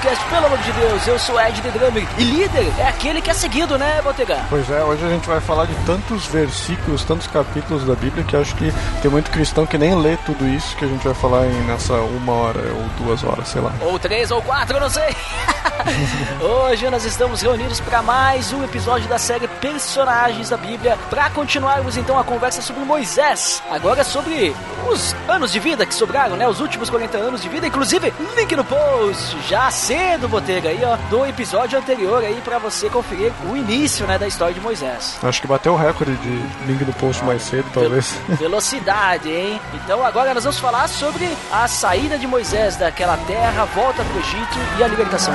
[0.00, 3.28] Podcast, pelo amor de Deus, eu sou Ed The Drummer e líder é aquele que
[3.28, 4.38] é seguido, né, Botega?
[4.48, 8.34] Pois é, hoje a gente vai falar de tantos versículos, tantos capítulos da Bíblia que
[8.34, 8.72] acho que
[9.02, 11.92] tem muito cristão que nem lê tudo isso que a gente vai falar em nessa
[11.92, 13.74] uma hora ou duas horas, sei lá.
[13.82, 15.14] Ou três ou quatro, eu não sei.
[16.40, 21.96] hoje nós estamos reunidos para mais um episódio da série Personagens da Bíblia para continuarmos
[21.96, 23.62] então a conversa sobre Moisés.
[23.70, 24.54] Agora sobre
[24.88, 26.48] os anos de vida que sobraram, né?
[26.48, 30.96] Os últimos 40 anos de vida, inclusive link no post já cedo, Botega, aí, ó,
[31.08, 35.18] do episódio anterior aí para você conferir o início, né, da história de Moisés.
[35.22, 38.16] Acho que bateu o recorde de link do post mais cedo, talvez.
[38.28, 39.60] Velocidade, hein?
[39.74, 44.58] Então agora nós vamos falar sobre a saída de Moisés daquela terra, volta pro Egito
[44.78, 45.34] e a libertação.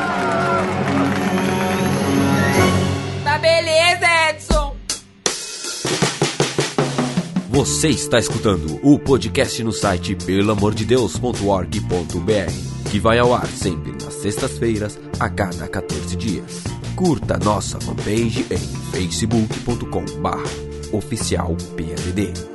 [3.23, 4.75] Tá beleza, Edson.
[7.50, 14.97] Você está escutando o podcast no site pelamordedeus.org.br que vai ao ar sempre nas sextas-feiras,
[15.19, 16.64] a cada 14 dias.
[16.95, 20.05] Curta nossa fanpage em facebook.com
[20.95, 22.55] oficial PADD.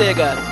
[0.00, 0.49] Botega.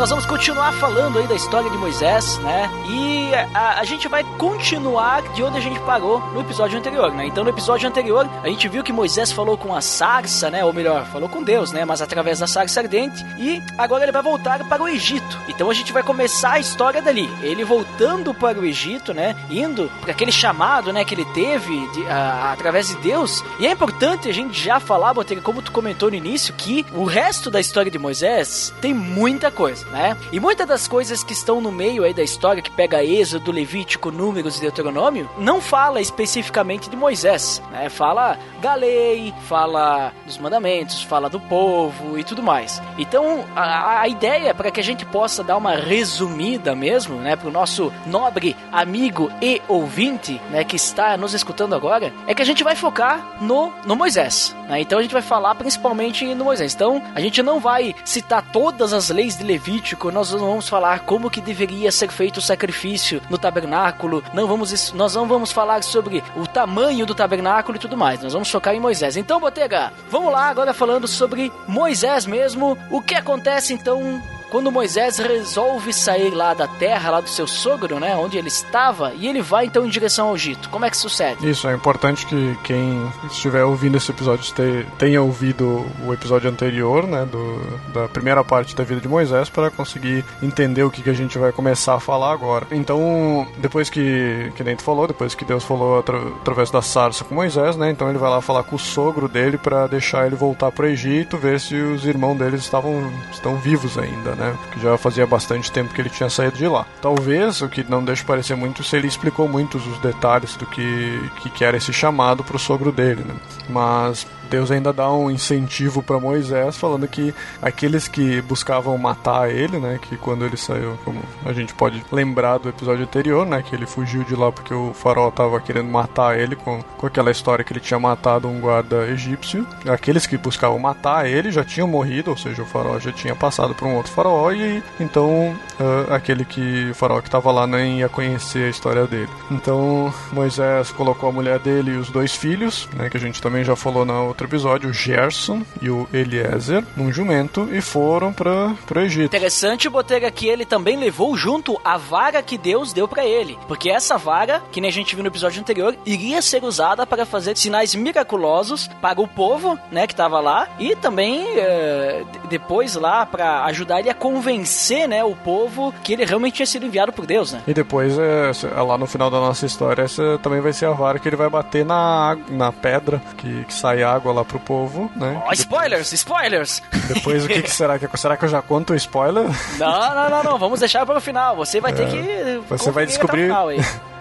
[0.00, 2.70] Nós vamos continuar falando aí da história de Moisés, né?
[2.88, 7.26] E a, a, gente vai continuar de onde a gente parou no episódio anterior, né?
[7.26, 10.64] Então, no episódio anterior, a gente viu que Moisés falou com a sarça, né?
[10.64, 11.84] Ou melhor, falou com Deus, né?
[11.84, 13.22] Mas através da sarça ardente.
[13.38, 15.38] E agora ele vai voltar para o Egito.
[15.46, 17.28] Então, a gente vai começar a história dali.
[17.42, 19.36] Ele voltando para o Egito, né?
[19.50, 21.04] Indo para aquele chamado, né?
[21.04, 23.44] Que ele teve de, a, através de Deus.
[23.58, 27.04] E é importante a gente já falar, Botega, como tu comentou no início, que o
[27.04, 30.16] resto da história de Moisés tem muita coisa né?
[30.32, 34.10] E muitas das coisas que estão no meio aí da história, que pega Êxodo, Levítico,
[34.10, 37.88] Números e Deuteronômio, não fala especificamente de Moisés, né?
[37.88, 42.80] Fala da lei, fala dos mandamentos, fala do povo e tudo mais.
[42.98, 47.48] Então, a, a ideia para que a gente possa dar uma resumida mesmo, né, para
[47.48, 52.44] o nosso nobre amigo e ouvinte, né, que está nos escutando agora, é que a
[52.44, 54.54] gente vai focar no, no Moisés.
[54.68, 54.80] Né?
[54.80, 56.74] Então, a gente vai falar principalmente no Moisés.
[56.74, 60.68] Então, a gente não vai citar todas as leis de Levítico Levítico, nós não vamos
[60.68, 65.52] falar como que deveria ser feito o sacrifício no tabernáculo, não vamos, nós não vamos
[65.52, 69.16] falar sobre o tamanho do tabernáculo e tudo mais, nós vamos focar em Moisés.
[69.16, 75.18] Então, Botega, vamos lá agora falando sobre Moisés mesmo, o que acontece então quando Moisés
[75.18, 79.40] resolve sair lá da terra, lá do seu sogro, né, onde ele estava, e ele
[79.40, 80.68] vai então em direção ao Egito.
[80.68, 81.48] Como é que sucede?
[81.48, 84.52] Isso, é importante que quem estiver ouvindo esse episódio
[84.98, 87.60] tenha ouvido o episódio anterior, né, do,
[87.92, 91.38] da primeira parte da vida de Moisés, para conseguir entender o que, que a gente
[91.38, 92.66] vai começar a falar agora.
[92.72, 97.34] Então, depois que, que nem falou, depois que Deus falou atra, através da sarça com
[97.34, 100.72] Moisés, né, então ele vai lá falar com o sogro dele para deixar ele voltar
[100.72, 104.39] para o Egito, ver se os irmãos deles estavam estão vivos ainda, né?
[104.72, 106.86] Que já fazia bastante tempo que ele tinha saído de lá.
[107.00, 111.30] Talvez, o que não deixa parecer muito, se ele explicou muitos os detalhes do que,
[111.42, 113.34] que, que era esse chamado pro sogro dele, né?
[113.68, 119.78] Mas Deus ainda dá um incentivo para Moisés, falando que aqueles que buscavam matar ele,
[119.78, 123.74] né, que quando ele saiu, como a gente pode lembrar do episódio anterior, né, que
[123.74, 127.64] ele fugiu de lá porque o faraó estava querendo matar ele com, com aquela história
[127.64, 129.66] que ele tinha matado um guarda egípcio.
[129.88, 133.74] Aqueles que buscavam matar ele já tinham morrido, ou seja, o faraó já tinha passado
[133.74, 138.00] por um outro faraó e então uh, aquele que o faraó que estava lá nem
[138.00, 139.30] ia conhecer a história dele.
[139.50, 143.62] Então Moisés colocou a mulher dele e os dois filhos, né, que a gente também
[143.62, 148.32] já falou na outra outro episódio, o Gerson e o Eliezer, num jumento, e foram
[148.32, 149.26] para o Egito.
[149.26, 153.58] Interessante, Botega, que ele também levou junto a vara que Deus deu para ele.
[153.68, 157.26] Porque essa vara, que nem a gente viu no episódio anterior, iria ser usada para
[157.26, 163.26] fazer sinais miraculosos para o povo, né, que estava lá, e também é, depois lá
[163.26, 167.26] para ajudar ele a convencer, né, o povo que ele realmente tinha sido enviado por
[167.26, 167.62] Deus, né?
[167.66, 171.18] E depois, é, lá no final da nossa história, essa também vai ser a vara
[171.18, 175.10] que ele vai bater na, na pedra, que, que sai água água lá pro povo,
[175.16, 175.42] né?
[175.46, 176.82] Oh, spoilers, spoilers!
[177.08, 179.44] Depois o que, que, será que será que eu já conto o spoiler?
[179.78, 181.56] Não, não, não, não, vamos deixar para o final.
[181.56, 183.50] Você vai ter é, que Você vai descobrir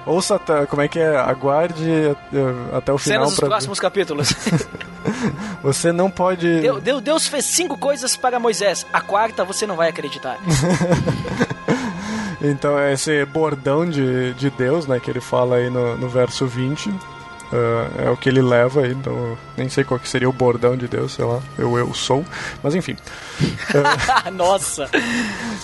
[0.06, 1.18] Ouça até, como é que é?
[1.18, 2.16] Aguarde
[2.76, 3.20] até o final.
[3.20, 4.34] Cenas dos próximos capítulos.
[5.62, 6.62] você não pode.
[6.82, 8.88] Deus, Deus fez cinco coisas para Moisés.
[8.92, 10.40] A quarta você não vai acreditar.
[12.42, 16.92] então, esse bordão de, de Deus, né, que ele fala aí no, no verso 20,
[17.52, 20.78] Uh, é o que ele leva aí, então nem sei qual que seria o bordão
[20.78, 22.24] de Deus, sei lá, eu eu sou,
[22.62, 22.96] mas enfim.
[23.42, 24.88] Uh, Nossa,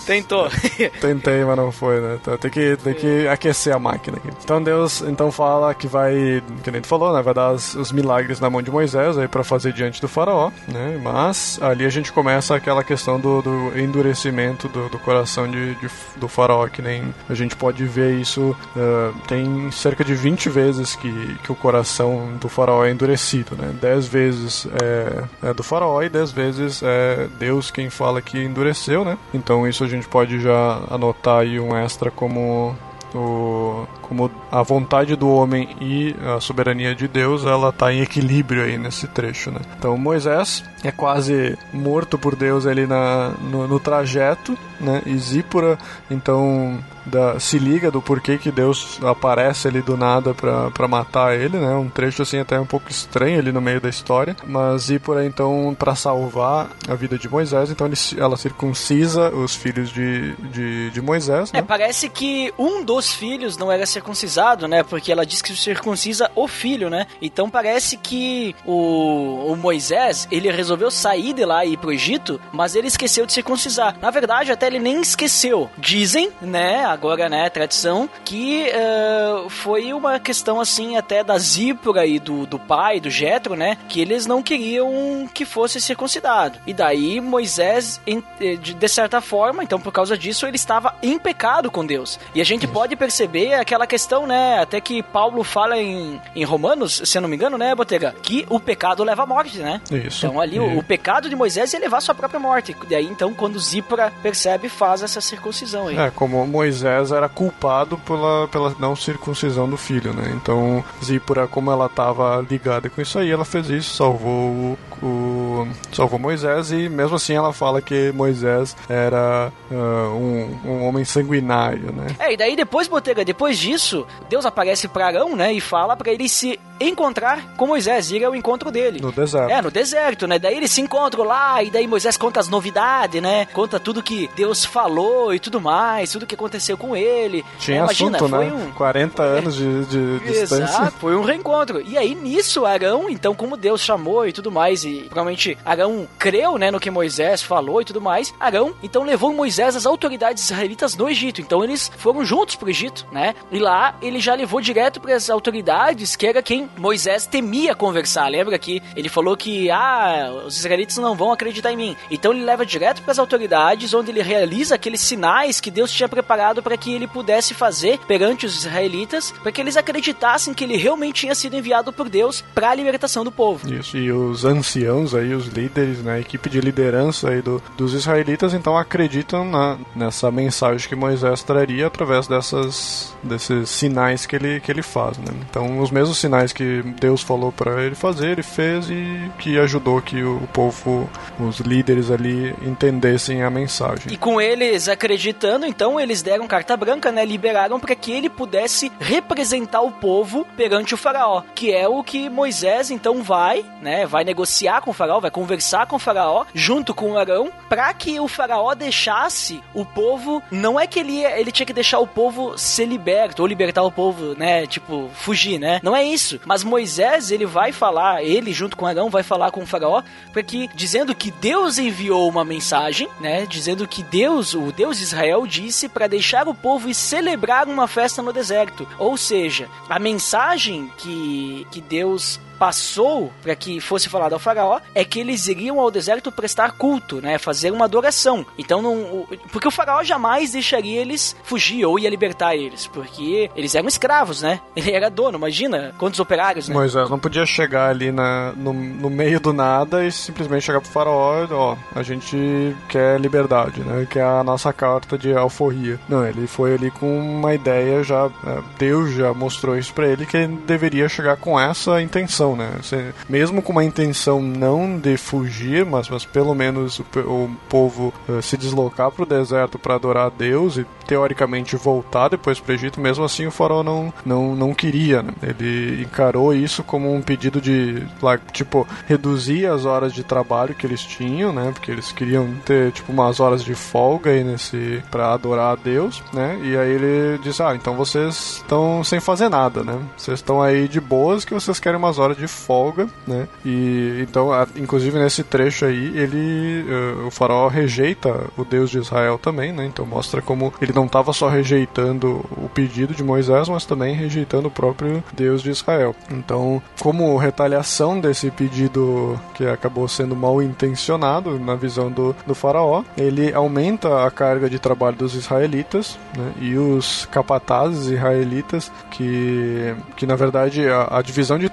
[0.05, 0.49] tentou.
[0.99, 2.17] Tentei, mas não foi, né?
[2.19, 4.29] Então, tem que, tem que aquecer a máquina aqui.
[4.43, 7.21] Então Deus então fala que vai, que nem tu falou, né?
[7.21, 10.51] Vai dar os, os milagres na mão de Moisés aí para fazer diante do faraó,
[10.67, 10.99] né?
[11.03, 15.89] Mas ali a gente começa aquela questão do, do endurecimento do, do coração de, de,
[16.15, 20.95] do faraó, que nem a gente pode ver isso, uh, tem cerca de 20 vezes
[20.95, 23.73] que, que o coração coração do faraó é endurecido, né?
[23.81, 29.03] Dez vezes é, é do faraó e dez vezes é Deus quem fala que endureceu,
[29.03, 29.17] né?
[29.33, 32.73] Então isso a gente pode já anotar aí um extra como
[33.13, 38.63] o, como a vontade do homem e a soberania de Deus, ela está em equilíbrio
[38.63, 39.59] aí nesse trecho, né?
[39.77, 45.01] Então Moisés é quase morto por Deus ali na, no, no trajeto, né?
[45.05, 45.77] E Zípora,
[46.09, 51.57] então da, se liga do porquê que Deus aparece ali do nada para matar ele,
[51.57, 51.75] né?
[51.75, 55.75] Um trecho assim até um pouco estranho ali no meio da história, mas Zípora então
[55.77, 61.01] para salvar a vida de Moisés, então ele, ela circuncisa os filhos de, de, de
[61.01, 61.59] Moisés, né?
[61.59, 64.83] É, parece que um dos filhos não era circuncisado, né?
[64.83, 67.07] Porque ela diz que circuncisa o filho, né?
[67.21, 72.39] Então parece que o, o Moisés, ele resolveu sair de lá e ir pro Egito,
[72.51, 73.97] mas ele esqueceu de circuncisar.
[74.01, 75.69] Na verdade, até ele nem esqueceu.
[75.77, 76.85] Dizem, né?
[76.95, 82.57] Agora, né, tradição, que uh, foi uma questão assim até da Zípora e do, do
[82.57, 86.57] pai, do Jetro, né, que eles não queriam que fosse circuncidado.
[86.65, 91.69] E daí Moisés, eh, de certa forma, então por causa disso, ele estava em pecado
[91.69, 92.19] com Deus.
[92.33, 97.01] E a gente pode perceber aquela questão, né, até que Paulo fala em, em Romanos,
[97.03, 99.81] se eu não me engano, né, Botega, que o pecado leva à morte, né?
[99.91, 100.25] Isso.
[100.25, 102.75] Então ali o, o, pecado de Moisés ia levar à sua própria morte.
[102.89, 105.97] E aí então quando Zípora percebe, faz essa circuncisão aí.
[105.97, 110.31] É, como Moisés Moisés era culpado pela, pela não circuncisão do filho, né?
[110.35, 115.67] Então, Zípora, como ela estava ligada com isso aí, ela fez isso, salvou o, o,
[115.91, 121.91] salvou Moisés e mesmo assim ela fala que Moisés era uh, um, um homem sanguinário,
[121.91, 122.07] né?
[122.19, 125.51] É, e daí depois, Botega, depois disso, Deus aparece para Arão, né?
[125.53, 128.99] E fala para ele se encontrar com Moisés, ir ao encontro dele.
[129.01, 129.51] No deserto.
[129.51, 130.39] É, no deserto, né?
[130.39, 133.45] Daí eles se encontram lá, e daí Moisés conta as novidades, né?
[133.47, 137.45] Conta tudo que Deus falou e tudo mais, tudo que aconteceu com ele.
[137.59, 138.51] Tinha é, imagina, assunto, né?
[138.51, 138.71] Um...
[138.71, 140.63] 40 anos de, de distância.
[140.63, 141.81] Exato, foi um reencontro.
[141.81, 146.57] E aí, nisso, Arão, então, como Deus chamou e tudo mais, e provavelmente Arão creu,
[146.57, 150.95] né, no que Moisés falou e tudo mais, Arão, então, levou Moisés às autoridades israelitas
[150.95, 151.41] no Egito.
[151.41, 153.35] Então, eles foram juntos pro Egito, né?
[153.51, 158.27] E lá, ele já levou direto para as autoridades, que era quem Moisés temia conversar.
[158.29, 161.95] Lembra que ele falou que ah, os israelitas não vão acreditar em mim.
[162.09, 166.09] Então ele leva direto para as autoridades, onde ele realiza aqueles sinais que Deus tinha
[166.09, 170.77] preparado para que ele pudesse fazer perante os israelitas, para que eles acreditassem que ele
[170.77, 173.71] realmente tinha sido enviado por Deus para a libertação do povo.
[173.71, 177.93] Isso, e os anciãos aí, os líderes, né, a equipe de liderança aí do, dos
[177.93, 184.59] israelitas, então acreditam na, nessa mensagem que Moisés traria através dessas desses sinais que ele,
[184.59, 185.33] que ele faz, né?
[185.49, 190.01] Então, os mesmos sinais que Deus falou para ele fazer, ele fez e que ajudou
[190.01, 191.09] que o povo,
[191.39, 194.11] os líderes ali entendessem a mensagem.
[194.11, 197.25] E com eles acreditando, então eles deram carta branca, né?
[197.25, 202.29] Liberaram para que ele pudesse representar o povo perante o faraó, que é o que
[202.29, 204.05] Moisés então vai, né?
[204.05, 207.93] Vai negociar com o faraó, vai conversar com o faraó junto com o Arão, para
[207.93, 212.07] que o faraó deixasse o povo, não é que ele ele tinha que deixar o
[212.07, 214.65] povo ser liberto ou libertar o povo, né?
[214.67, 215.79] Tipo, fugir, né?
[215.83, 216.39] Não é isso.
[216.45, 220.69] Mas Moisés, ele vai falar, ele junto com Arão vai falar com o faraó, porque
[220.73, 225.89] dizendo que Deus enviou uma mensagem, né, dizendo que Deus, o Deus de Israel disse
[225.89, 228.87] para deixar o povo e celebrar uma festa no deserto.
[228.97, 235.03] Ou seja, a mensagem que que Deus passou para que fosse falado ao faraó é
[235.03, 238.45] que eles iriam ao deserto prestar culto, né, fazer uma adoração.
[238.57, 243.75] Então não, porque o faraó jamais deixaria eles fugir ou ia libertar eles, porque eles
[243.75, 244.59] eram escravos, né?
[244.75, 246.75] Ele era dono, imagina quantos operários, né?
[246.75, 250.89] Moisés não podia chegar ali na, no, no meio do nada e simplesmente chegar pro
[250.89, 254.05] faraó, ó, a gente quer liberdade, né?
[254.09, 255.99] Que é a nossa carta de alforria.
[256.07, 260.25] Não, ele foi ali com uma ideia já, é, Deus já mostrou isso para ele
[260.25, 262.71] que ele deveria chegar com essa intenção intenção, né?
[262.81, 268.13] Você, mesmo com uma intenção não de fugir, mas, mas pelo menos o, o povo
[268.29, 272.71] uh, se deslocar para o deserto para adorar a Deus e teoricamente voltar depois para
[272.71, 275.23] o Egito, mesmo assim o faraó não, não, não queria.
[275.23, 275.33] Né?
[275.41, 278.03] Ele encarou isso como um pedido de,
[278.51, 281.71] tipo, reduzir as horas de trabalho que eles tinham, né?
[281.71, 286.21] Porque eles queriam ter, tipo, umas horas de folga aí nesse para adorar a Deus,
[286.33, 286.59] né?
[286.63, 289.97] E aí ele disse: "Ah, então vocês estão sem fazer nada, né?
[290.17, 293.47] Vocês estão aí de boas que vocês querem umas horas de folga, né?
[293.65, 299.37] E então, inclusive nesse trecho aí, ele uh, o faraó rejeita o Deus de Israel
[299.37, 299.85] também, né?
[299.85, 304.67] Então mostra como ele não estava só rejeitando o pedido de Moisés, mas também rejeitando
[304.67, 306.15] o próprio Deus de Israel.
[306.29, 313.03] Então, como retaliação desse pedido que acabou sendo mal intencionado na visão do, do faraó,
[313.17, 316.51] ele aumenta a carga de trabalho dos israelitas né?
[316.59, 321.69] e os capatazes israelitas que, que na verdade a, a divisão de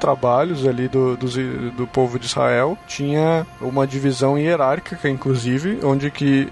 [0.67, 2.77] ali do, do, do povo de Israel.
[2.87, 6.49] Tinha uma divisão hierárquica inclusive onde que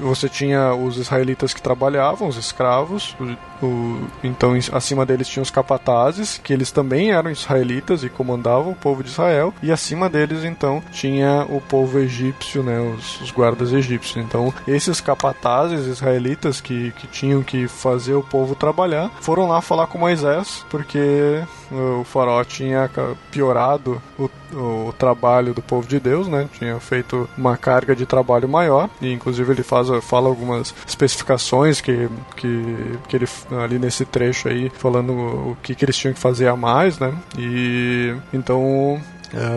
[0.00, 3.16] você tinha os israelitas que trabalhavam os escravos
[3.62, 8.76] o, então, acima deles tinham os capatazes, que eles também eram israelitas e comandavam o
[8.76, 13.72] povo de Israel, e acima deles, então, tinha o povo egípcio, né, os, os guardas
[13.72, 14.24] egípcios.
[14.24, 19.86] Então, esses capatazes israelitas que, que tinham que fazer o povo trabalhar foram lá falar
[19.86, 22.90] com Moisés, porque o faraó tinha
[23.30, 26.48] piorado o, o, trabalho do povo de Deus, né?
[26.52, 32.08] Tinha feito uma carga de trabalho maior e inclusive ele faz, fala algumas especificações que,
[32.36, 36.48] que, que ele ali nesse trecho aí falando o que, que eles tinham que fazer
[36.48, 37.14] a mais, né?
[37.38, 39.00] E então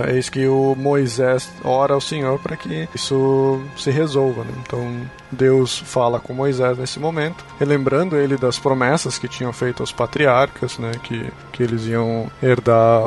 [0.08, 4.43] é isso que o Moisés ora ao Senhor para que isso se resolva.
[4.43, 4.51] Né?
[4.65, 5.01] Então
[5.32, 10.78] Deus fala com Moisés nesse momento, relembrando ele das promessas que tinham feito aos patriarcas,
[10.78, 13.04] né, que, que eles iam herdar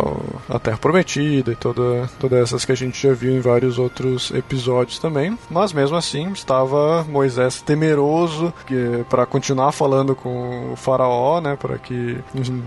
[0.48, 4.30] a terra prometida e toda, todas essas que a gente já viu em vários outros
[4.30, 5.36] episódios também.
[5.50, 8.52] Mas mesmo assim, estava Moisés temeroso
[9.08, 12.18] para continuar falando com o faraó, né, para que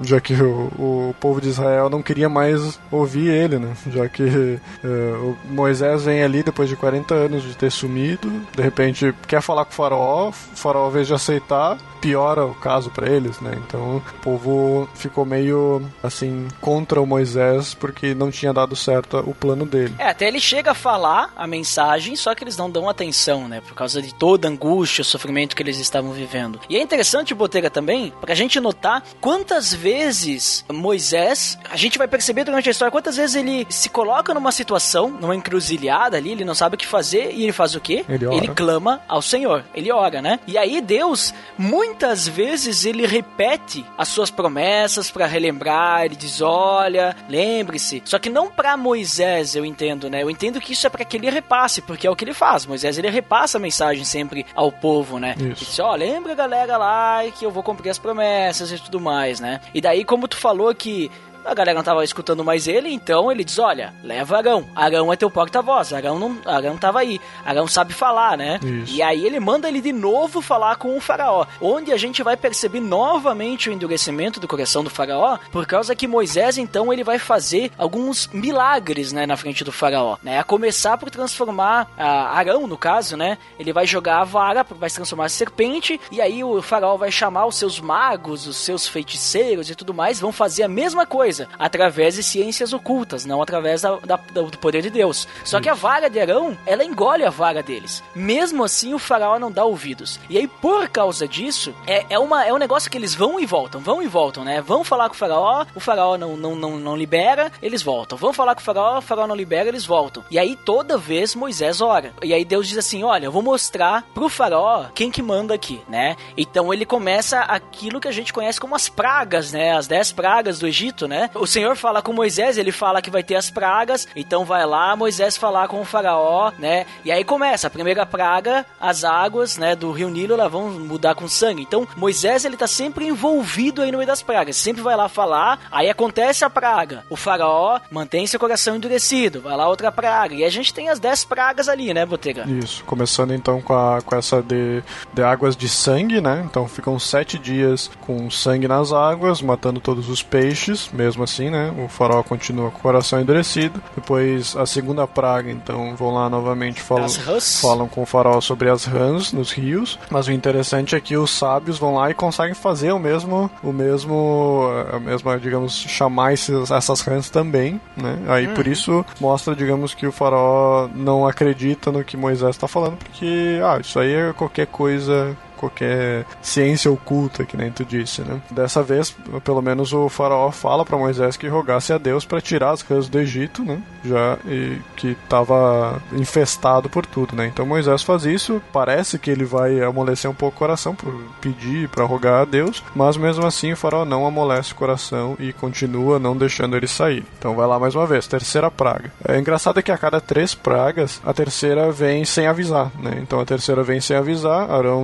[0.04, 4.24] já que o, o, povo de Israel não queria mais ouvir ele, né, já que
[4.24, 9.66] uh, Moisés vem ali depois de 40 anos de ter sumido, de repente quer falar
[9.66, 13.60] com o faraó, o faraó, ao invés de aceitar, piora o caso para eles, né?
[13.66, 19.34] Então o povo ficou meio assim contra o Moisés porque não tinha dado certo o
[19.34, 19.96] plano dele.
[19.98, 23.62] É, até ele chega a falar a mensagem, só que eles não dão atenção, né?
[23.62, 26.60] Por causa de toda a angústia, o sofrimento que eles estavam vivendo.
[26.70, 32.44] E é interessante, Botega, também, pra gente notar quantas vezes Moisés, a gente vai perceber
[32.44, 36.54] durante a história, quantas vezes ele se coloca numa situação, numa encruzilhada ali, ele não
[36.54, 38.06] sabe o que fazer e ele faz o quê?
[38.08, 39.35] Ele, ele clama ao Senhor,
[39.74, 40.40] ele ora, né?
[40.48, 47.16] E aí Deus, muitas vezes ele repete as suas promessas para relembrar, ele diz: "Olha,
[47.28, 48.02] lembre-se".
[48.06, 50.24] Só que não para Moisés, eu entendo, né?
[50.24, 52.66] Eu entendo que isso é para que ele repasse, porque é o que ele faz.
[52.66, 55.36] Moisés ele repassa a mensagem sempre ao povo, né?
[55.38, 55.46] Isso.
[55.46, 59.00] Ele diz: "Ó, oh, lembra galera lá que eu vou cumprir as promessas e tudo
[59.00, 59.62] mais, né?".
[59.74, 61.12] E daí como tu falou que
[61.46, 64.68] a galera não tava escutando mais ele, então ele diz: Olha, leva Arão.
[64.76, 65.94] Arão é teu porta-voz.
[65.94, 67.22] Arão não, Arão tava aí.
[67.46, 68.60] Arão sabe falar, né?
[68.64, 68.96] Isso.
[68.96, 71.46] E aí ele manda ele de novo falar com o faraó.
[71.62, 76.08] Onde a gente vai perceber novamente o endurecimento do coração do faraó, por causa que
[76.08, 80.18] Moisés, então, ele vai fazer alguns milagres, né, na frente do faraó.
[80.24, 80.40] Né?
[80.40, 83.38] A começar por transformar a Arão, no caso, né?
[83.60, 87.12] Ele vai jogar a vara, vai se transformar em serpente, e aí o faraó vai
[87.12, 91.35] chamar os seus magos, os seus feiticeiros e tudo mais, vão fazer a mesma coisa
[91.36, 95.28] coisa através de ciências ocultas, não através da, da, do poder de Deus.
[95.44, 98.02] Só que a vara de Arão, ela engole a vara deles.
[98.16, 100.20] Mesmo assim, o faraó não dá ouvidos.
[100.30, 103.46] E aí, por causa disso, é, é, uma, é um negócio que eles vão e
[103.46, 104.62] voltam, vão e voltam, né?
[104.62, 108.18] Vão falar com o faraó, o faraó não, não, não, não libera, eles voltam.
[108.18, 110.24] Vão falar com o faraó, o faraó não libera, eles voltam.
[110.32, 112.14] E aí, toda vez, Moisés ora.
[112.24, 115.82] E aí, Deus diz assim: Olha, eu vou mostrar pro faraó quem que manda aqui,
[115.90, 116.16] né?
[116.38, 119.76] Então, ele começa aquilo que a gente conhece como as pragas, né?
[119.76, 121.25] As dez pragas do Egito, né?
[121.34, 124.96] O Senhor fala com Moisés, ele fala que vai ter as pragas, então vai lá
[124.96, 126.86] Moisés falar com o faraó, né?
[127.04, 131.16] E aí começa a primeira praga, as águas, né, do rio Nilo, elas vão mudar
[131.16, 131.62] com sangue.
[131.62, 135.60] Então Moisés ele tá sempre envolvido aí no meio das pragas, sempre vai lá falar,
[135.72, 137.04] aí acontece a praga.
[137.10, 140.36] O faraó mantém seu coração endurecido, vai lá outra praga.
[140.36, 142.46] E a gente tem as dez pragas ali, né, Botega?
[142.48, 146.44] Isso, começando então com, a, com essa de, de águas de sangue, né?
[146.46, 151.50] Então ficam sete dias com sangue nas águas, matando todos os peixes, mesmo mesmo assim,
[151.50, 151.74] né?
[151.78, 153.82] O farol continua com o coração endurecido.
[153.96, 158.86] Depois a segunda praga, então vão lá novamente falam, falam com o farol sobre as
[158.86, 159.98] rãs nos rios.
[160.10, 163.72] Mas o interessante é que os sábios vão lá e conseguem fazer o mesmo, o
[163.72, 168.20] mesmo, a mesma, digamos, chamar esses, essas rãs também, né?
[168.28, 168.54] Aí uhum.
[168.54, 173.60] por isso mostra, digamos, que o farol não acredita no que Moisés está falando, porque
[173.64, 178.42] ah, isso aí é qualquer coisa qualquer ciência oculta, que nem tu disse, né?
[178.52, 182.72] Dessa vez, pelo menos o faraó fala para Moisés que rogasse a Deus para tirar
[182.72, 183.82] as rãs do Egito, né?
[184.04, 187.48] Já e que estava infestado por tudo, né?
[187.48, 191.90] Então Moisés faz isso, parece que ele vai amolecer um pouco o coração por pedir,
[191.90, 196.20] para rogar a Deus, mas mesmo assim o faraó não amolece o coração e continua
[196.20, 197.26] não deixando ele sair.
[197.38, 199.12] Então vai lá mais uma vez, terceira praga.
[199.28, 203.20] É engraçado que a cada três pragas, a terceira vem sem avisar, né?
[203.22, 205.04] Então a terceira vem sem avisar, Arão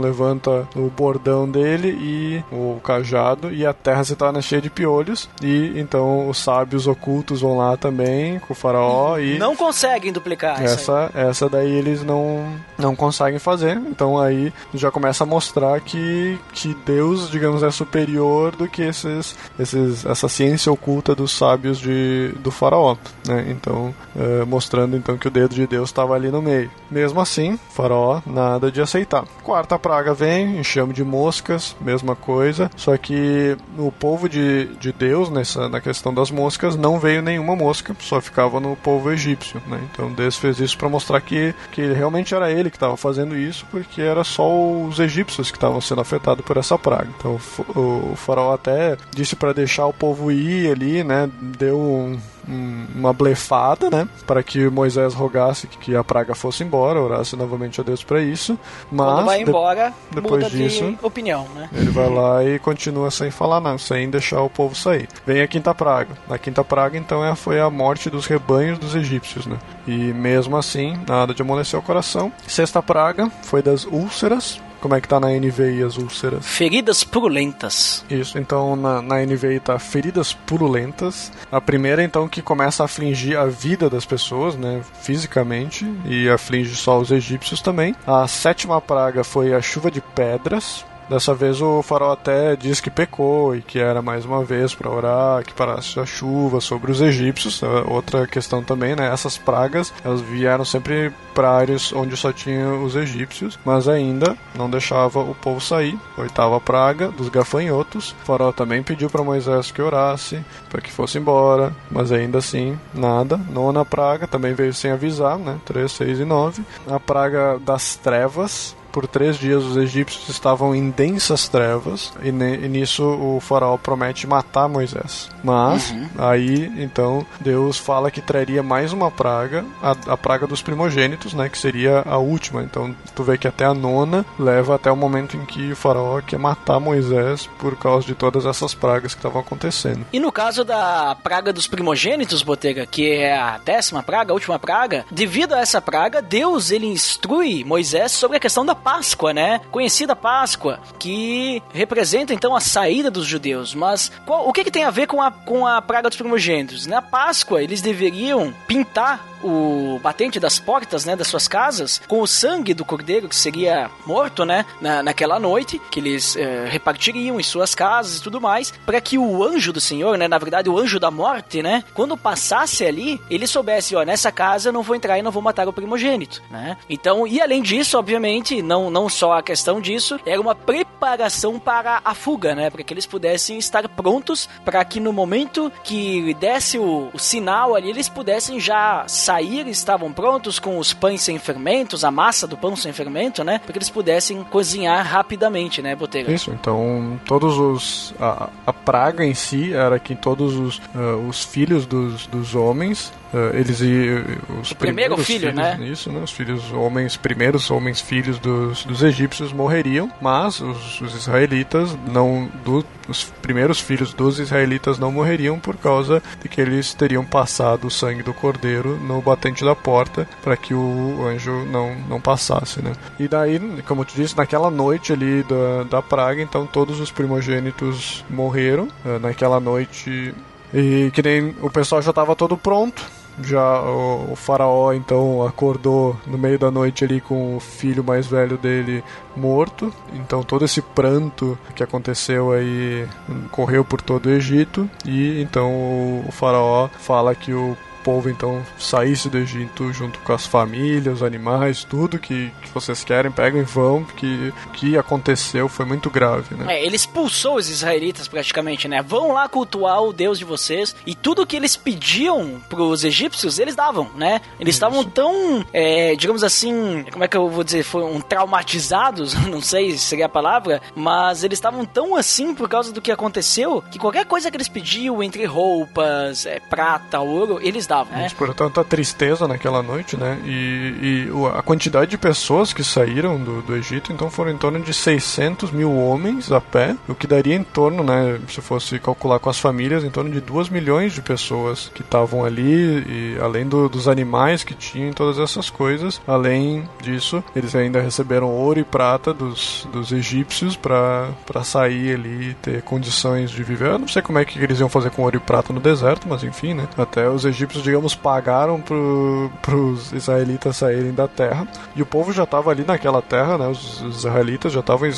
[0.76, 5.74] o bordão dele e o cajado e a terra se torna cheia de piolhos e
[5.76, 11.12] então os sábios ocultos vão lá também com o faraó e não conseguem duplicar essa
[11.14, 12.46] essa daí eles não
[12.78, 13.78] não conseguem fazer.
[13.78, 19.36] Então aí já começa a mostrar que que Deus, digamos, é superior do que esses,
[19.60, 22.96] esses essa ciência oculta dos sábios de do faraó,
[23.26, 23.46] né?
[23.50, 26.72] Então uh, mostrando então que o dedo de Deus estava ali no meio.
[26.90, 29.26] Mesmo assim, faraó nada de aceitar.
[29.44, 35.30] Quarta praga vem, enxame de moscas, mesma coisa, só que o povo de, de Deus
[35.30, 39.80] nessa na questão das moscas não veio nenhuma mosca, só ficava no povo egípcio, né?
[39.92, 43.66] Então Deus fez isso para mostrar que que realmente era ele que estava fazendo isso,
[43.72, 47.10] porque era só os egípcios que estavam sendo afetados por essa praga.
[47.18, 47.40] Então
[47.76, 51.30] o, o faraó até disse para deixar o povo ir ali, né?
[51.42, 54.08] Deu um, uma blefada, né?
[54.26, 58.58] Para que Moisés rogasse que a praga fosse embora, orasse novamente a Deus para isso.
[58.92, 61.70] Mas Quando vai embora, de depois disso, de opinião, né?
[61.74, 65.08] Ele vai lá e continua sem falar não, sem deixar o povo sair.
[65.26, 66.16] Vem a quinta praga.
[66.30, 69.58] A quinta praga então é, foi a morte dos rebanhos dos egípcios, né?
[69.88, 72.32] E mesmo assim, nada de amolecer o coração.
[72.48, 76.46] Sexta praga foi das úlceras, como é que tá na NVI as úlceras?
[76.46, 78.04] Feridas purulentas.
[78.10, 81.32] Isso, então na, na NVI tá feridas purulentas.
[81.52, 86.76] A primeira, então, que começa a afligir a vida das pessoas, né, fisicamente, e aflige
[86.76, 87.96] só os egípcios também.
[88.06, 92.90] A sétima praga foi a chuva de pedras, Dessa vez o farol até diz que
[92.90, 97.02] pecou e que era mais uma vez para orar, que parasse a chuva sobre os
[97.02, 97.62] egípcios.
[97.88, 99.12] Outra questão também, né?
[99.12, 104.70] Essas pragas, elas vieram sempre para áreas onde só tinha os egípcios, mas ainda não
[104.70, 105.98] deixava o povo sair.
[106.18, 108.16] Oitava praga dos gafanhotos.
[108.22, 112.78] O farol também pediu para Moisés que orasse, para que fosse embora, mas ainda assim,
[112.94, 113.38] nada.
[113.38, 115.58] Nona praga também veio sem avisar, né?
[115.66, 116.64] 3, 6 e 9.
[116.90, 122.68] A praga das trevas, por três dias os egípcios estavam em densas trevas e, e
[122.68, 125.30] nisso o faraó promete matar Moisés.
[125.44, 126.08] Mas Uhum.
[126.18, 131.50] aí então Deus fala que traria mais uma praga, a, a praga dos primogênitos, né,
[131.50, 132.62] que seria a última.
[132.64, 136.22] Então tu vê que até a nona leva até o momento em que o faraó
[136.22, 140.06] quer matar Moisés por causa de todas essas pragas que estavam acontecendo.
[140.12, 144.60] E no caso da praga dos primogênitos, Botega, que é a décima praga, a última
[144.60, 149.62] praga, devido a essa praga, Deus ele instrui Moisés sobre a questão da Páscoa, né?
[149.72, 153.74] Conhecida Páscoa, que representa então a saída dos judeus.
[153.76, 156.86] Mas qual- o que, que tem a ver com a, com a praga dos primogênitos?
[156.88, 162.28] Na Páscoa, eles deveriam pintar o batente das portas, né, das suas casas, com o
[162.28, 167.44] sangue do cordeiro que seria morto, né, na, naquela noite, que eles eh, repartiriam em
[167.44, 170.78] suas casas e tudo mais, para que o anjo do Senhor, né, na verdade o
[170.78, 174.96] anjo da morte, né, quando passasse ali, ele soubesse, ó, nessa casa eu não vou
[174.96, 176.78] entrar e não vou matar o primogênito, né.
[176.90, 182.02] Então, e além disso, obviamente, não, não só a questão disso, era uma preparação para
[182.04, 186.78] a fuga, né, para que eles pudessem estar prontos para que no momento que desse
[186.78, 192.04] o, o sinal ali, eles pudessem já sair, estavam prontos com os pães sem fermentos,
[192.04, 193.60] a massa do pão sem fermento, né?
[193.60, 196.32] Para que eles pudessem cozinhar rapidamente, né, Botega?
[196.32, 198.14] Isso, então todos os.
[198.20, 203.14] A, a praga em si era que todos os, ah, os filhos dos, dos homens.
[203.34, 204.24] Ah, eles e
[204.62, 205.80] os O primeiro filho, filhos, né?
[205.82, 206.22] Isso, né?
[206.24, 212.50] Os filhos homens, primeiros homens filhos dos, dos egípcios morreriam, mas os, os israelitas não.
[212.64, 217.88] Do, os primeiros filhos dos israelitas não morreriam por causa de que eles teriam passado
[217.88, 222.82] o sangue do cordeiro no batente da porta para que o anjo não, não passasse,
[222.82, 222.94] né?
[223.20, 227.12] E daí, como eu te disse, naquela noite ali da, da praga, então todos os
[227.12, 228.88] primogênitos morreram.
[229.06, 230.34] eh, naquela noite
[230.74, 233.04] e que nem o pessoal já estava todo pronto.
[233.44, 238.28] Já o, o faraó então acordou no meio da noite ali com o filho mais
[238.28, 239.04] velho dele
[239.36, 239.94] morto.
[240.14, 243.08] Então todo esse pranto que aconteceu aí
[243.52, 248.66] correu por todo o Egito e então o, o faraó fala que o povo então
[248.78, 253.62] saísse do Egito junto com as famílias, os animais, tudo que, que vocês querem, pegam
[253.62, 256.76] e vão, porque o que aconteceu foi muito grave, né?
[256.76, 259.02] É, ele expulsou os israelitas praticamente, né?
[259.02, 263.76] Vão lá cultuar o Deus de vocês e tudo que eles pediam pros egípcios, eles
[263.76, 264.42] davam, né?
[264.60, 269.62] Eles estavam tão, é, digamos assim, como é que eu vou dizer, foram traumatizados, não
[269.62, 273.84] sei se seria a palavra, mas eles estavam tão assim por causa do que aconteceu
[273.92, 278.22] que qualquer coisa que eles pediam entre roupas, é, prata, ouro, eles né?
[278.24, 280.38] Mas por tanta tristeza naquela noite, né?
[280.46, 284.80] E, e a quantidade de pessoas que saíram do, do Egito, então foram em torno
[284.80, 288.40] de 600 mil homens a pé, o que daria em torno, né?
[288.48, 292.44] Se fosse calcular com as famílias, em torno de 2 milhões de pessoas que estavam
[292.46, 292.62] ali,
[293.08, 296.22] e além do- dos animais que tinham, todas essas coisas.
[296.28, 301.30] Além disso, eles ainda receberam ouro e prata dos, dos egípcios para
[301.64, 303.90] sair ali e ter condições de viver.
[303.90, 306.28] Eu não sei como é que eles iam fazer com ouro e prata no deserto,
[306.28, 306.88] mas enfim, né?
[306.98, 311.68] Até os egípcios, digamos, pagaram pro, pros israelitas saírem da terra.
[311.96, 313.68] E o povo já estava ali naquela terra, né?
[313.68, 315.10] Os, os israelitas já estavam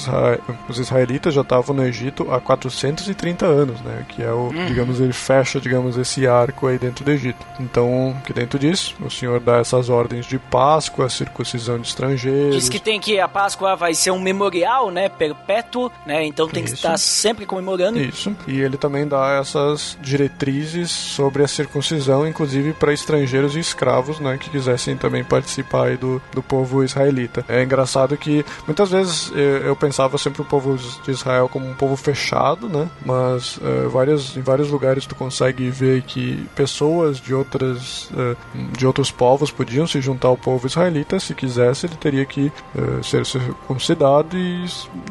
[0.69, 4.05] os israelitas já estavam no Egito há 430 anos, né?
[4.07, 7.45] Que é o, digamos, ele fecha, digamos, esse arco aí dentro do Egito.
[7.59, 12.55] Então, que dentro disso, o Senhor dá essas ordens de Páscoa, circuncisão de estrangeiros.
[12.55, 16.25] Diz que tem que a Páscoa vai ser um memorial, né, perpétuo, né?
[16.25, 16.75] Então tem que Isso.
[16.75, 17.99] estar sempre comemorando.
[17.99, 18.35] Isso.
[18.47, 24.37] E ele também dá essas diretrizes sobre a circuncisão, inclusive para estrangeiros e escravos, né,
[24.37, 27.45] que quisessem também participar do, do povo israelita.
[27.47, 31.73] É engraçado que muitas vezes eh, eu pensava sempre o povo de Israel como um
[31.73, 37.33] povo fechado, né, mas eh, várias, em vários lugares tu consegue ver que pessoas de
[37.33, 38.35] outras eh,
[38.77, 43.03] de outros povos podiam se juntar ao povo israelita se quisesse ele teria que eh,
[43.03, 44.65] ser circuncidado e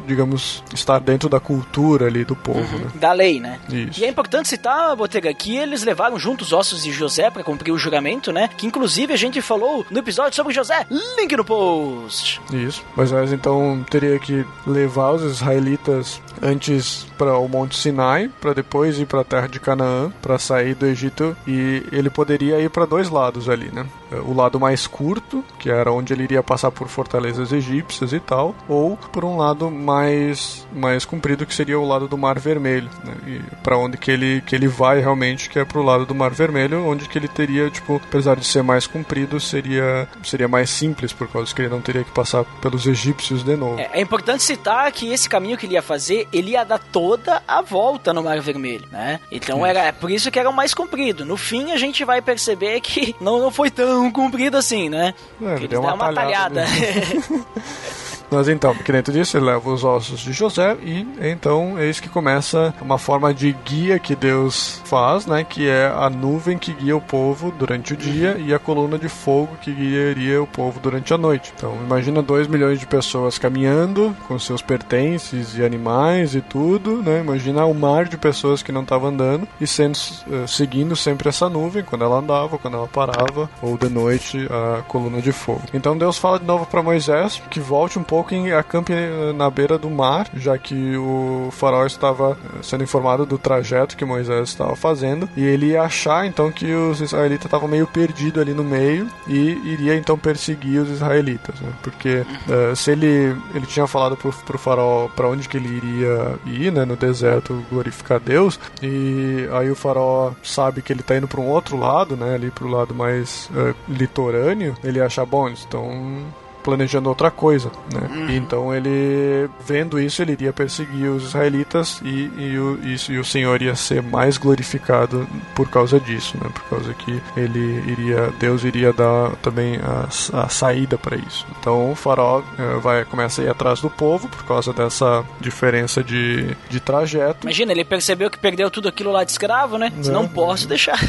[0.05, 2.87] digamos estar dentro da cultura ali do povo, né?
[2.95, 3.59] Da lei, né?
[3.69, 3.99] Isso.
[3.99, 7.71] E é importante citar, Botega, que eles levaram junto os ossos de José para cumprir
[7.71, 8.49] o juramento, né?
[8.55, 10.85] Que inclusive a gente falou no episódio sobre José.
[10.89, 12.39] Link no post.
[12.53, 12.83] Isso.
[12.95, 19.05] Moisés então teria que levar os israelitas antes para o Monte Sinai, para depois ir
[19.05, 23.09] para a terra de Canaã, para sair do Egito, e ele poderia ir para dois
[23.09, 23.85] lados ali, né?
[24.25, 28.55] O lado mais curto, que era onde ele iria passar por fortalezas egípcias e tal,
[28.67, 33.41] ou por um lado mais mais comprido, que seria o lado do Mar Vermelho, né?
[33.63, 36.85] Para onde que ele que ele vai realmente, que é pro lado do Mar Vermelho,
[36.85, 41.27] onde que ele teria, tipo, apesar de ser mais comprido, seria seria mais simples por
[41.27, 43.79] causa que ele não teria que passar pelos egípcios de novo.
[43.79, 47.41] É, é importante citar que esse caminho que ele ia fazer, ele ia dar toda
[47.47, 49.19] a volta no Mar Vermelho, né?
[49.31, 51.23] Então era é por isso que era o mais comprido.
[51.23, 55.13] No fim a gente vai perceber que não, não foi tão comprido assim, né?
[55.41, 56.65] É, deu uma uma talhada talhada.
[58.33, 62.09] Mas então, porque dentro disso ele leva os ossos de José e então eis que
[62.09, 65.43] começa uma forma de guia que Deus faz, né?
[65.43, 69.09] Que é a nuvem que guia o povo durante o dia e a coluna de
[69.09, 71.53] fogo que guiaria o povo durante a noite.
[71.55, 77.19] Então imagina 2 milhões de pessoas caminhando com seus pertences e animais e tudo, né?
[77.19, 79.97] Imagina o mar de pessoas que não estavam andando e sendo
[80.31, 84.81] eh, seguindo sempre essa nuvem quando ela andava, quando ela parava ou de noite a
[84.83, 85.61] coluna de fogo.
[85.73, 88.93] Então Deus fala de novo para Moisés que volte um pouco e acampe
[89.35, 94.05] na beira do mar, já que o faraó estava eh, sendo informado do trajeto que
[94.05, 98.53] Moisés estava fazendo e ele ia achar então que os israelitas estavam meio perdidos ali
[98.53, 101.71] no meio e iria então perseguir os israelitas, né?
[101.81, 106.39] Porque eh, se ele ele tinha falado pro, pro faraó para onde que ele iria
[106.45, 111.27] ir, né, no deserto glorificar Deus, e aí o faraó sabe que ele tá indo
[111.27, 116.23] para um outro lado, né, ali pro lado mais eh, litorâneo, ele acha bom, estão
[116.63, 118.27] planejando outra coisa, né?
[118.29, 123.19] E então ele, vendo isso, ele iria perseguir os israelitas e, e, o, isso, e
[123.19, 126.49] o Senhor ia ser mais glorificado por causa disso, né?
[126.53, 130.07] Por causa que ele iria, Deus iria dar também a,
[130.41, 131.45] a saída para isso.
[131.59, 136.03] Então o faraó eh, vai começa a ir atrás do povo por causa dessa diferença
[136.03, 137.45] de, de trajeto.
[137.45, 139.91] Imagina, ele percebeu que perdeu tudo aquilo lá de escravo, né?
[139.95, 140.09] É.
[140.09, 140.99] não posso deixar.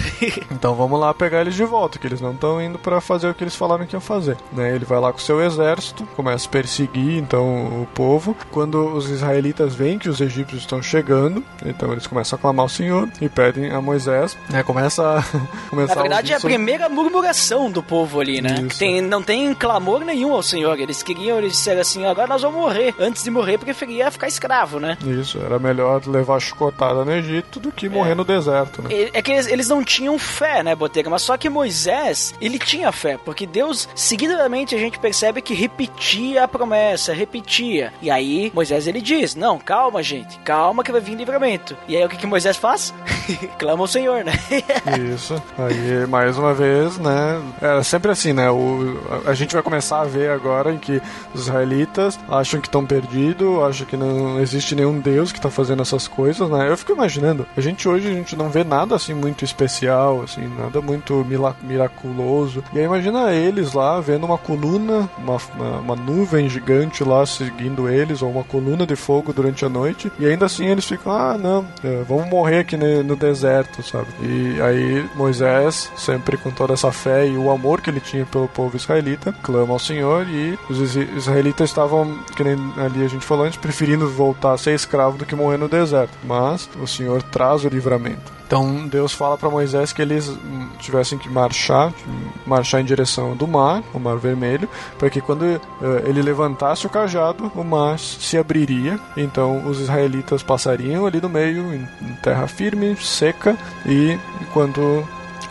[0.50, 3.34] Então vamos lá pegar eles de volta, que eles não estão indo para fazer o
[3.34, 4.36] que eles falaram que iam fazer.
[4.52, 4.74] Né?
[4.74, 8.36] Ele vai lá com seu exército, começa a perseguir então o povo.
[8.50, 12.68] Quando os israelitas veem que os egípcios estão chegando, então eles começam a clamar ao
[12.68, 14.36] Senhor e pedem a Moisés.
[14.48, 14.62] Né?
[14.62, 15.22] Começa a
[15.70, 18.66] começar Na verdade, é a primeira murmuração do povo ali, né?
[18.78, 20.78] Tem, não tem clamor nenhum ao Senhor.
[20.78, 22.94] Eles queriam, eles disseram assim: agora nós vamos morrer.
[22.98, 24.96] Antes de morrer, preferia ficar escravo, né?
[25.04, 28.88] Isso, era melhor levar chicotada no Egito do que morrer no deserto, né?
[29.12, 31.10] É que eles, eles não tinham fé, né, Botega?
[31.10, 35.54] Mas só que Moisés, ele tinha fé, porque Deus, seguidamente, a gente percebe percebe que
[35.54, 37.92] repetia a promessa, repetia.
[38.00, 41.76] E aí Moisés ele diz: Não, calma, gente, calma que vai vir livramento.
[41.88, 42.94] E aí o que, que Moisés faz?
[43.58, 44.32] Clama ao Senhor, né?
[45.14, 45.40] Isso.
[45.58, 47.42] Aí, mais uma vez, né?
[47.60, 48.50] É sempre assim, né?
[48.50, 51.00] O, a, a gente vai começar a ver agora em que
[51.34, 55.82] os israelitas acham que estão perdidos, acham que não existe nenhum Deus que está fazendo
[55.82, 56.68] essas coisas, né?
[56.68, 60.46] Eu fico imaginando, a gente hoje a gente não vê nada assim muito especial, assim,
[60.58, 61.26] nada muito
[61.62, 62.62] miraculoso.
[62.72, 68.22] E aí imagina eles lá vendo uma coluna, uma, uma, nuvem gigante lá seguindo eles,
[68.22, 71.66] ou uma coluna de fogo durante a noite, e ainda assim eles ficam, ah, não,
[71.82, 74.08] é, vamos morrer aqui no, no deserto, sabe?
[74.22, 78.48] E aí Moisés, sempre com toda essa fé e o amor que ele tinha pelo
[78.48, 83.44] povo israelita, clama ao Senhor e os israelitas estavam, que nem ali a gente falou
[83.44, 86.12] antes, preferindo voltar a ser escravo do que morrer no deserto.
[86.24, 88.32] Mas o Senhor traz o livramento.
[88.46, 90.30] Então Deus fala para Moisés que eles
[90.78, 91.92] tivessem que marchar,
[92.46, 95.60] marchar em direção do mar, o mar vermelho, para que quando uh,
[96.04, 98.98] ele levantasse o cajado, o mar se abriria.
[99.16, 104.18] Então os israelitas passariam ali no meio, em terra firme, seca, e
[104.52, 105.04] quando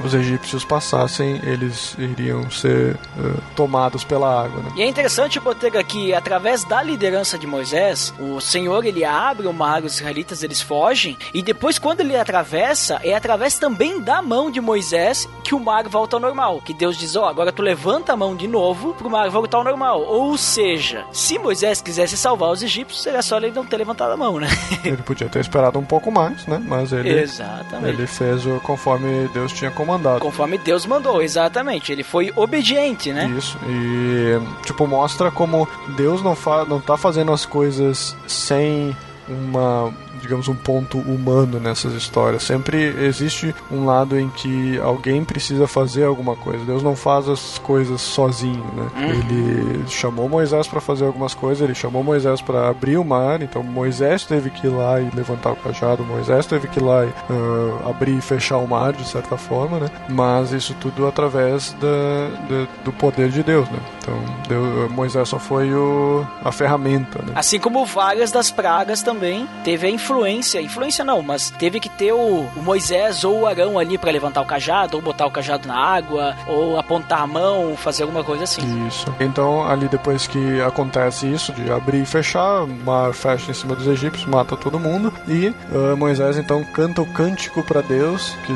[0.04, 4.62] os egípcios passassem, eles iriam ser uh, tomados pela água.
[4.62, 4.72] Né?
[4.78, 9.54] E é interessante, Botega, que através da liderança de Moisés, o Senhor ele abre o
[9.54, 14.50] mar, os israelitas eles fogem, e depois quando ele atravessa, é através também da mão
[14.50, 16.62] de Moisés que o mar volta ao normal.
[16.62, 19.58] Que Deus diz, ó, oh, agora tu levanta a mão de novo pro mar voltar
[19.58, 20.02] ao normal.
[20.02, 24.18] Ou seja, se Moisés quisesse salvar os egípcios, seria só ele não ter levantado a
[24.18, 24.48] mão, né?
[24.84, 26.62] ele podia ter esperado um pouco mais, né?
[26.66, 27.90] Mas ele, Exatamente.
[27.90, 30.20] ele fez conforme Deus tinha comandado.
[30.20, 31.92] Conforme Deus mandou, exatamente.
[31.92, 33.26] Ele foi obediente, né?
[33.38, 33.58] Isso.
[33.68, 38.96] E, tipo, mostra como Deus não, fa não tá fazendo as coisas sem
[39.28, 42.44] uma digamos, um ponto humano nessas histórias.
[42.44, 46.64] Sempre existe um lado em que alguém precisa fazer alguma coisa.
[46.64, 48.88] Deus não faz as coisas sozinho, né?
[48.96, 49.10] Uhum.
[49.10, 53.62] Ele chamou Moisés para fazer algumas coisas, ele chamou Moisés para abrir o mar, então
[53.62, 57.10] Moisés teve que ir lá e levantar o cajado, Moisés teve que ir lá e
[57.10, 59.90] uh, abrir e fechar o mar, de certa forma, né?
[60.08, 63.80] Mas isso tudo através da, da, do poder de Deus, né?
[64.00, 67.34] Então, Deus, Moisés só foi o, a ferramenta, né?
[67.36, 71.90] Assim como várias das pragas também teve a influência influência, influência não, mas teve que
[71.90, 75.32] ter o, o Moisés ou o Arão ali para levantar o cajado, ou botar o
[75.32, 78.88] cajado na água, ou apontar a mão, fazer alguma coisa assim.
[78.88, 79.14] Isso.
[79.20, 83.88] Então, ali depois que acontece isso, de abrir e fechar, mar fecha em cima dos
[83.88, 88.54] egípcios, mata todo mundo, e uh, Moisés então canta o cântico para Deus, que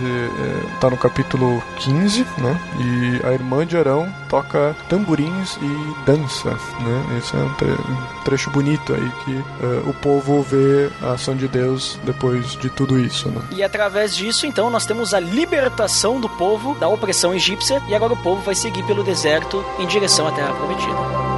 [0.75, 2.59] está uh, no capítulo 15, né?
[2.79, 7.17] E a irmã de Arão toca tamborins e dança, né?
[7.17, 11.35] Esse é um, tre um trecho bonito aí que uh, o povo vê a ação
[11.35, 13.29] de Deus depois de tudo isso.
[13.29, 13.41] Né?
[13.51, 18.13] E através disso, então, nós temos a libertação do povo da opressão egípcia e agora
[18.13, 21.36] o povo vai seguir pelo deserto em direção à Terra Prometida.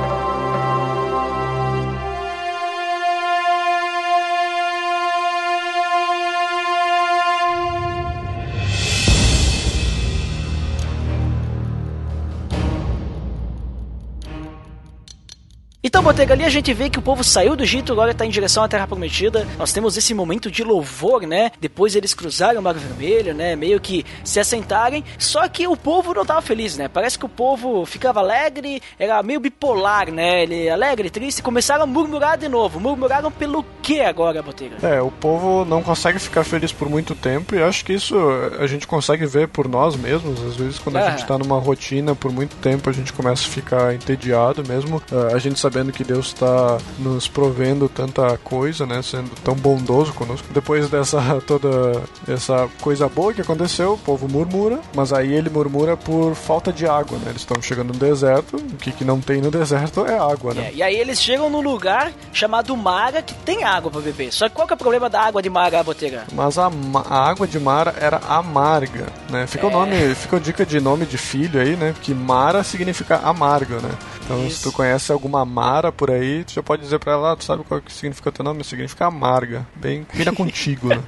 [16.00, 18.30] Então, Botega, ali a gente vê que o povo saiu do Egito, agora está em
[18.30, 19.46] direção à Terra Prometida.
[19.58, 21.52] Nós temos esse momento de louvor, né?
[21.60, 23.54] Depois eles cruzaram o Mar Vermelho, né?
[23.54, 25.04] Meio que se assentarem.
[25.18, 26.88] Só que o povo não estava feliz, né?
[26.88, 30.44] Parece que o povo ficava alegre, era meio bipolar, né?
[30.44, 31.44] Ele alegre, triste.
[31.44, 32.80] Começaram a murmurar de novo.
[32.80, 34.78] Murmuraram pelo que agora, Botega?
[34.82, 38.16] É, o povo não consegue ficar feliz por muito tempo e acho que isso
[38.58, 40.42] a gente consegue ver por nós mesmos.
[40.46, 43.52] Às vezes, quando a gente está numa rotina por muito tempo, a gente começa a
[43.52, 45.04] ficar entediado mesmo.
[45.12, 49.02] Uh, a gente sabendo que Deus está nos provendo tanta coisa, né?
[49.02, 50.48] Sendo tão bondoso conosco.
[50.54, 55.96] Depois dessa toda essa coisa boa que aconteceu, o povo murmura, mas aí ele murmura
[55.98, 57.26] por falta de água, né?
[57.30, 60.70] Eles estão chegando no deserto, o que, que não tem no deserto é água, né?
[60.70, 64.32] É, e aí eles chegam num lugar chamado Mara que tem água para beber.
[64.32, 66.24] Só que qual que é o problema da água de Mara, Botega?
[66.34, 66.72] Mas a,
[67.10, 69.48] a água de Mara era amarga, né?
[69.48, 69.70] Fica é.
[69.70, 71.94] o nome, fica a dica de nome de filho aí, né?
[72.02, 73.92] Que Mara significa amarga, né?
[74.30, 74.58] Então, Isso.
[74.58, 77.44] se tu conhece alguma Mara por aí, tu já pode dizer pra ela, ah, tu
[77.44, 78.64] sabe qual que significa teu nome?
[78.64, 79.66] Significa amarga.
[79.76, 81.02] Bem, vira contigo, né?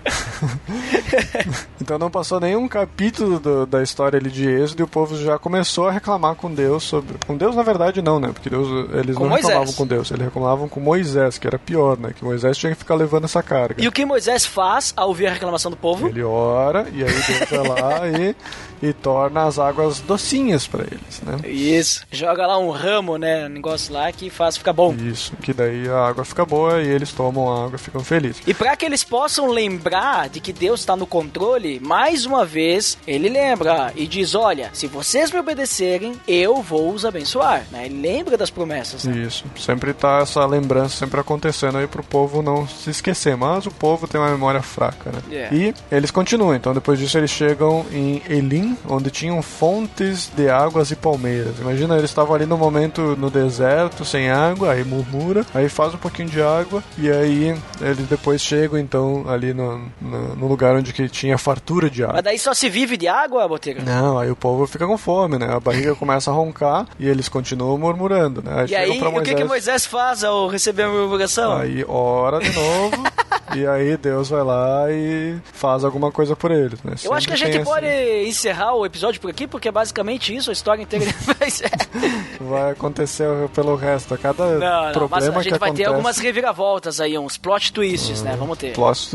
[1.80, 5.38] então não passou nenhum capítulo do, da história ali de Êxodo e o povo já
[5.38, 7.16] começou a reclamar com Deus sobre.
[7.28, 8.32] Com Deus, na verdade, não, né?
[8.34, 9.50] Porque Deus, eles com não Moisés.
[9.50, 12.14] reclamavam com Deus, eles reclamavam com Moisés, que era pior, né?
[12.18, 13.84] Que Moisés tinha que ficar levando essa carga.
[13.84, 16.08] E o que Moisés faz ao ouvir a reclamação do povo?
[16.08, 18.36] Ele ora e aí Deus vai lá e,
[18.82, 21.38] e torna as águas docinhas para eles, né?
[21.48, 22.06] Isso.
[22.12, 23.46] Joga lá um ramo, né?
[23.46, 24.94] Um negócio lá que faz ficar bom.
[24.94, 28.42] Isso, que daí a água fica boa e eles tomam a água e ficam felizes.
[28.48, 32.98] E para que eles possam lembrar de que Deus está no controle, mais uma vez
[33.06, 37.66] ele lembra e diz: Olha, se vocês me obedecerem, eu vou os abençoar.
[37.72, 37.86] Né?
[37.86, 39.04] Ele lembra das promessas.
[39.06, 39.18] Né?
[39.18, 43.72] Isso, sempre tá essa lembrança sempre acontecendo aí pro povo não se esquecer, mas o
[43.72, 45.22] povo tem uma memória fraca, né?
[45.30, 45.56] Yeah.
[45.56, 50.92] E eles continuam, então depois disso eles chegam em Elim, onde tinham fontes de águas
[50.92, 51.60] e palmeiras.
[51.60, 55.98] Imagina, eles estavam ali no momento no deserto, sem água, aí murmura, aí faz um
[55.98, 60.94] pouquinho de água, e aí eles depois chegam então ali no, no, no lugar onde
[60.94, 62.16] que tinha fartura de água.
[62.16, 63.84] Mas daí só se vive de água, Boteiro?
[63.84, 65.54] Não, aí o povo fica com fome, né?
[65.54, 68.66] A barriga começa a roncar e eles continuam murmurando, né?
[68.66, 71.58] E chegam aí, pra o que, que Moisés faz ao receber a murmuração?
[71.58, 73.04] Aí ora de novo,
[73.56, 76.94] e aí Deus vai lá e faz alguma coisa por eles, né?
[77.04, 77.88] Eu acho que a Sempre gente pode
[78.28, 81.06] encerrar o episódio por aqui, porque é basicamente isso, a história inteira
[81.40, 81.72] vai ser.
[82.40, 84.14] Vai acontecer pelo resto.
[84.14, 87.38] A cada Não, não, mas problema a gente vai acontece, ter algumas reviravoltas aí, uns
[87.38, 88.36] plot twists, né?
[88.38, 88.74] Vamos ter.
[88.74, 89.10] Plot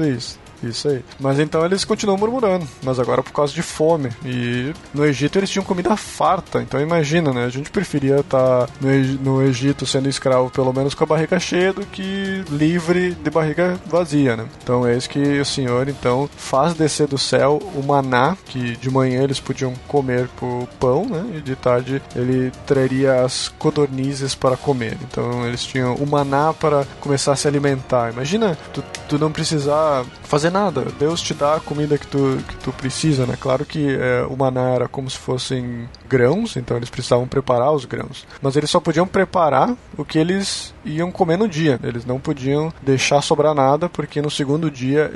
[0.69, 1.05] Isso aí.
[1.21, 4.11] Mas então eles continuam murmurando, mas agora por causa de fome.
[4.25, 7.45] E no Egito eles tinham comida farta, então imagina, né?
[7.45, 11.39] A gente preferia estar no, Eg- no Egito sendo escravo pelo menos com a barriga
[11.39, 14.47] cheia do que livre de barriga vazia, né?
[14.63, 18.91] Então é isso que o Senhor então faz descer do céu o maná, que de
[18.91, 21.25] manhã eles podiam comer por pão, né?
[21.37, 24.97] E de tarde ele traria as codornizes para comer.
[25.03, 28.13] Então eles tinham o maná para começar a se alimentar.
[28.13, 30.87] Imagina tu, tu não precisar fazer nada.
[30.99, 33.37] Deus te dá a comida que tu, que tu precisa, né?
[33.38, 37.85] Claro que é, o maná era como se fossem grãos, então eles precisavam preparar os
[37.85, 38.27] grãos.
[38.40, 41.79] Mas eles só podiam preparar o que eles iam comer no dia.
[41.83, 45.11] Eles não podiam deixar sobrar nada, porque no segundo dia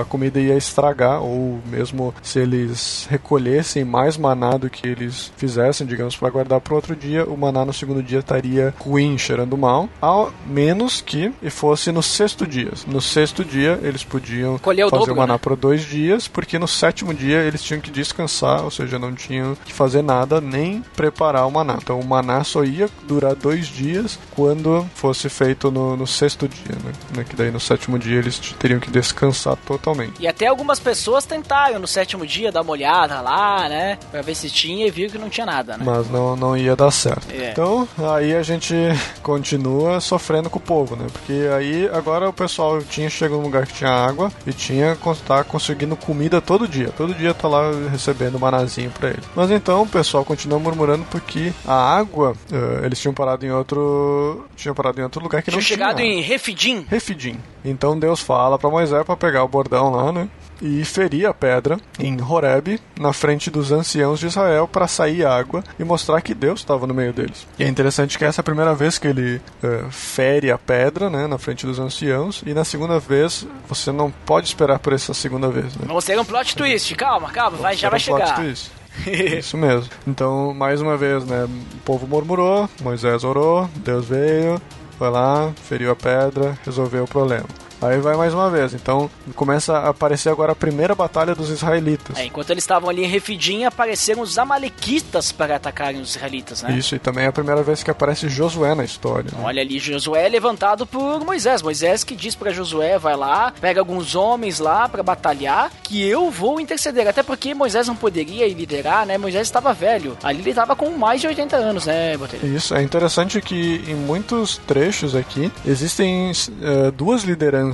[0.00, 5.86] a comida ia estragar, ou mesmo se eles recolhessem mais maná do que eles fizessem,
[5.86, 9.88] digamos, para guardar para outro dia, o maná no segundo dia estaria ruim, cheirando mal,
[10.00, 12.70] ao menos que e fosse no sexto dia.
[12.86, 15.38] No sexto dia eles podiam Colher o fazer dobro, o maná né?
[15.38, 19.56] por dois dias, porque no sétimo dia eles tinham que descansar, ou seja, não tinham
[19.64, 21.78] que fazer nada nem preparar o maná.
[21.82, 26.76] Então o maná só ia durar dois dias quando fosse feito no, no sexto dia,
[26.84, 26.92] né?
[27.16, 30.14] Né, Que daí no sétimo dia eles teriam que descansar totalmente.
[30.20, 33.98] E até algumas pessoas tentaram no sétimo dia dar uma olhada lá, né?
[34.10, 35.84] Pra ver se tinha e viu que não tinha nada, né?
[35.84, 37.26] Mas não, não ia dar certo.
[37.30, 37.50] É.
[37.50, 38.74] Então, aí a gente
[39.22, 41.06] continua sofrendo com o povo, né?
[41.12, 45.44] Porque aí agora o pessoal tinha chegado num lugar que tinha água e tinha tá
[45.44, 46.90] conseguindo comida todo dia.
[46.96, 49.22] Todo dia tá lá recebendo manazinho pra ele.
[49.34, 54.46] Mas então o pessoal continua murmurando porque a água, eh, eles tinham parado em outro.
[54.56, 56.08] Tinham parado em outro lugar que Tinha não chegado tinha.
[56.14, 56.86] em Refidim.
[56.88, 57.38] Refidim.
[57.64, 60.28] Então Deus fala pra Moisés pra pegar o bordão lá, né?
[60.62, 65.64] E ferir a pedra em Horeb, na frente dos anciãos de Israel, para sair água
[65.78, 67.46] e mostrar que Deus estava no meio deles.
[67.58, 71.08] E é interessante que essa é a primeira vez que ele eh, fere a pedra,
[71.08, 75.14] né, na frente dos anciãos, e na segunda vez você não pode esperar por essa
[75.14, 75.84] segunda vez, né?
[75.86, 76.94] Vamos ter um plot twist.
[76.94, 78.34] Calma, calma, vai, já vai um plot chegar.
[78.36, 78.70] twist.
[79.38, 79.90] Isso mesmo.
[80.06, 81.44] Então, mais uma vez, né?
[81.44, 84.60] O povo murmurou, Moisés orou, Deus veio,
[84.98, 87.46] foi lá, feriu a pedra, resolveu o problema.
[87.82, 88.74] Aí vai mais uma vez.
[88.74, 92.18] Então começa a aparecer agora a primeira batalha dos israelitas.
[92.18, 96.72] É, enquanto eles estavam ali em Refidim, apareceram os amalequitas para atacarem os israelitas, né?
[96.72, 99.30] Isso, e também é a primeira vez que aparece Josué na história.
[99.32, 99.38] né?
[99.42, 101.62] Olha ali, Josué é levantado por Moisés.
[101.62, 106.30] Moisés que diz pra Josué, vai lá, pega alguns homens lá pra batalhar, que eu
[106.30, 107.08] vou interceder.
[107.08, 109.16] Até porque Moisés não poderia liderar, né?
[109.16, 110.16] Moisés estava velho.
[110.22, 112.46] Ali ele estava com mais de 80 anos, né, Botelho?
[112.54, 117.69] Isso, é interessante que em muitos trechos aqui existem eh, duas lideranças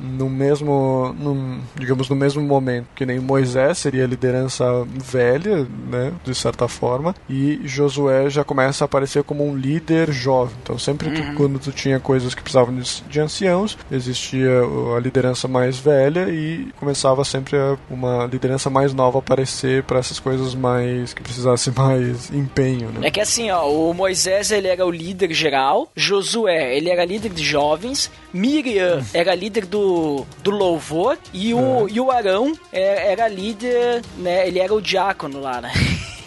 [0.00, 6.12] no mesmo, num, digamos, no mesmo momento, que nem Moisés seria a liderança velha, né,
[6.24, 10.54] de certa forma, e Josué já começa a aparecer como um líder jovem.
[10.62, 14.50] Então sempre que, quando tu tinha coisas que precisavam de, de anciãos, existia
[14.96, 19.98] a liderança mais velha e começava sempre a- uma liderança mais nova a aparecer para
[19.98, 23.08] essas coisas mais que precisasse mais empenho, né?
[23.08, 27.30] É que assim, ó, o Moisés ele era o líder geral, Josué ele era líder
[27.32, 33.28] de jovens, Miriam era líder do, do louvor e o, e o Arão é- era
[33.28, 34.46] líder, né?
[34.46, 35.72] Ele era o diácono lá, né?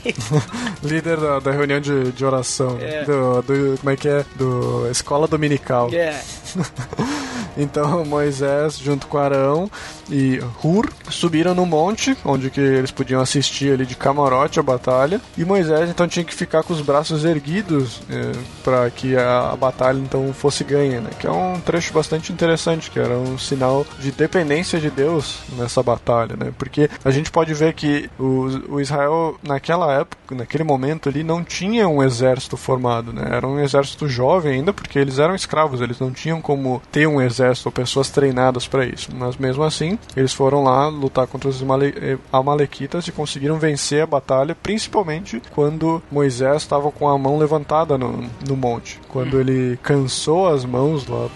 [0.83, 2.77] Líder da, da reunião de, de oração.
[2.81, 3.05] É.
[3.05, 4.25] Do, do- como é que é?
[4.35, 5.89] Do Escola Dominical.
[5.93, 6.19] É.
[7.55, 9.69] Então Moisés, junto com Arão
[10.09, 15.21] e Hur, subiram no monte, onde que eles podiam assistir ali de camarote a batalha.
[15.37, 18.31] E Moisés então tinha que ficar com os braços erguidos eh,
[18.63, 21.09] para que a, a, batalha então fosse ganha, né?
[21.19, 25.81] Que é um trecho bastante interessante, que era um sinal de dependência de Deus nessa
[25.81, 26.53] batalha, né?
[26.57, 31.43] Porque a gente pode ver que o, o Israel naquela época, naquele momento ali, não
[31.43, 33.27] tinha um exército formado, né?
[33.31, 37.21] Era um exército jovem ainda, porque eles eram escravos, eles não tinham como ter um
[37.21, 39.09] exército ou pessoas treinadas para isso.
[39.13, 44.07] Mas mesmo assim, eles foram lá lutar contra os eh, Amalequitas e conseguiram vencer a
[44.07, 48.99] batalha, principalmente quando Moisés estava com a mão levantada no, no monte.
[49.09, 51.27] Quando ele cansou as mãos lá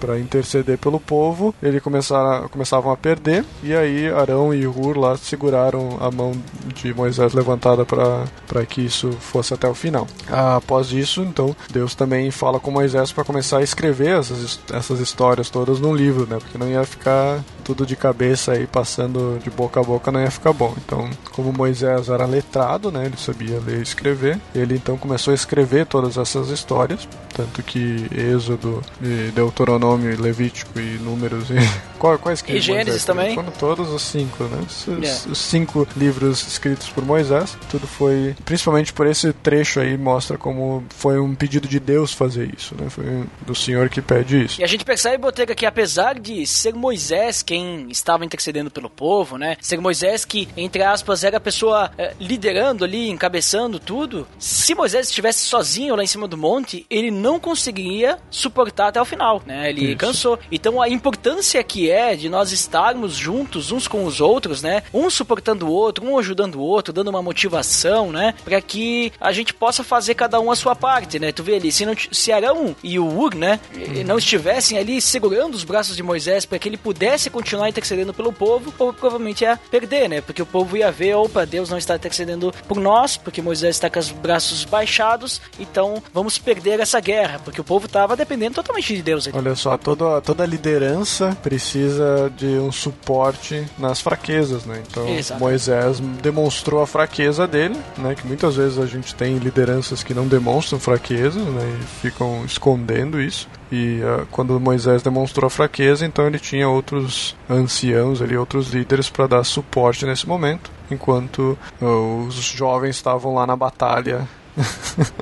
[0.00, 5.16] para interceder pelo povo, ele começaram, começavam a perder, e aí Arão e Hur lá
[5.16, 6.32] seguraram a mão
[6.74, 10.06] de Moisés levantada para que isso fosse até o final.
[10.28, 15.50] Após isso, então, Deus também fala com Moisés para começar a escrever essas, essas histórias
[15.50, 16.38] todas num livro, né?
[16.38, 20.30] Porque não ia ficar tudo de cabeça aí passando de boca a boca não ia
[20.30, 20.72] ficar bom.
[20.78, 25.34] Então, como Moisés era letrado, né, ele sabia ler e escrever, ele então começou a
[25.34, 31.56] escrever todas essas histórias, tanto que Êxodo, e Deuteronômio, Levítico e Números e
[32.22, 33.34] quais que e Gênesis também?
[33.34, 34.64] Foram todos os cinco, né?
[34.64, 35.30] Os, yeah.
[35.32, 40.84] os, cinco livros escritos por Moisés, tudo foi, principalmente por esse trecho aí mostra como
[40.90, 42.88] foi um pedido de Deus fazer isso, né?
[42.88, 44.60] Foi do Senhor que pede isso.
[44.60, 48.90] E a gente percebe, Botega, que apesar de ser Moisés quem quem estava intercedendo pelo
[48.90, 49.56] povo, né?
[49.60, 54.28] Ser Moisés que, entre aspas, era a pessoa é, liderando ali, encabeçando tudo.
[54.38, 59.06] Se Moisés estivesse sozinho lá em cima do monte, ele não conseguiria suportar até o
[59.06, 59.70] final, né?
[59.70, 59.96] Ele Isso.
[59.96, 60.38] cansou.
[60.52, 64.82] Então a importância que é de nós estarmos juntos uns com os outros, né?
[64.92, 68.34] Um suportando o outro, um ajudando o outro, dando uma motivação, né?
[68.44, 71.32] Para que a gente possa fazer cada um a sua parte, né?
[71.32, 74.04] Tu vê ali, se, não, se Arão e o Ur, né, uhum.
[74.04, 78.12] não estivessem ali segurando os braços de Moisés para que ele pudesse continuar continuar intercedendo
[78.12, 80.20] pelo povo, o povo provavelmente ia perder, né?
[80.20, 83.88] Porque o povo ia ver, opa, Deus não está intercedendo por nós, porque Moisés está
[83.88, 88.96] com os braços baixados, então vamos perder essa guerra, porque o povo estava dependendo totalmente
[88.96, 89.28] de Deus.
[89.32, 94.82] Olha só, toda, toda liderança precisa de um suporte nas fraquezas, né?
[94.90, 95.40] Então Exato.
[95.40, 98.16] Moisés demonstrou a fraqueza dele, né?
[98.16, 101.78] Que muitas vezes a gente tem lideranças que não demonstram fraqueza, né?
[101.80, 103.48] E ficam escondendo isso.
[103.70, 109.10] E uh, quando Moisés demonstrou a fraqueza, então ele tinha outros anciãos ali, outros líderes
[109.10, 114.26] para dar suporte nesse momento, enquanto uh, os jovens estavam lá na batalha.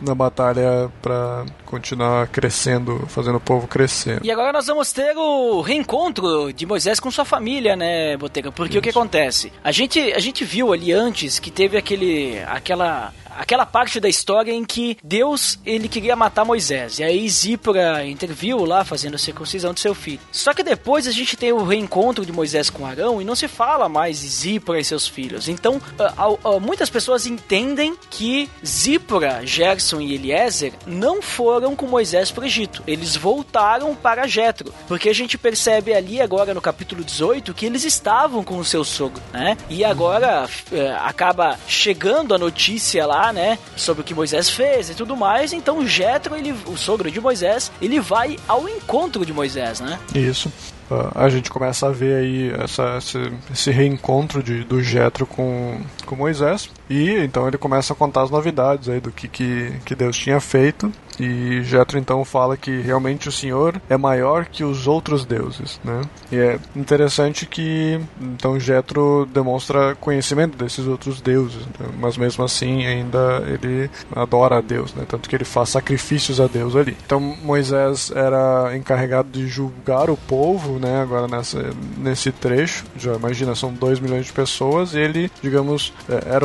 [0.00, 4.20] na batalha para continuar crescendo, fazendo o povo crescer.
[4.22, 8.50] E agora nós vamos ter o reencontro de Moisés com sua família, né, Botega?
[8.50, 8.78] Porque Isso.
[8.78, 9.52] o que acontece?
[9.62, 14.52] A gente, a gente viu ali antes que teve aquele aquela aquela parte da história
[14.52, 16.98] em que Deus ele queria matar Moisés.
[16.98, 20.20] E aí Zípora interviu lá fazendo a circuncisão de seu filho.
[20.30, 23.48] Só que depois a gente tem o reencontro de Moisés com Arão e não se
[23.48, 25.48] fala mais de Zípora e seus filhos.
[25.48, 32.30] Então, uh, uh, muitas pessoas entendem que Zípora, Gerson e Eliezer não foram com Moisés
[32.30, 32.82] para o Egito.
[32.86, 37.84] Eles voltaram para Jetro, porque a gente percebe ali agora no capítulo 18 que eles
[37.84, 39.56] estavam com o seu sogro, né?
[39.68, 44.94] E agora uh, acaba chegando a notícia lá né, sobre o que Moisés fez e
[44.94, 45.52] tudo mais.
[45.52, 49.98] Então Jetro, ele, o sogro de Moisés, ele vai ao encontro de Moisés, né?
[50.14, 50.50] Isso.
[50.90, 55.80] Uh, a gente começa a ver aí essa, esse, esse reencontro de, do Jetro com,
[56.04, 59.94] com Moisés e então ele começa a contar as novidades aí do que, que, que
[59.94, 64.86] Deus tinha feito e Jetro então fala que realmente o Senhor é maior que os
[64.86, 66.02] outros deuses, né?
[66.30, 71.88] E é interessante que então Jetro demonstra conhecimento desses outros deuses, né?
[71.98, 75.04] mas mesmo assim ainda ele adora a Deus, né?
[75.06, 76.96] Tanto que ele faz sacrifícios a Deus ali.
[77.04, 81.02] Então Moisés era encarregado de julgar o povo, né?
[81.02, 86.34] Agora nessa, nesse trecho, já imagina são 2 milhões de pessoas e ele, digamos, é,
[86.34, 86.44] era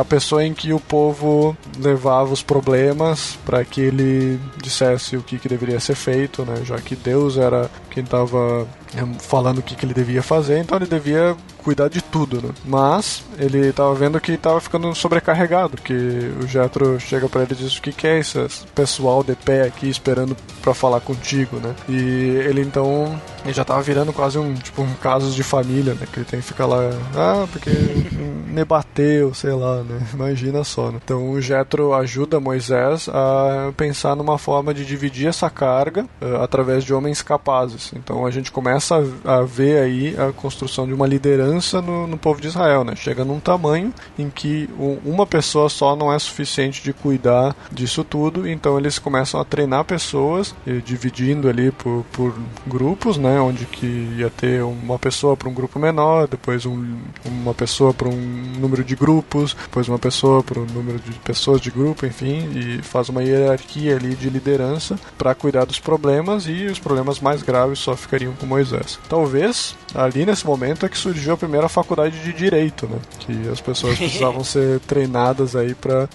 [0.00, 4.09] a pessoa em que o povo levava os problemas para que ele
[4.56, 6.62] dissesse o que, que deveria ser feito, né?
[6.64, 10.76] Já que Deus era quem estava é, falando o que, que ele devia fazer, então
[10.76, 12.52] ele devia cuidar de tudo, né?
[12.64, 15.94] Mas ele estava vendo que estava ficando sobrecarregado, que
[16.42, 18.38] o Jetro chega para ele e diz o que, que é esse
[18.74, 21.74] pessoal de pé aqui esperando para falar contigo, né?
[21.88, 26.06] E ele então ele já estava virando quase um tipo um caso de família, né?
[26.12, 27.70] Que ele tem que ficar lá, ah, porque
[28.46, 30.00] me bateu, sei lá, né?
[30.12, 30.90] Imagina só.
[30.90, 31.00] Né?
[31.02, 36.84] Então o Jetro ajuda Moisés a pensar numa forma de dividir essa carga uh, através
[36.84, 37.92] de homens capazes.
[37.94, 42.06] Então a gente começa a, a ver aí a construção de uma liderança liderança no,
[42.06, 42.94] no, povo de Israel, né?
[42.94, 44.68] Chega num tamanho em que
[45.04, 49.84] uma pessoa só não é suficiente de cuidar disso tudo, então eles começam a treinar
[49.84, 52.34] pessoas, dividindo ali por, por
[52.66, 53.40] grupos, né?
[53.40, 53.86] Onde que
[54.16, 58.84] ia ter uma pessoa para um grupo menor, depois um, uma pessoa para um número
[58.84, 63.08] de grupos, depois uma pessoa para um número de pessoas de grupo, enfim, e faz
[63.08, 67.96] uma hierarquia ali de liderança para cuidar dos problemas e os problemas mais graves só
[67.96, 68.98] ficariam com Moisés.
[69.08, 72.98] Talvez ali nesse momento é que surgiu a primeira faculdade de direito, né?
[73.20, 76.08] Que as pessoas precisavam ser treinadas aí para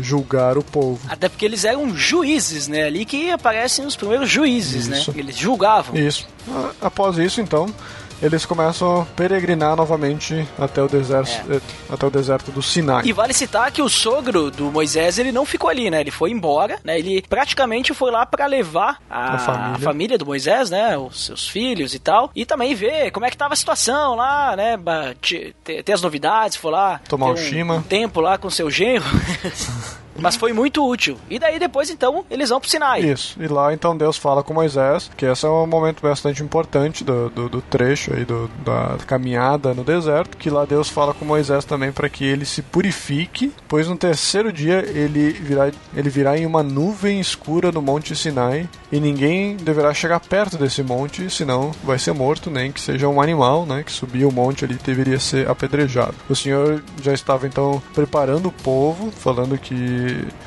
[0.00, 1.00] julgar o povo.
[1.08, 2.84] Até porque eles eram juízes, né?
[2.84, 4.98] Ali que aparecem os primeiros juízes, né?
[4.98, 5.12] isso.
[5.12, 5.18] né?
[5.18, 5.96] Eles julgavam.
[5.96, 6.26] Isso.
[6.80, 7.72] Após isso, então,
[8.22, 11.56] eles começam a peregrinar novamente até o deserto, é.
[11.56, 11.60] Eh,
[11.90, 13.02] até o deserto do Sinai.
[13.04, 16.00] E vale citar que o sogro do Moisés ele não ficou ali, né?
[16.00, 16.98] Ele foi embora, né?
[16.98, 19.74] Ele praticamente foi lá para levar a, a, família.
[19.74, 20.18] a, família.
[20.18, 20.96] do Moisés, né?
[20.96, 24.54] Os seus filhos e tal, e também ver como é que tava a situação lá,
[24.56, 24.78] né?
[25.64, 29.04] Ter, as novidades, foi lá tomar um, um tempo lá com seu genro.
[30.18, 31.16] Mas foi muito útil.
[31.28, 33.00] E daí depois, então, eles vão pro Sinai.
[33.00, 33.36] Isso.
[33.42, 37.30] E lá, então, Deus fala com Moisés, que esse é um momento bastante importante do,
[37.30, 41.64] do, do trecho aí, do, da caminhada no deserto, que lá Deus fala com Moisés
[41.64, 46.46] também para que ele se purifique, pois no terceiro dia ele virá, ele virá em
[46.46, 51.98] uma nuvem escura no Monte Sinai, e ninguém deverá chegar perto desse monte, senão vai
[51.98, 55.48] ser morto, nem que seja um animal, né, que subia o monte ali deveria ser
[55.48, 56.14] apedrejado.
[56.28, 60.01] O Senhor já estava, então, preparando o povo, falando que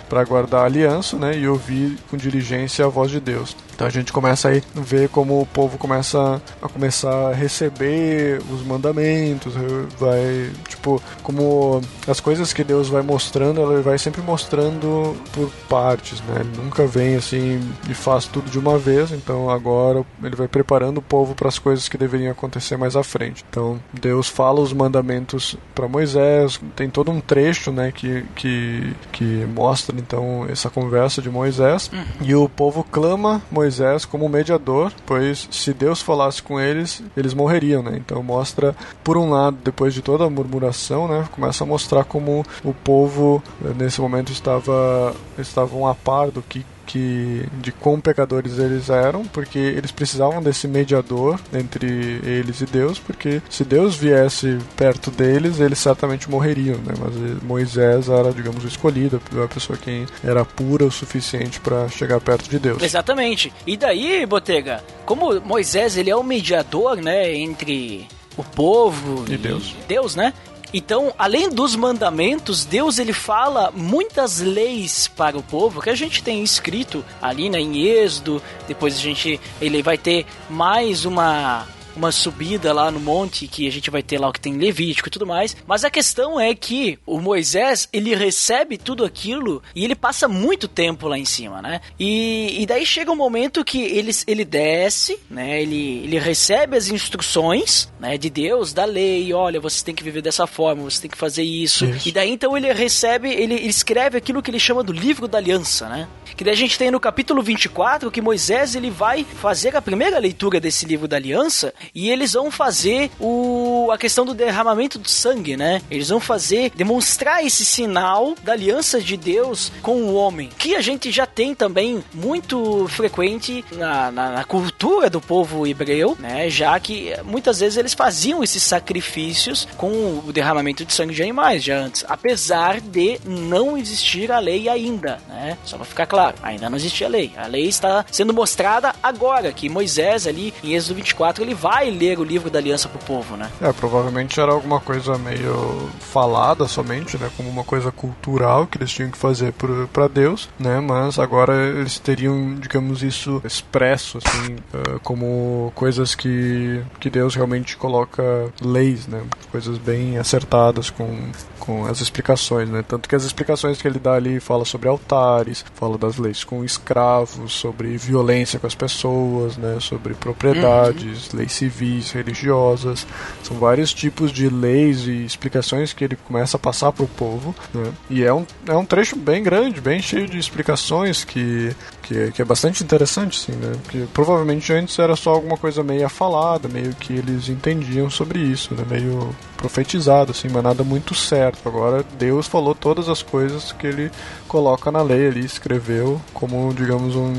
[0.09, 3.55] para guardar a aliança, né, e ouvir com diligência a voz de Deus.
[3.75, 8.41] Então a gente começa aí a ver como o povo começa a começar a receber
[8.49, 9.53] os mandamentos,
[9.99, 16.21] vai, tipo, como as coisas que Deus vai mostrando, ele vai sempre mostrando por partes,
[16.21, 16.37] né?
[16.39, 17.59] Ele nunca vem assim
[17.89, 21.59] e faz tudo de uma vez, então agora ele vai preparando o povo para as
[21.59, 23.43] coisas que deveriam acontecer mais à frente.
[23.49, 29.45] Então Deus fala os mandamentos para Moisés, tem todo um trecho, né, que, que, que
[29.53, 32.05] mostra então essa conversa de Moisés, uhum.
[32.21, 37.33] e o povo clama Moisés Moisés como mediador, pois se Deus falasse com eles, eles
[37.33, 37.97] morreriam, né?
[37.97, 42.45] Então mostra, por um lado, depois de toda a murmuração, né, começa a mostrar como
[42.63, 48.59] o povo eh, nesse momento estava estavam a par do que que de quão pecadores
[48.59, 54.57] eles eram, porque eles precisavam desse mediador entre eles e Deus, porque se Deus viesse
[54.75, 56.93] perto deles, eles certamente morreriam, né?
[56.99, 62.19] Mas Moisés era, digamos, o escolhido, a pessoa que era pura o suficiente para chegar
[62.19, 62.81] perto de Deus.
[62.81, 63.51] Exatamente.
[63.65, 68.07] E daí, Botega, como Moisés ele é o mediador, né, entre
[68.37, 69.75] o povo e, e Deus.
[69.87, 70.33] Deus, né?
[70.77, 76.21] Então, além dos mandamentos, Deus ele fala muitas leis para o povo que a gente
[76.21, 78.43] tem escrito ali né, em Êxodo.
[78.67, 81.65] Depois a gente ele vai ter mais uma
[81.95, 85.07] uma subida lá no monte que a gente vai ter lá o que tem Levítico
[85.07, 85.55] e tudo mais.
[85.67, 90.67] Mas a questão é que o Moisés, ele recebe tudo aquilo e ele passa muito
[90.67, 91.81] tempo lá em cima, né?
[91.99, 95.61] E, e daí chega um momento que ele, ele desce, né?
[95.61, 98.17] Ele, ele recebe as instruções, né?
[98.17, 101.43] De Deus, da lei, olha, você tem que viver dessa forma, você tem que fazer
[101.43, 101.85] isso.
[101.85, 102.09] isso.
[102.09, 105.37] E daí então ele recebe, ele, ele escreve aquilo que ele chama do livro da
[105.37, 106.07] aliança, né?
[106.35, 110.19] Que daí a gente tem no capítulo 24 que Moisés ele vai fazer a primeira
[110.19, 115.09] leitura desse livro da aliança e eles vão fazer o a questão do derramamento do
[115.09, 115.81] sangue, né?
[115.89, 120.81] Eles vão fazer demonstrar esse sinal da aliança de Deus com o homem, que a
[120.81, 126.49] gente já tem também muito frequente na, na, na cultura do povo hebreu, né?
[126.49, 131.63] Já que muitas vezes eles faziam esses sacrifícios com o derramamento de sangue de animais
[131.63, 135.57] já antes, apesar de não existir a lei ainda, né?
[135.63, 137.31] Só para ficar claro, ainda não existia a lei.
[137.35, 141.91] A lei está sendo mostrada agora que Moisés ali em Êxodo 24 ele vai vai
[141.91, 143.51] ler o livro da aliança pro povo, né?
[143.61, 147.29] É, provavelmente era alguma coisa meio falada somente, né?
[147.35, 149.53] Como uma coisa cultural que eles tinham que fazer
[149.91, 150.79] para Deus, né?
[150.79, 157.75] Mas agora eles teriam, digamos, isso expresso, assim, uh, como coisas que, que Deus realmente
[157.75, 158.23] coloca
[158.61, 159.21] leis, né?
[159.51, 162.85] Coisas bem acertadas com, com as explicações, né?
[162.87, 166.63] Tanto que as explicações que ele dá ali fala sobre altares, fala das leis com
[166.63, 169.77] escravos, sobre violência com as pessoas, né?
[169.81, 171.39] Sobre propriedades, uhum.
[171.39, 173.05] leis civis, religiosas.
[173.43, 177.55] São vários tipos de leis e explicações que ele começa a passar para o povo.
[177.73, 177.91] Né?
[178.09, 182.31] E é um, é um trecho bem grande, bem cheio de explicações que, que, é,
[182.31, 183.73] que é bastante interessante, sim, né?
[183.83, 188.75] Porque provavelmente antes era só alguma coisa meio falada, meio que eles entendiam sobre isso,
[188.75, 188.83] né?
[188.89, 191.67] Meio profetizado, assim, mas nada muito certo.
[191.67, 194.11] Agora Deus falou todas as coisas que ele
[194.47, 197.33] coloca na lei ali, escreveu como, digamos, um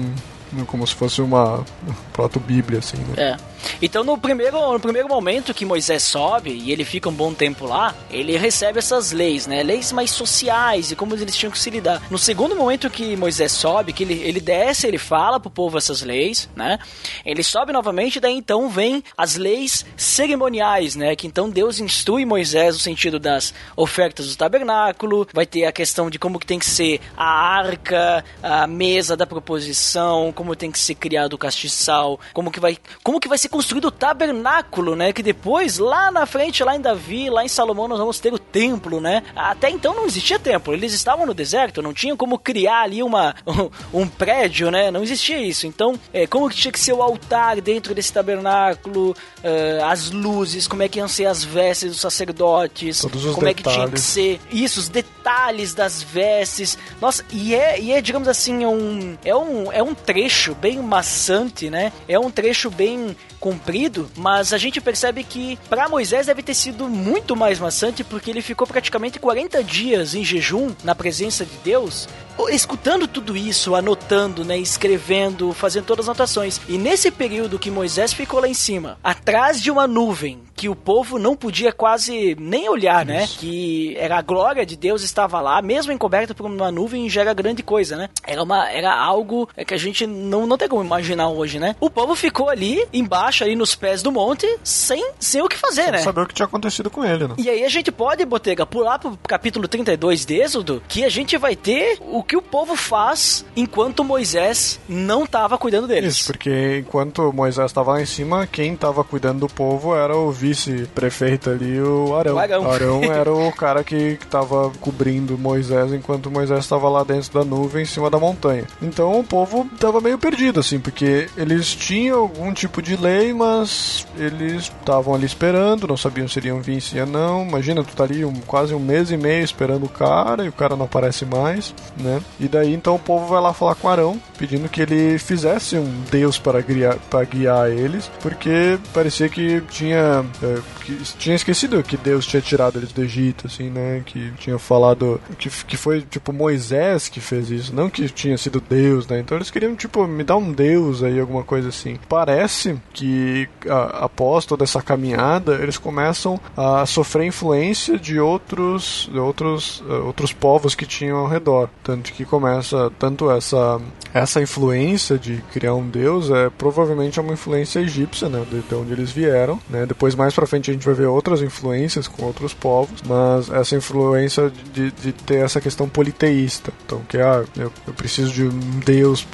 [0.67, 1.65] como se fosse uma
[2.13, 3.15] proto-bíblia, assim, né?
[3.17, 3.37] É.
[3.81, 7.67] Então no primeiro, no primeiro momento que Moisés sobe e ele fica um bom tempo
[7.67, 9.63] lá, ele recebe essas leis, né?
[9.63, 12.03] Leis mais sociais e como eles tinham que se lidar.
[12.11, 16.03] No segundo momento que Moisés sobe, que ele, ele desce, ele fala pro povo essas
[16.03, 16.79] leis, né?
[17.25, 21.17] Ele sobe novamente, daí então vem as leis cerimoniais, né?
[21.17, 26.09] Que então Deus instrui Moisés no sentido das ofertas do tabernáculo, vai ter a questão
[26.09, 30.79] de como que tem que ser a arca, a mesa da proposição, como tem que
[30.79, 35.13] ser criado o castiçal, como que vai, como que vai ser construído o tabernáculo, né?
[35.13, 38.39] Que depois, lá na frente, lá em Davi, lá em Salomão, nós vamos ter o
[38.39, 39.23] templo, né?
[39.35, 43.35] Até então não existia templo, eles estavam no deserto, não tinham como criar ali uma,
[43.93, 44.91] um, prédio, né?
[44.91, 45.67] Não existia isso.
[45.67, 50.69] Então, é, como que tinha que ser o altar dentro desse tabernáculo, uh, as luzes,
[50.69, 53.47] como é que iam ser as vestes dos sacerdotes, como detalhes.
[53.47, 56.79] é que tinha que ser isso, os detalhes das vestes.
[57.01, 61.71] Nossa, e é, e é digamos assim, um, é, um, é um trecho bem maçante,
[61.71, 61.93] né?
[62.09, 66.89] É um trecho bem comprido, mas a gente percebe que para Moisés deve ter sido
[66.89, 72.09] muito mais maçante porque ele ficou praticamente 40 dias em jejum na presença de Deus,
[72.51, 76.61] escutando tudo isso, anotando, né, escrevendo, fazendo todas as anotações.
[76.69, 80.75] E nesse período que Moisés ficou lá em cima, atrás de uma nuvem, que o
[80.75, 83.29] povo não podia quase nem olhar, né?
[83.39, 87.35] Que era a glória de Deus estava lá, mesmo encoberta por uma nuvem, já era
[87.35, 88.09] grande coisa, né?
[88.27, 91.77] Era uma era algo que a gente não, não tem como imaginar hoje, né?
[91.79, 95.93] O povo ficou ali embaixo ali nos pés do monte, sem sem o que fazer,
[95.93, 95.99] né?
[95.99, 97.35] Saber o que tinha acontecido com ele, né?
[97.37, 101.37] E aí a gente pode, Botega, pular pro capítulo 32 de Êxodo, que a gente
[101.37, 106.15] vai ter o que o povo faz enquanto Moisés não estava cuidando deles.
[106.15, 110.31] Isso, porque enquanto Moisés estava lá em cima, quem estava cuidando do povo era o
[110.31, 112.35] vice-prefeito ali, o Arão.
[112.35, 112.71] O Arão.
[112.71, 117.83] Arão era o cara que estava cobrindo Moisés enquanto Moisés estava lá dentro da nuvem,
[117.83, 118.65] em cima da montanha.
[118.81, 124.07] Então o povo estava meio perdido, assim, porque eles tinham algum tipo de lei, mas
[124.17, 127.47] eles estavam ali esperando, não sabiam se iriam vir, se ia não.
[127.47, 130.53] Imagina, tu tá ali um, quase um mês e meio esperando o cara e o
[130.53, 132.16] cara não aparece mais, né?
[132.39, 136.03] E daí então o povo vai lá falar com Arão, pedindo que ele fizesse um
[136.11, 141.97] Deus para guiar, para guiar eles, porque parecia que tinha, é, que tinha esquecido que
[141.97, 144.03] Deus tinha tirado eles do Egito, assim, né?
[144.05, 148.61] Que tinha falado que, que foi tipo Moisés que fez isso, não que tinha sido
[148.61, 149.21] Deus, né?
[149.21, 151.99] Então eles queriam tipo me dar um Deus aí, alguma coisa assim.
[152.09, 159.19] Parece que a, após toda essa caminhada eles começam a sofrer influência de outros, de
[159.19, 163.81] outros, uh, outros povos que tinham ao redor, tanto que começa tanto essa
[164.15, 168.75] essa influência de criar um deus é provavelmente é uma influência egípcia, né, de, de
[168.75, 169.85] onde eles vieram, né?
[169.85, 173.77] Depois mais para frente a gente vai ver outras influências com outros povos, mas essa
[173.77, 178.81] influência de, de ter essa questão politeísta, então que ah, eu, eu preciso de um
[178.85, 179.27] deus,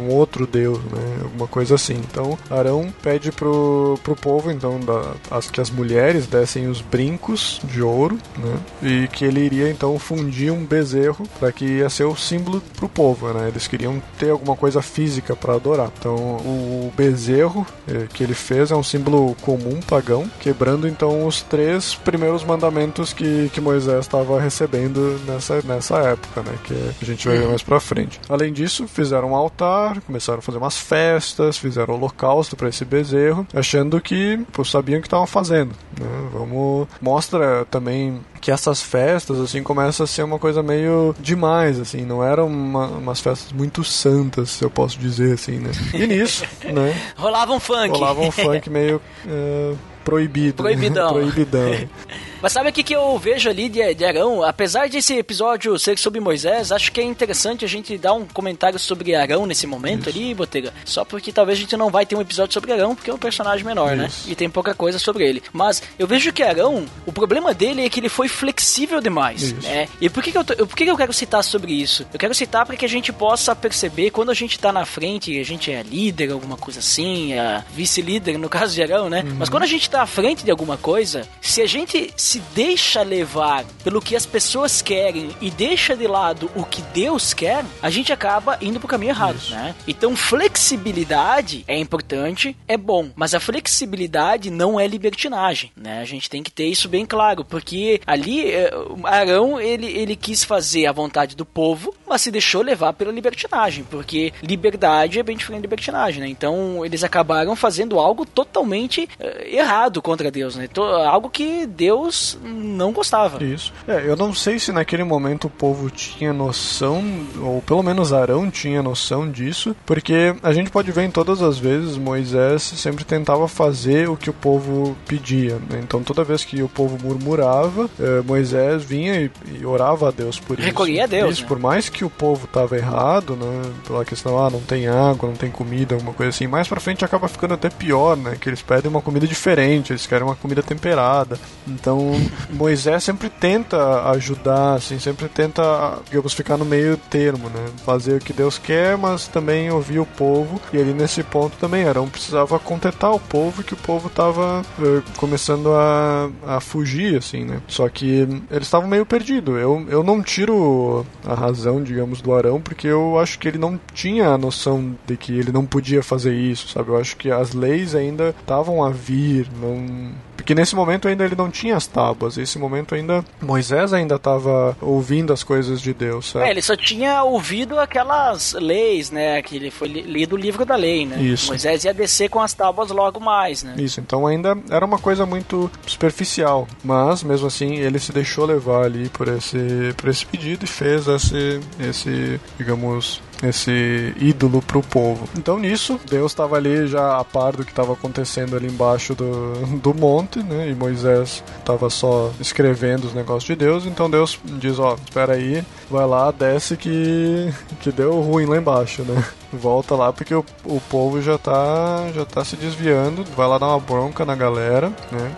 [0.00, 1.94] um outro deus, né, alguma coisa assim.
[1.94, 7.60] Então Arão pede pro, pro povo então da, as, que as mulheres dessem os brincos
[7.64, 12.04] de ouro, né, e que ele iria então fundir um bezerro para que ia ser
[12.04, 13.48] o símbolo pro povo, né?
[13.48, 15.90] Eles queriam ter alguma coisa física para adorar.
[15.98, 21.42] Então, o bezerro eh, que ele fez é um símbolo comum pagão, quebrando então os
[21.42, 26.52] três primeiros mandamentos que, que Moisés estava recebendo nessa, nessa época, né?
[26.64, 28.20] Que a gente vai ver mais pra frente.
[28.28, 33.46] Além disso, fizeram um altar, começaram a fazer umas festas, fizeram holocausto para esse bezerro,
[33.54, 35.70] achando que pô, sabiam o que estavam fazendo.
[35.98, 36.28] Né?
[36.32, 42.04] Vamos mostra também que essas festas assim começa a ser uma coisa meio demais assim
[42.04, 45.72] não eram uma, umas festas muito santas se eu posso dizer assim né?
[45.92, 46.94] E nisso né?
[47.16, 47.88] Rolava um funk.
[47.88, 49.74] Rolava um funk meio é,
[50.04, 51.12] proibido Proibidão.
[51.12, 51.88] proibidão
[52.42, 54.42] Mas sabe o que, que eu vejo ali de, de Arão?
[54.42, 58.78] Apesar desse episódio ser sobre Moisés, acho que é interessante a gente dar um comentário
[58.78, 60.72] sobre Arão nesse momento ali, Botega.
[60.84, 63.18] Só porque talvez a gente não vai ter um episódio sobre Arão, porque é um
[63.18, 64.06] personagem menor, né?
[64.06, 64.30] Isso.
[64.30, 65.42] E tem pouca coisa sobre ele.
[65.52, 69.62] Mas eu vejo que Arão, o problema dele é que ele foi flexível demais, Isso.
[69.62, 69.88] né?
[70.00, 72.06] E por que, que, eu, tô- por que, que eu quero citar sobre isso?
[72.12, 75.38] Eu quero citar para que a gente possa perceber quando a gente tá na frente,
[75.38, 79.22] a gente é líder, alguma coisa assim, é vice-líder, no caso de Arão, né?
[79.38, 83.02] Mas quando a gente tá à frente de alguma coisa, se a gente se deixa
[83.02, 87.88] levar pelo que as pessoas querem e deixa de lado o que Deus quer, a
[87.88, 89.76] gente acaba indo pro caminho errado, né?
[89.86, 96.00] Então, flexibilidade é importante, é bom, mas a flexibilidade não é libertinagem, né?
[96.00, 98.72] A gente tem que ter isso bem claro, porque ali eh,
[99.04, 103.84] Arão ele, ele quis fazer a vontade do povo mas se deixou levar pela libertinagem,
[103.84, 106.28] porque liberdade é bem diferente de libertinagem, né?
[106.28, 110.68] Então eles acabaram fazendo algo totalmente uh, errado contra Deus, né?
[111.08, 113.42] algo que Deus não gostava.
[113.42, 113.72] Isso.
[113.86, 117.02] É, eu não sei se naquele momento o povo tinha noção,
[117.40, 121.58] ou pelo menos Arão tinha noção disso, porque a gente pode ver em todas as
[121.58, 125.56] vezes Moisés sempre tentava fazer o que o povo pedia.
[125.70, 125.80] Né?
[125.82, 130.38] Então toda vez que o povo murmurava, eh, Moisés vinha e, e, orava a Deus
[130.38, 130.66] por isso.
[130.66, 131.32] Recolhia a Deus.
[131.34, 131.48] Isso, né?
[131.48, 133.62] por mais que o povo estava errado, né?
[133.86, 136.46] Pela questão, ah, não tem água, não tem comida, alguma coisa assim.
[136.46, 138.36] Mais pra frente acaba ficando até pior, né?
[138.40, 141.38] Que eles pedem uma comida diferente, eles querem uma comida temperada.
[141.66, 142.05] Então
[142.50, 147.66] Moisés sempre tenta ajudar, assim, sempre tenta, digamos, ficar no meio termo, né?
[147.84, 150.60] Fazer o que Deus quer, mas também ouvir o povo.
[150.72, 154.98] E ali nesse ponto também Arão precisava contentar o povo que o povo estava uh,
[154.98, 157.60] eh, começando a, a fugir, assim, né?
[157.68, 159.60] Só que eles estavam meio perdidos.
[159.60, 163.78] Eu, eu não tiro a razão, digamos, do Arão, porque eu acho que ele não
[163.94, 166.90] tinha a noção de que ele não podia fazer isso, sabe?
[166.90, 170.14] Eu acho que as leis ainda estavam a vir, não
[170.46, 172.36] porque nesse momento ainda ele não tinha as tábuas.
[172.36, 176.32] Nesse momento ainda Moisés ainda estava ouvindo as coisas de Deus.
[176.32, 176.46] Certo?
[176.46, 179.40] É, ele só tinha ouvido aquelas leis, né?
[179.40, 181.18] Que ele foi lido o livro da lei, né?
[181.18, 181.48] Isso.
[181.48, 183.74] Moisés ia descer com as tábuas logo mais, né?
[183.78, 183.98] Isso.
[183.98, 189.08] Então ainda era uma coisa muito superficial, mas mesmo assim ele se deixou levar ali
[189.08, 189.56] por esse
[189.96, 195.28] por esse pedido e fez esse esse digamos esse ídolo para o povo.
[195.36, 199.52] Então nisso, Deus estava ali já a par do que estava acontecendo ali embaixo do,
[199.76, 200.68] do monte, né?
[200.68, 203.86] E Moisés estava só escrevendo os negócios de Deus.
[203.86, 209.02] Então Deus diz: Ó, espera aí, vai lá, desce que, que deu ruim lá embaixo,
[209.02, 209.22] né?
[209.52, 213.68] Volta lá porque o, o povo já tá, já tá se desviando, vai lá dar
[213.68, 215.32] uma bronca na galera, né?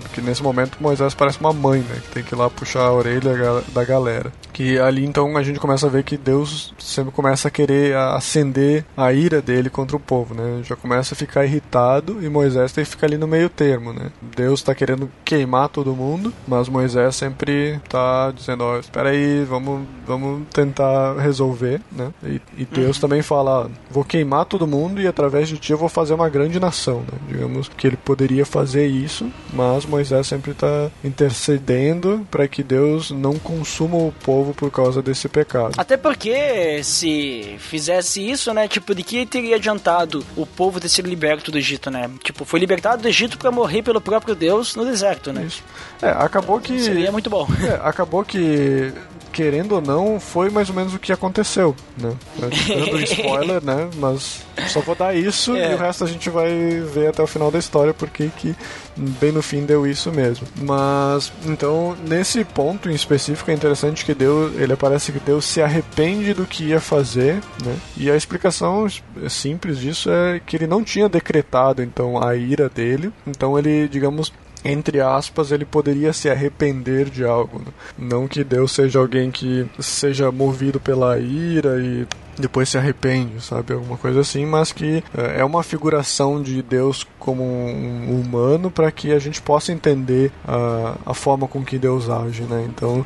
[0.00, 1.96] Porque nesse momento Moisés parece uma mãe, né?
[2.02, 3.32] Que tem que ir lá puxar a orelha
[3.72, 4.32] da galera.
[4.52, 8.84] Que ali então a gente começa a ver que Deus sempre começa a querer acender
[8.96, 10.62] a ira dele contra o povo, né?
[10.62, 14.10] Já começa a ficar irritado e Moisés tem que ficar ali no meio termo, né?
[14.36, 19.44] Deus está querendo queimar todo mundo, mas Moisés sempre tá dizendo, ó, oh, espera aí,
[19.44, 22.12] vamos, vamos tentar resolver, né?
[22.22, 23.00] E, e Deus uhum.
[23.00, 26.60] também fala, vou queimar todo mundo e através de ti eu vou fazer uma grande
[26.60, 27.18] nação, né?
[27.28, 33.38] Digamos que ele poderia fazer isso, mas Moisés sempre está intercedendo para que Deus não
[33.38, 35.74] consuma o povo por causa desse pecado.
[35.76, 41.08] Até porque se fizesse isso, né, tipo, de que teria adiantado o povo ter sido
[41.08, 42.10] liberto do Egito, né?
[42.22, 45.44] Tipo, foi libertado do Egito para morrer pelo próprio Deus no deserto, né?
[45.44, 45.62] Isso.
[46.00, 47.46] É, acabou que seria muito bom.
[47.64, 48.92] É, acabou que
[49.34, 52.14] querendo ou não, foi mais ou menos o que aconteceu, né?
[52.38, 53.90] Dando spoiler, né?
[53.96, 55.72] Mas só vou dar isso é.
[55.72, 56.48] e o resto a gente vai
[56.94, 58.54] ver até o final da história porque que
[58.96, 60.46] bem no fim deu isso mesmo.
[60.62, 65.60] Mas então nesse ponto em específico é interessante que Deus, ele parece que Deus se
[65.60, 67.76] arrepende do que ia fazer, né?
[67.96, 68.86] E a explicação
[69.28, 74.32] simples disso é que ele não tinha decretado então a ira dele, então ele, digamos,
[74.64, 77.58] entre aspas, ele poderia se arrepender de algo.
[77.58, 77.66] Né?
[77.98, 82.06] Não que Deus seja alguém que seja movido pela ira e
[82.38, 83.72] depois se arrepende, sabe?
[83.72, 88.90] Alguma coisa assim, mas que é, é uma figuração de Deus como um humano para
[88.90, 92.66] que a gente possa entender a, a forma com que Deus age, né?
[92.68, 93.04] Então,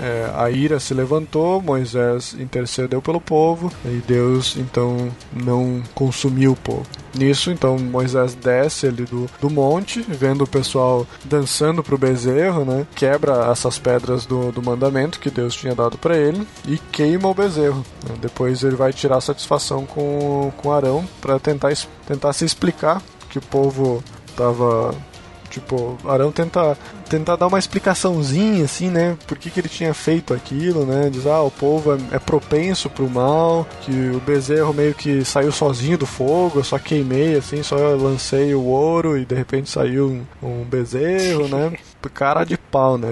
[0.00, 6.56] é, a ira se levantou, Moisés intercedeu pelo povo e Deus então não consumiu o
[6.56, 6.86] povo.
[7.14, 12.86] Nisso, então, Moisés desce ali do, do monte, vendo o pessoal dançando pro bezerro, né?
[12.94, 17.34] Quebra essas pedras do, do mandamento que Deus tinha dado para ele e queima o
[17.34, 17.84] bezerro.
[18.08, 18.14] Né?
[18.20, 21.70] Depois depois ele vai tirar satisfação com, com Arão para tentar,
[22.06, 24.02] tentar se explicar que o povo
[24.34, 24.94] tava
[25.50, 26.78] Tipo, Arão tenta,
[27.08, 29.18] tentar dar uma explicaçãozinha, assim, né?
[29.26, 31.10] Por que, que ele tinha feito aquilo, né?
[31.10, 35.50] Diz, ah, o povo é, é propenso pro mal, que o bezerro meio que saiu
[35.50, 40.24] sozinho do fogo, eu só queimei, assim, só lancei o ouro e de repente saiu
[40.40, 41.76] um, um bezerro, né?
[42.14, 43.08] Cara de pau, né?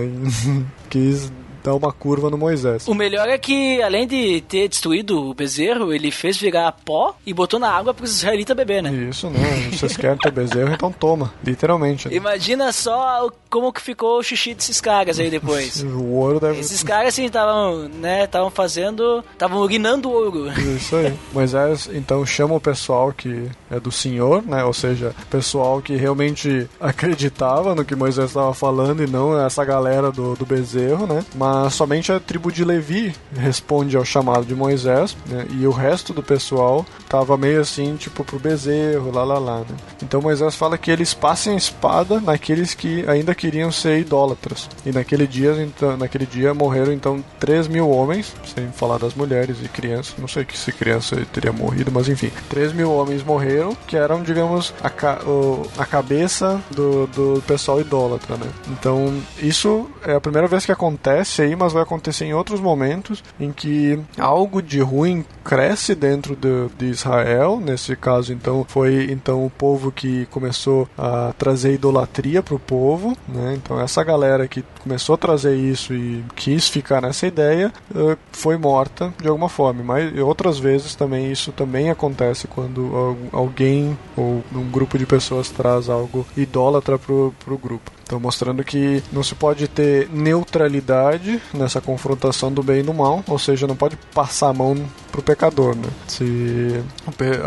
[0.88, 1.32] Quis
[1.68, 2.88] dar uma curva no Moisés.
[2.88, 7.34] O melhor é que, além de ter destruído o bezerro, ele fez virar pó e
[7.34, 8.90] botou na água para os israelitas beber, né?
[8.90, 9.68] Isso, né?
[9.70, 11.32] Vocês querem ter bezerro, então toma.
[11.44, 12.08] Literalmente.
[12.08, 12.16] Né?
[12.16, 15.82] Imagina só como que ficou o xixi desses caras aí depois.
[15.84, 16.60] o ouro deve...
[16.60, 19.24] Esses caras, assim, estavam, né, estavam fazendo...
[19.32, 20.50] Estavam urinando ouro.
[20.76, 21.14] Isso aí.
[21.32, 24.64] Moisés, então, chama o pessoal que é do Senhor, né?
[24.64, 30.10] Ou seja, pessoal que realmente acreditava no que Moisés estava falando e não essa galera
[30.10, 31.24] do, do bezerro, né?
[31.34, 35.46] Mas mas somente a tribo de Levi responde ao chamado de Moisés, né?
[35.50, 39.76] E o resto do pessoal tava meio assim, tipo, pro bezerro, lá lá lá, né?
[40.02, 44.68] Então Moisés fala que eles passem a espada naqueles que ainda queriam ser idólatras.
[44.86, 49.56] E naquele dia, então, naquele dia morreram então 3 mil homens, sem falar das mulheres
[49.62, 50.14] e crianças.
[50.18, 52.30] Não sei que se criança teria morrido, mas enfim.
[52.48, 57.80] 3 mil homens morreram, que eram, digamos, a, ca o, a cabeça do, do pessoal
[57.80, 58.46] idólatra, né?
[58.68, 63.22] Então, isso é a primeira vez que acontece aí, mas vai acontecer em outros momentos
[63.38, 67.60] em que algo de ruim cresce dentro de, de Israel.
[67.60, 73.16] Nesse caso, então, foi então o povo que começou a trazer idolatria para o povo,
[73.26, 73.54] né?
[73.56, 78.56] Então, essa galera que começou a trazer isso e quis ficar nessa ideia eh, foi
[78.56, 79.82] morta de alguma forma.
[79.82, 85.88] Mas outras vezes também isso também acontece quando alguém ou um grupo de pessoas traz
[85.88, 87.97] algo idólatra pro, pro grupo.
[88.08, 93.22] Então, mostrando que não se pode ter neutralidade nessa confrontação do bem e do mal,
[93.28, 94.74] ou seja, não pode passar a mão
[95.12, 95.88] pro pecador, né?
[96.06, 96.82] Se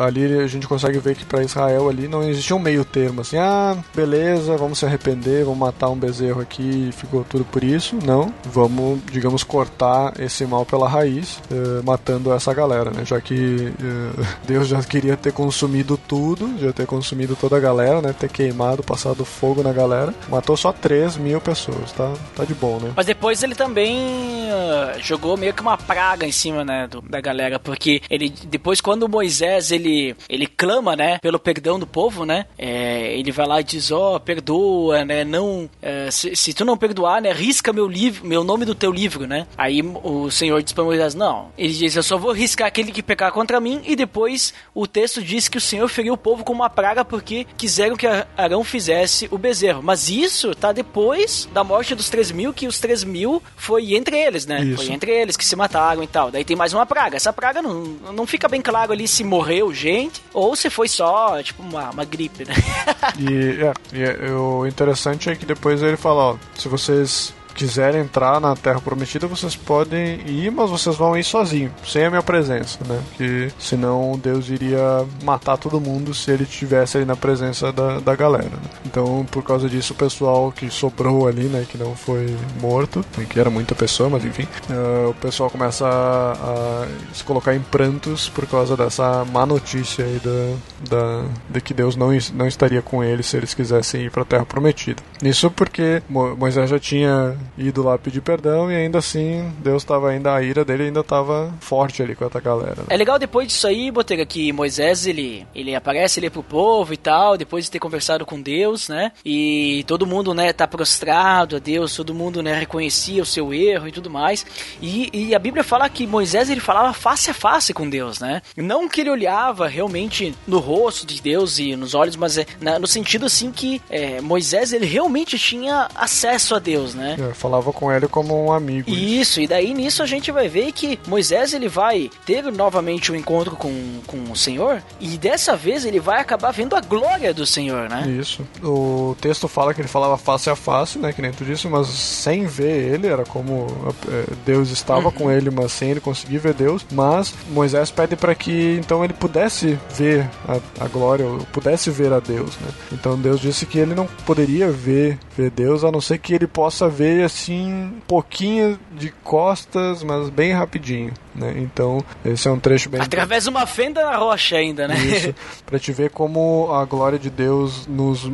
[0.05, 3.37] ali a gente consegue ver que para Israel ali não existia um meio termo assim,
[3.37, 7.97] ah, beleza, vamos se arrepender, vamos matar um bezerro aqui ficou tudo por isso.
[8.05, 13.03] Não, vamos, digamos, cortar esse mal pela raiz, eh, matando essa galera, né?
[13.03, 18.01] Já que eh, Deus já queria ter consumido tudo, já ter consumido toda a galera,
[18.01, 18.13] né?
[18.17, 22.13] Ter queimado, passado fogo na galera, matou matou só 3 mil pessoas, tá?
[22.35, 22.91] Tá de bom, né?
[22.95, 27.21] Mas depois ele também uh, jogou meio que uma praga em cima, né, do, da
[27.21, 32.45] galera, porque ele depois quando Moisés ele ele clama, né, pelo perdão do povo, né,
[32.57, 36.65] é, ele vai lá e diz, ó, oh, perdoa, né, não, é, se, se, tu
[36.65, 39.47] não perdoar, né, risca meu livro, meu nome do teu livro, né?
[39.57, 43.03] Aí o Senhor diz para Moisés, não, ele diz, eu só vou riscar aquele que
[43.03, 46.53] pecar contra mim e depois o texto diz que o Senhor feriu o povo com
[46.53, 51.63] uma praga porque quiseram que Arão fizesse o bezerro, mas isso isso tá depois da
[51.63, 54.63] morte dos 3 mil, que os 3 mil foi entre eles, né?
[54.63, 54.77] Isso.
[54.77, 56.31] Foi entre eles que se mataram e tal.
[56.31, 57.15] Daí tem mais uma praga.
[57.15, 57.83] Essa praga não,
[58.13, 62.05] não fica bem claro ali se morreu gente ou se foi só, tipo, uma, uma
[62.05, 62.55] gripe, né?
[63.19, 68.01] e, é, e é, o interessante é que depois ele fala, ó, se vocês quiserem
[68.01, 72.23] entrar na Terra Prometida, vocês podem ir, mas vocês vão ir sozinhos, sem a minha
[72.23, 72.99] presença, né?
[73.15, 78.15] Que senão Deus iria matar todo mundo se ele estivesse ali na presença da, da
[78.15, 78.49] galera.
[78.49, 78.69] Né?
[78.83, 83.39] Então, por causa disso, o pessoal que sobrou ali, né, que não foi morto, que
[83.39, 88.27] era muita pessoa, mas enfim, uh, o pessoal começa a, a, se colocar em prantos
[88.27, 93.03] por causa dessa má notícia aí da, da, de que Deus não, não estaria com
[93.03, 95.03] eles se eles quisessem ir para a Terra Prometida.
[95.21, 100.33] Isso porque Moisés já tinha ido lá pedir perdão e ainda assim Deus estava ainda
[100.33, 102.77] a ira dele ainda estava forte ali com essa galera.
[102.77, 102.87] Né?
[102.89, 106.97] É legal depois disso aí, Botega, que Moisés ele ele aparece ali pro povo e
[106.97, 109.11] tal, depois de ter conversado com Deus, né?
[109.25, 113.87] E todo mundo, né, tá prostrado a Deus, todo mundo, né, reconhecia o seu erro
[113.87, 114.45] e tudo mais.
[114.81, 118.41] E, e a Bíblia fala que Moisés ele falava face a face com Deus, né?
[118.55, 122.79] Não que ele olhava realmente no rosto de Deus e nos olhos, mas é, na,
[122.79, 127.17] no sentido assim que é, Moisés ele realmente tinha acesso a Deus, né?
[127.19, 128.89] É, falava com ele como um amigo.
[128.89, 133.11] Isso, isso, e daí nisso a gente vai ver que Moisés ele vai ter novamente
[133.11, 136.81] o um encontro com, com o Senhor e dessa vez ele vai acabar vendo a
[136.81, 138.07] glória do Senhor, né?
[138.09, 138.45] Isso.
[138.61, 141.87] O texto fala que ele falava face a face, né, que nem tu disse, mas
[141.87, 143.67] sem ver ele, era como
[144.09, 145.11] é, Deus estava uhum.
[145.11, 146.85] com ele, mas sem ele conseguir ver Deus.
[146.91, 152.19] Mas Moisés pede para que então ele pudesse ver a, a glória, pudesse ver a
[152.19, 152.67] Deus, né?
[152.91, 156.47] Então Deus disse que ele não poderia ver, ver Deus a não ser que ele
[156.47, 161.13] possa ver assim, um pouquinho de costas, mas bem rapidinho.
[161.33, 161.53] Né?
[161.57, 163.01] Então, esse é um trecho bem.
[163.01, 164.95] Através de uma fenda na rocha, ainda, né?
[164.97, 165.33] Isso,
[165.65, 168.29] pra te ver como a glória de Deus nos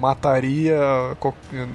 [0.00, 0.78] mataria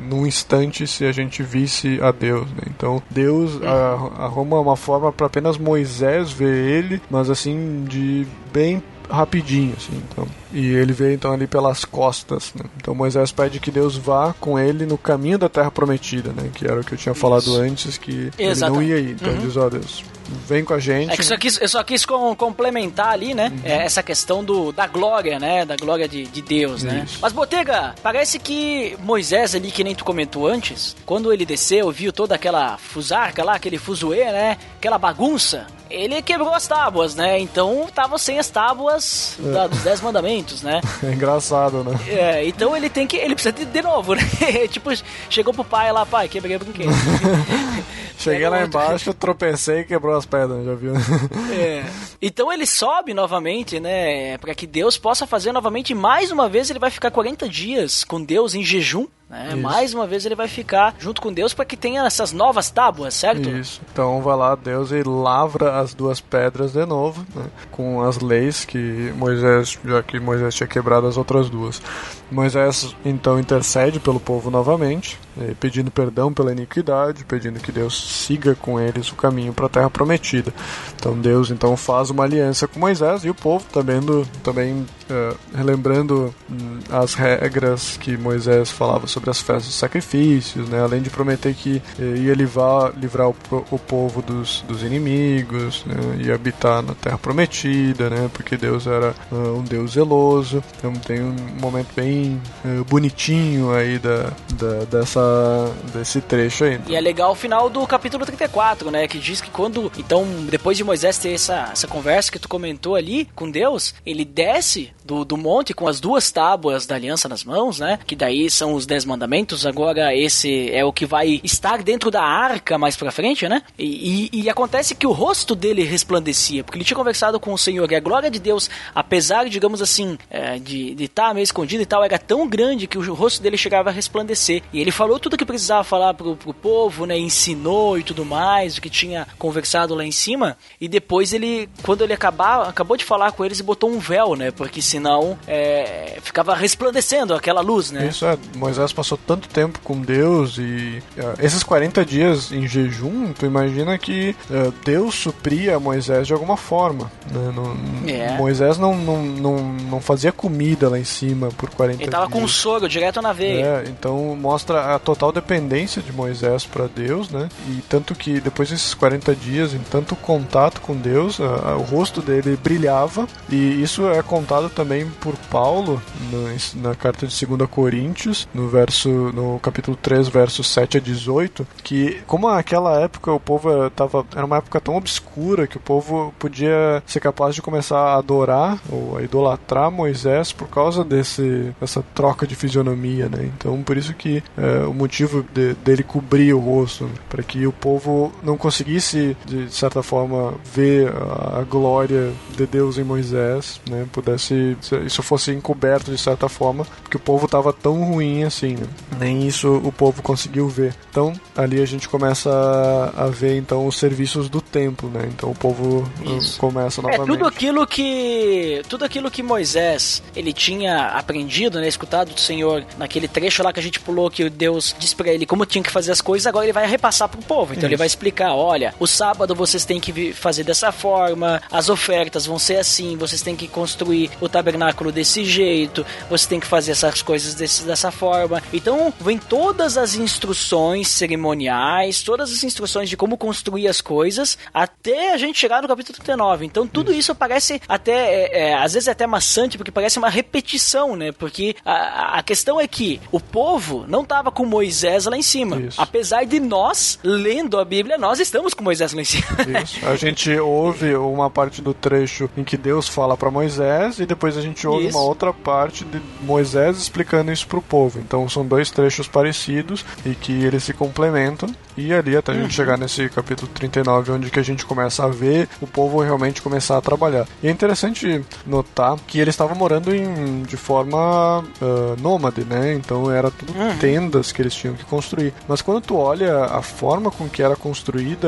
[0.08, 2.48] num instante se a gente visse a Deus.
[2.52, 2.64] Né?
[2.68, 4.14] Então, Deus uhum.
[4.18, 10.02] arruma uma forma para apenas Moisés ver ele, mas assim, de bem rapidinho, assim.
[10.10, 12.54] Então, e ele vê então ali pelas costas.
[12.56, 12.66] Né?
[12.78, 16.50] Então Moisés pede que Deus vá com ele no caminho da Terra Prometida, né?
[16.54, 17.62] Que era o que eu tinha falado Isso.
[17.62, 18.84] antes que Exatamente.
[18.84, 19.12] ele não ia ir.
[19.14, 19.40] Então uhum.
[19.40, 20.04] diz, ó Deus,
[20.48, 21.12] vem com a gente.
[21.12, 23.52] É que só quis, eu só quis complementar ali, né?
[23.52, 23.62] Uhum.
[23.64, 25.66] É, essa questão do, da glória, né?
[25.66, 27.04] Da glória de, de Deus, né?
[27.06, 27.20] Isso.
[27.22, 32.12] Mas, Botega, parece que Moisés ali, que nem tu comentou antes, quando ele desceu, viu
[32.12, 34.58] toda aquela fusarca lá, aquele fuzuê, né?
[34.78, 37.40] Aquela bagunça ele quebrou as tábuas, né?
[37.40, 39.52] Então tava sem as tábuas é.
[39.52, 40.82] da, dos Dez Mandamentos, né?
[41.04, 42.00] É engraçado, né?
[42.08, 43.18] É, então ele tem que.
[43.18, 44.22] Ele precisa de, de novo, né?
[44.70, 44.90] tipo,
[45.30, 46.92] chegou pro pai lá, pai, quebrei o brinquedo.
[48.22, 50.94] Cheguei lá embaixo, tropecei e quebrou as pedras, já viu?
[51.54, 51.84] é.
[52.22, 54.38] Então ele sobe novamente, né?
[54.38, 55.94] Para que Deus possa fazer novamente.
[55.94, 59.56] Mais uma vez ele vai ficar 40 dias com Deus em jejum Né?
[59.56, 63.14] Mais uma vez ele vai ficar junto com Deus para que tenha essas novas tábuas,
[63.14, 63.50] certo?
[63.50, 63.82] Isso.
[63.90, 68.66] Então vai lá Deus e lavra as duas pedras de novo, né, com as leis
[68.66, 71.82] que Moisés, já que Moisés tinha quebrado as outras duas.
[72.30, 78.56] Moisés então intercede pelo povo novamente, eh, pedindo perdão pela iniquidade, pedindo que Deus siga
[78.56, 80.54] com eles o caminho para a terra prometida.
[80.96, 85.34] Então Deus então faz uma aliança com Moisés e o povo também, do, também eh,
[85.54, 91.10] relembrando hum, as regras que Moisés falava sobre as festas dos sacrifícios, né, além de
[91.10, 93.36] prometer que eh, ia livrar, livrar o,
[93.72, 95.96] o povo dos, dos inimigos, né,
[96.26, 100.64] ia habitar na terra prometida, né, porque Deus era ah, um Deus zeloso.
[100.78, 106.80] Então tem um momento bem eh, bonitinho aí da, da- dessa, desse trecho aí.
[106.88, 109.08] E é legal o final do capítulo 34, né?
[109.08, 112.96] Que diz que quando, então, depois de Moisés ter essa, essa conversa que tu comentou
[112.96, 117.44] ali com Deus, ele desce do, do monte com as duas tábuas da aliança nas
[117.44, 118.00] mãos, né?
[118.08, 119.66] Que daí são os dez mandamentos.
[119.66, 123.62] Agora, esse é o que vai estar dentro da arca mais pra frente, né?
[123.78, 127.58] E, e- e acontece que o rosto dele resplandecia, porque ele tinha conversado com o
[127.58, 131.86] Senhor e a glória de Deus, apesar, digamos assim, é, de estar meio escondido e
[131.86, 134.64] tal, era tão grande que o rosto dele chegava a resplandecer.
[134.72, 137.18] E ele falou tudo o que precisava falar pro, pro povo, né?
[137.18, 140.56] Ensinou e tudo mais, o que tinha conversado lá em cima.
[140.80, 144.52] E depois ele, quando ele acabar, acabou de falar com eles botou um véu, né?
[144.52, 145.01] Porque senão
[145.48, 148.08] é, ficava resplandecendo aquela luz, né?
[148.08, 153.34] Isso é, Moisés passou tanto tempo com Deus e eh, esses 40 dias em jejum,
[153.34, 157.12] tu imagina que eh, Deus supria Moisés de alguma forma.
[157.32, 157.52] Né?
[157.56, 157.72] Não-
[158.10, 158.38] É.
[158.38, 162.38] Moisés não, não, não, não fazia comida lá em cima por 40 Ele tava dias.
[162.40, 163.66] com um soro direto na veia.
[163.66, 167.48] É, então mostra a total dependência de Moisés para Deus, né?
[167.70, 171.82] E tanto que depois desses 40 dias, em tanto contato com Deus, a- a- o
[171.82, 174.91] rosto dele brilhava, e isso é contado também
[175.22, 180.98] por Paulo no- na carta de 2 Coríntios, no verso no capítulo 3, versos 7
[180.98, 185.78] a 18, que como naquela época o povo tava era uma época tão obscura que
[185.78, 191.04] o povo podia ser capaz de começar a adorar ou a idolatrar Moisés por causa
[191.04, 193.50] desse dessa troca de fisionomia, né?
[193.58, 197.72] Então por isso que é, o motivo de- dele cobrir o rosto para que o
[197.72, 204.06] povo não conseguisse de certa forma ver a glória de Deus em Moisés, né?
[204.12, 204.71] Pudesse
[205.06, 208.88] isso fosse encoberto de certa forma, porque o povo estava tão ruim assim, né?
[209.20, 210.96] Nem isso o povo conseguiu ver.
[211.10, 215.28] Então ali a gente começa a, a ver então os serviços do templo, né?
[215.28, 216.60] Então o povo uh, Isso.
[216.60, 217.28] começa É novamente.
[217.28, 223.28] tudo aquilo que tudo aquilo que Moisés ele tinha aprendido, né, escutado do Senhor naquele
[223.28, 226.12] trecho lá que a gente pulou que Deus disse pra ele como tinha que fazer
[226.12, 227.74] as coisas, agora ele vai repassar pro povo.
[227.74, 228.00] Então ele Isso.
[228.00, 232.78] vai explicar, olha, o sábado vocês têm que fazer dessa forma, as ofertas vão ser
[232.78, 237.56] assim, vocês têm que construir o tabernáculo desse jeito, vocês têm que fazer essas coisas
[237.56, 238.62] desse, dessa forma.
[238.72, 245.34] Então vem todas as instruções cerimoniais, todas as instruções de como construir as coisas, até
[245.34, 246.66] a gente chegar no capítulo 39.
[246.66, 250.30] Então tudo isso parece até, é, é, às vezes é até maçante, porque parece uma
[250.30, 251.32] repetição, né?
[251.32, 255.80] Porque a, a questão é que o povo não estava com Moisés lá em cima.
[255.82, 256.00] Isso.
[256.00, 259.46] Apesar de nós, lendo a Bíblia, nós estamos com Moisés lá em cima.
[259.84, 260.06] Isso.
[260.06, 264.51] A gente ouve uma parte do trecho em que Deus fala para Moisés e depois
[264.58, 265.18] a gente ouve Isso.
[265.18, 268.20] uma outra parte de Moisés explicando isso pro povo.
[268.20, 272.62] Então são dois trechos parecidos e que eles se complementam e ali até a Uhum.
[272.64, 276.62] gente chegar nesse capítulo 39 onde que a gente começa a ver o povo realmente
[276.62, 277.46] começar a trabalhar.
[277.62, 282.94] E é interessante notar que eles estavam morando em, de forma ah, nômade, né?
[282.94, 283.98] Então era tudo Uhum.
[283.98, 285.54] tendas que eles tinham que construir.
[285.68, 288.48] Mas quando tu olha a forma com que era construída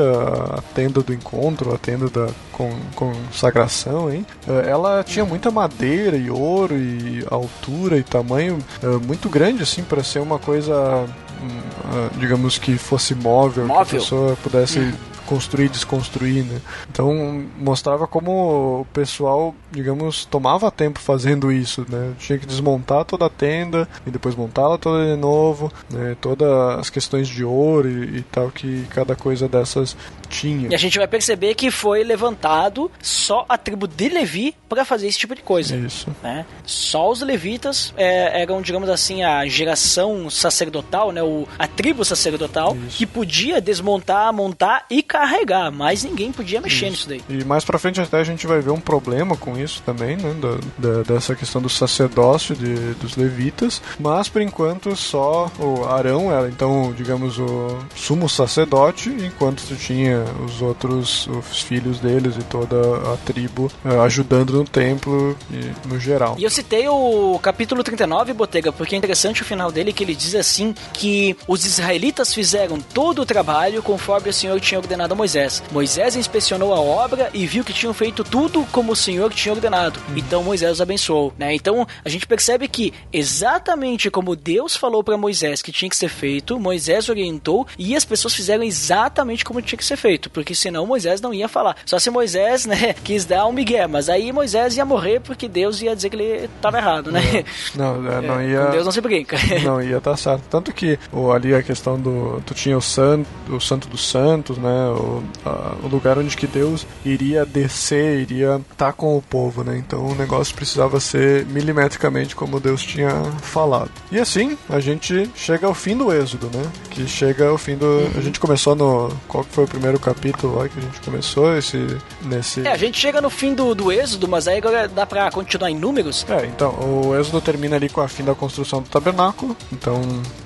[0.58, 4.24] a tenda do encontro, a tenda da con- consagração, hein?
[4.48, 9.82] eh, ela tinha muita madeira e ouro e altura e tamanho eh, muito grande assim
[9.82, 11.06] para ser uma coisa
[11.42, 11.48] hum,
[11.86, 14.00] ah, digamos que fosse móvel, que a Móvel.
[14.00, 14.92] pessoa pudesse
[15.24, 16.60] construir e desconstruir, né?
[16.90, 22.12] Então mostrava como o pessoal, digamos, tomava tempo fazendo isso, né?
[22.18, 26.16] Tinha que desmontar toda a tenda e depois montá-la toda de novo, né?
[26.20, 26.48] Todas
[26.78, 29.96] as questões de ouro e, e tal que cada coisa dessas
[30.28, 30.68] tinha.
[30.70, 35.06] E a gente vai perceber que foi levantado só a tribo de Levi para fazer
[35.06, 35.76] esse tipo de coisa.
[35.76, 36.08] Isso.
[36.22, 36.44] né?
[36.64, 41.22] Só os levitas é, eram, digamos assim, a geração sacerdotal, né?
[41.22, 42.98] O, a tribo sacerdotal Isso.
[42.98, 47.22] que podia desmontar, montar e carregar, mas ninguém podia mexer nisso daí.
[47.28, 50.34] E mais pra frente até a gente vai ver um problema com isso também, né?
[50.34, 53.80] Da, da, dessa questão do sacerdócio de, dos levitas.
[53.98, 60.24] Mas por enquanto só o Arão era então, digamos, o sumo sacerdote, enquanto tu tinha
[60.44, 62.76] os outros, os filhos deles e toda
[63.12, 66.34] a tribo uh, ajudando no templo e no geral.
[66.36, 70.14] E eu citei o capítulo 39, Botega, porque é interessante o final dele que ele
[70.14, 75.16] diz assim que os israelitas fizeram todo o trabalho conforme o Senhor tinha ordenado a
[75.16, 75.62] Moisés.
[75.70, 80.00] Moisés inspecionou a obra e viu que tinham feito tudo como o Senhor tinha ordenado.
[80.10, 80.14] Hum.
[80.16, 81.54] Então Moisés os abençoou, né?
[81.54, 86.08] Então a gente percebe que exatamente como Deus falou para Moisés que tinha que ser
[86.08, 90.86] feito, Moisés orientou e as pessoas fizeram exatamente como tinha que ser feito, porque senão
[90.86, 91.76] Moisés não ia falar.
[91.84, 95.80] Só se Moisés, né, quis dar um migué, mas aí Moisés ia morrer porque Deus
[95.82, 97.22] ia dizer que ele estava errado, né?
[97.74, 98.66] Não, não, é, não ia.
[98.66, 99.36] Deus não se brinca.
[99.64, 100.42] Não ia estar tá certo.
[100.48, 100.98] Tanto que
[101.34, 102.40] ali a questão do.
[102.46, 104.70] Tu tinha o santo, o santo dos santos, né?
[104.94, 109.62] O, a, o lugar onde que Deus iria descer, iria estar tá com o povo,
[109.62, 109.76] né?
[109.76, 113.10] Então o negócio precisava ser milimetricamente como Deus tinha
[113.42, 113.90] falado.
[114.10, 116.64] E assim, a gente chega ao fim do êxodo, né?
[116.90, 117.86] Que chega ao fim do.
[117.86, 118.10] Uhum.
[118.16, 119.10] A gente começou no.
[119.28, 121.56] Qual foi o primeiro capítulo lá que a gente começou?
[121.56, 121.98] Esse.
[122.22, 122.66] Nesse.
[122.66, 125.70] É, a gente chega no fim do, do êxodo, mas aí agora dá pra continuar
[125.70, 126.24] em números?
[126.28, 129.56] É, então, o êxodo termina ali com a fim da construção do tabernáculo.
[129.72, 130.00] Então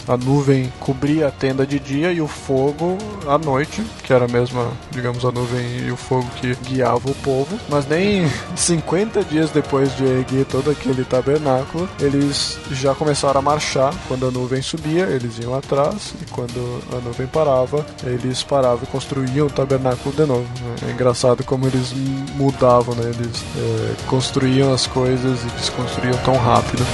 [0.09, 2.97] a nuvem cobria a tenda de dia e o fogo
[3.27, 7.15] à noite, que era a mesma, digamos, a nuvem e o fogo que guiava o
[7.17, 7.59] povo.
[7.69, 13.95] Mas nem 50 dias depois de erguer todo aquele tabernáculo, eles já começaram a marchar.
[14.07, 18.87] Quando a nuvem subia, eles iam atrás, e quando a nuvem parava, eles paravam e
[18.87, 20.47] construíam o tabernáculo de novo.
[20.87, 21.93] É engraçado como eles
[22.35, 23.11] mudavam, né?
[23.15, 26.85] Eles é, construíam as coisas e desconstruíam tão rápido.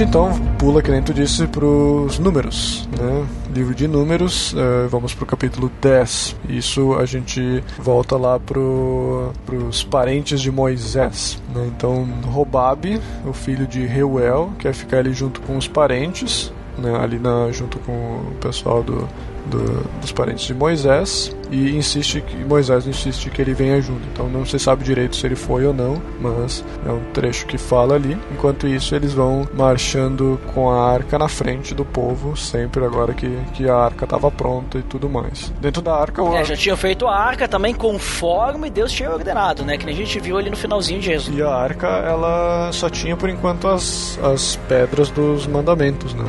[0.00, 3.26] Gente então pula, que nem tu disse, pros números, né?
[3.54, 6.36] Livro de números, uh, vamos pro capítulo 10.
[6.48, 11.66] Isso a gente volta lá pro, pros parentes de Moisés, né?
[11.66, 16.98] Então, Robabe, o filho de Reuel, quer ficar ali junto com os parentes, né?
[16.98, 19.06] Ali na, junto com o pessoal do,
[19.50, 24.00] do, dos parentes de Moisés e insiste que Moisés insiste que ele venha junto.
[24.12, 27.58] Então não se sabe direito se ele foi ou não, mas é um trecho que
[27.58, 28.16] fala ali.
[28.32, 33.28] Enquanto isso, eles vão marchando com a arca na frente do povo, sempre agora que,
[33.54, 35.52] que a arca estava pronta e tudo mais.
[35.60, 36.34] Dentro da arca, o...
[36.34, 39.76] é, já tinham feito a arca também conforme Deus tinha ordenado, né?
[39.76, 41.36] Que a gente viu ali no finalzinho de Jesus.
[41.36, 46.24] E a arca, ela só tinha por enquanto as, as pedras dos mandamentos, né?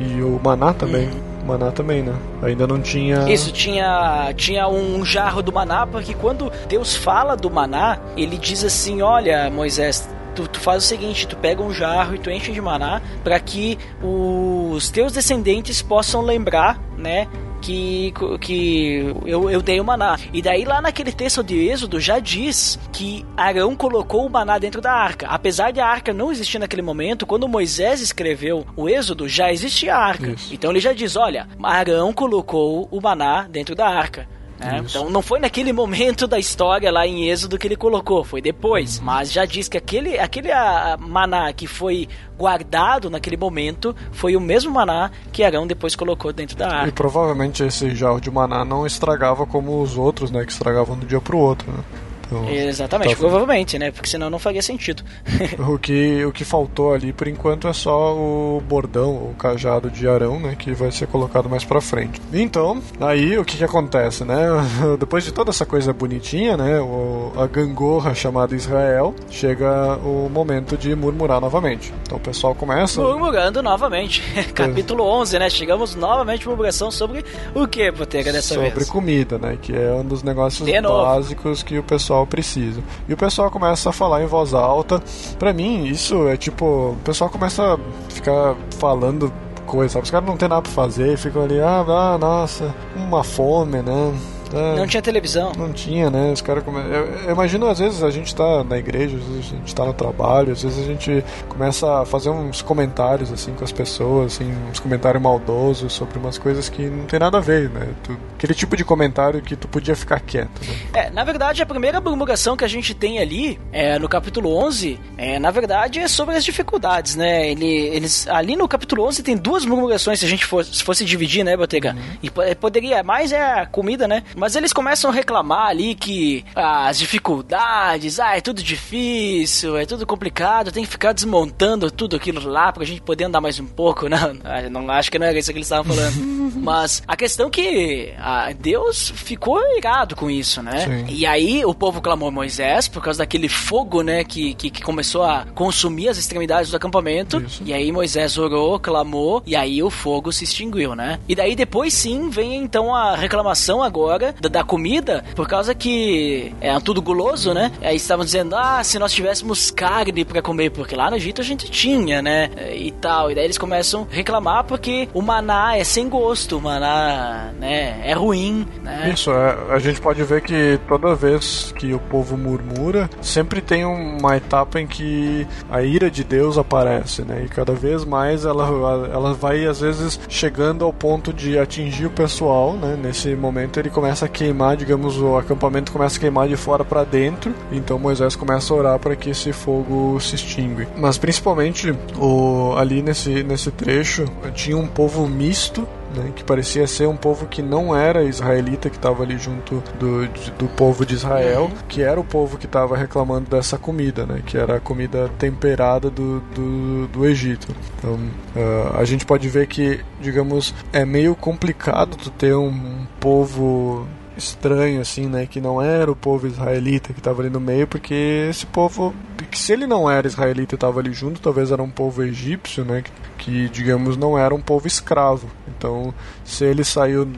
[0.00, 1.08] E o maná também.
[1.08, 1.35] Hum.
[1.46, 2.14] Maná também, né?
[2.42, 3.28] Ainda não tinha.
[3.32, 8.64] Isso, tinha, tinha um jarro do maná, porque quando Deus fala do maná, ele diz
[8.64, 12.52] assim: Olha, Moisés, Tu, tu, faz o seguinte, tu pega um jarro e tu enche
[12.52, 17.26] de maná para que os teus descendentes possam lembrar, né,
[17.60, 20.18] que, que eu, eu dei o maná.
[20.32, 24.80] E daí lá naquele texto de Êxodo já diz que Arão colocou o maná dentro
[24.80, 25.26] da arca.
[25.28, 29.94] Apesar de a arca não existir naquele momento, quando Moisés escreveu o Êxodo, já existia
[29.94, 30.30] a arca.
[30.30, 30.54] Isso.
[30.54, 34.28] Então ele já diz, olha, Arão colocou o maná dentro da arca.
[34.60, 38.40] É, então não foi naquele momento da história lá em Êxodo que ele colocou, foi
[38.40, 38.98] depois.
[38.98, 39.04] Uhum.
[39.04, 44.40] Mas já diz que aquele, aquele a, maná que foi guardado naquele momento foi o
[44.40, 46.88] mesmo maná que Arão depois colocou dentro da arca.
[46.88, 50.44] E provavelmente esse jarro de maná não estragava como os outros, né?
[50.44, 51.78] Que estragavam de um dia pro outro, né?
[52.26, 53.20] Então, Exatamente, tá...
[53.20, 53.90] provavelmente, né?
[53.90, 55.02] Porque senão não faria sentido.
[55.58, 60.08] o, que, o que faltou ali, por enquanto, é só o bordão, o cajado de
[60.08, 60.56] Arão, né?
[60.56, 62.20] Que vai ser colocado mais pra frente.
[62.32, 64.36] Então, aí o que que acontece, né?
[64.98, 66.80] Depois de toda essa coisa bonitinha, né?
[66.80, 71.92] O, a gangorra chamada Israel, chega o momento de murmurar novamente.
[72.02, 73.00] Então o pessoal começa...
[73.00, 74.22] Murmurando novamente.
[74.54, 75.50] Capítulo 11, né?
[75.50, 77.24] Chegamos novamente à murmuração sobre
[77.54, 78.74] o que, Botega, dessa sobre vez?
[78.74, 79.58] Sobre comida, né?
[79.60, 82.82] Que é um dos negócios básicos que o pessoal pessoal precisa.
[83.08, 85.02] E o pessoal começa a falar em voz alta.
[85.38, 86.92] Pra mim, isso é tipo.
[86.92, 87.78] O pessoal começa a
[88.10, 89.32] ficar falando
[89.66, 90.04] coisa, sabe?
[90.04, 94.14] Os caras não tem nada pra fazer, ficam ali, ah, ah, nossa, uma fome, né?
[94.52, 95.52] É, Não tinha televisão.
[95.56, 96.32] Não tinha, né?
[96.32, 96.78] Os caras come...
[96.80, 99.84] eu, eu imagino, às vezes, a gente tá na igreja, às vezes a gente tá
[99.84, 104.34] no trabalho, às vezes a gente começa a fazer uns comentários, assim, com as pessoas,
[104.34, 107.88] assim, uns comentários maldosos sobre umas coisas que não tem nada a ver, né?
[108.02, 110.76] Tu- aquele tipo de comentário que tu podia ficar quieto, né?
[111.06, 114.98] É, na verdade, a primeira murmuração que a gente tem ali, é, no capítulo 11,
[115.16, 117.50] é, na verdade, é sobre as dificuldades, né?
[117.50, 121.04] Ele, eles, ali no capítulo 11 tem duas murmurações, se a gente fosse, se fosse
[121.04, 121.96] dividir, né, Botega?
[122.22, 124.22] E po- poderia, mais é a comida, né?
[124.36, 130.06] Mas eles começam a reclamar ali que as dificuldades, ah, é tudo difícil, é tudo
[130.06, 134.08] complicado, tem que ficar desmontando tudo aquilo lá pra gente poder andar mais um pouco,
[134.10, 136.36] não, ah, não acho que não era isso que eles estavam falando.
[136.60, 140.80] Mas a questão que ah, Deus ficou irado com isso, né?
[140.80, 141.04] Sim.
[141.08, 145.22] E aí o povo clamou Moisés por causa daquele fogo, né, que, que, que começou
[145.22, 147.38] a consumir as extremidades do acampamento.
[147.38, 147.62] Isso.
[147.64, 151.18] E aí Moisés orou, clamou, e aí o fogo se extinguiu, né?
[151.26, 156.54] E daí depois sim vem então a reclamação agora da, da comida, por causa que
[156.60, 157.72] é tudo guloso, né?
[157.82, 161.44] Aí estavam dizendo, ah, se nós tivéssemos carne pra comer, porque lá no Egito a
[161.44, 162.50] gente tinha, né?
[162.74, 163.30] E tal.
[163.30, 168.00] E daí eles começam a reclamar porque o maná é sem gosto, o maná, né,
[168.04, 169.10] é ruim, né?
[169.12, 173.84] Isso, é, a gente pode ver que toda vez que o povo murmura, sempre tem
[173.84, 177.42] uma etapa em que a ira de Deus aparece, né?
[177.44, 178.66] E cada vez mais ela,
[179.12, 182.96] ela vai, às vezes, chegando ao ponto de atingir o pessoal, né?
[183.00, 187.04] Nesse momento ele começa a queimar, digamos, o acampamento começa a queimar de fora para
[187.04, 190.88] dentro, então Moisés começa a orar para que esse fogo se extingue.
[190.96, 194.24] Mas principalmente o, ali nesse, nesse trecho
[194.54, 198.96] tinha um povo misto né, que parecia ser um povo que não era israelita, que
[198.96, 200.26] estava ali junto do,
[200.58, 204.56] do povo de Israel, que era o povo que estava reclamando dessa comida, né, que
[204.56, 207.68] era a comida temperada do, do, do Egito.
[207.98, 208.18] Então,
[208.56, 214.06] ah, a gente pode ver que, digamos, é meio complicado tu ter um povo
[214.36, 218.46] estranho assim, né, que não era o povo israelita que estava ali no meio, porque
[218.50, 219.14] esse povo,
[219.50, 222.84] que se ele não era israelita e estava ali junto, talvez era um povo egípcio,
[222.84, 223.02] né,
[223.38, 225.48] que, digamos não era um povo escravo.
[225.68, 226.12] Então,
[226.44, 227.28] se ele saiu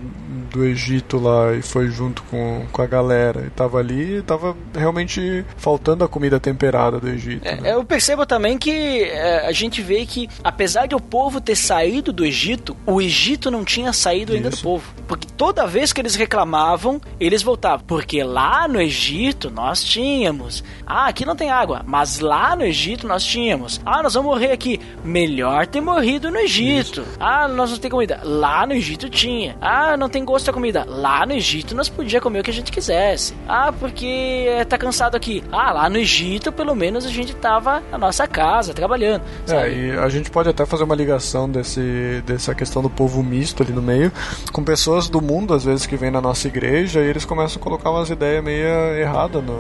[0.51, 5.45] do Egito lá e foi junto com, com a galera e estava ali, estava realmente
[5.57, 7.45] faltando a comida temperada do Egito.
[7.45, 7.71] né?
[7.71, 11.57] É, eu percebo também que é, a gente vê que, apesar de o povo ter
[11.57, 14.63] saído do Egito, o Egito não tinha saído ainda do Isso.
[14.63, 14.85] povo.
[15.07, 16.88] Porque toda vez que eles reclamavam,
[17.21, 17.85] eles voltavam.
[17.87, 20.63] Porque lá no Egito nós tínhamos.
[20.87, 23.81] Ah, aqui não tem água, mas lá no Egito nós tínhamos.
[23.85, 24.81] Ah, nós vamos morrer aqui.
[25.05, 27.05] Melhor ter morrido no Egito.
[27.19, 28.21] Ah, nós não tem comida.
[28.23, 29.57] Lá no Egito tinha.
[29.61, 30.85] Ah, não tem gosto da comida.
[30.89, 33.35] Lá no Egito nós podia comer o que a gente quisesse.
[33.49, 35.43] Ah, porque eh, tá cansado aqui.
[35.51, 39.23] Ah, lá no Egito pelo menos a gente tava na nossa casa trabalhando.
[39.47, 39.75] É, sabe?
[39.75, 43.73] e a gente pode até fazer uma ligação desse, dessa questão do povo misto ali
[43.73, 44.13] no meio,
[44.53, 47.63] com pessoas do mundo, às vezes, que vêm na nossa igreja e eles começam a
[47.65, 48.67] colocar umas ideias meio
[48.99, 49.59] erradas no,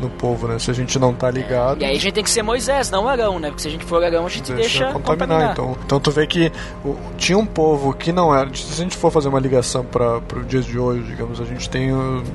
[0.00, 0.58] no povo, né?
[0.58, 1.80] Se a gente não tá ligado.
[1.82, 3.48] E aí a gente tem que ser Moisés, não Arão, né?
[3.48, 5.52] Porque se a gente for Arão, a gente deixa, contaminar.
[5.52, 6.50] Então, então tu vê que
[6.84, 8.48] o- tinha um povo que não era.
[8.54, 11.68] Se a gente for fazer uma ligação para os dias de hoje, digamos, a gente
[11.68, 11.90] tem,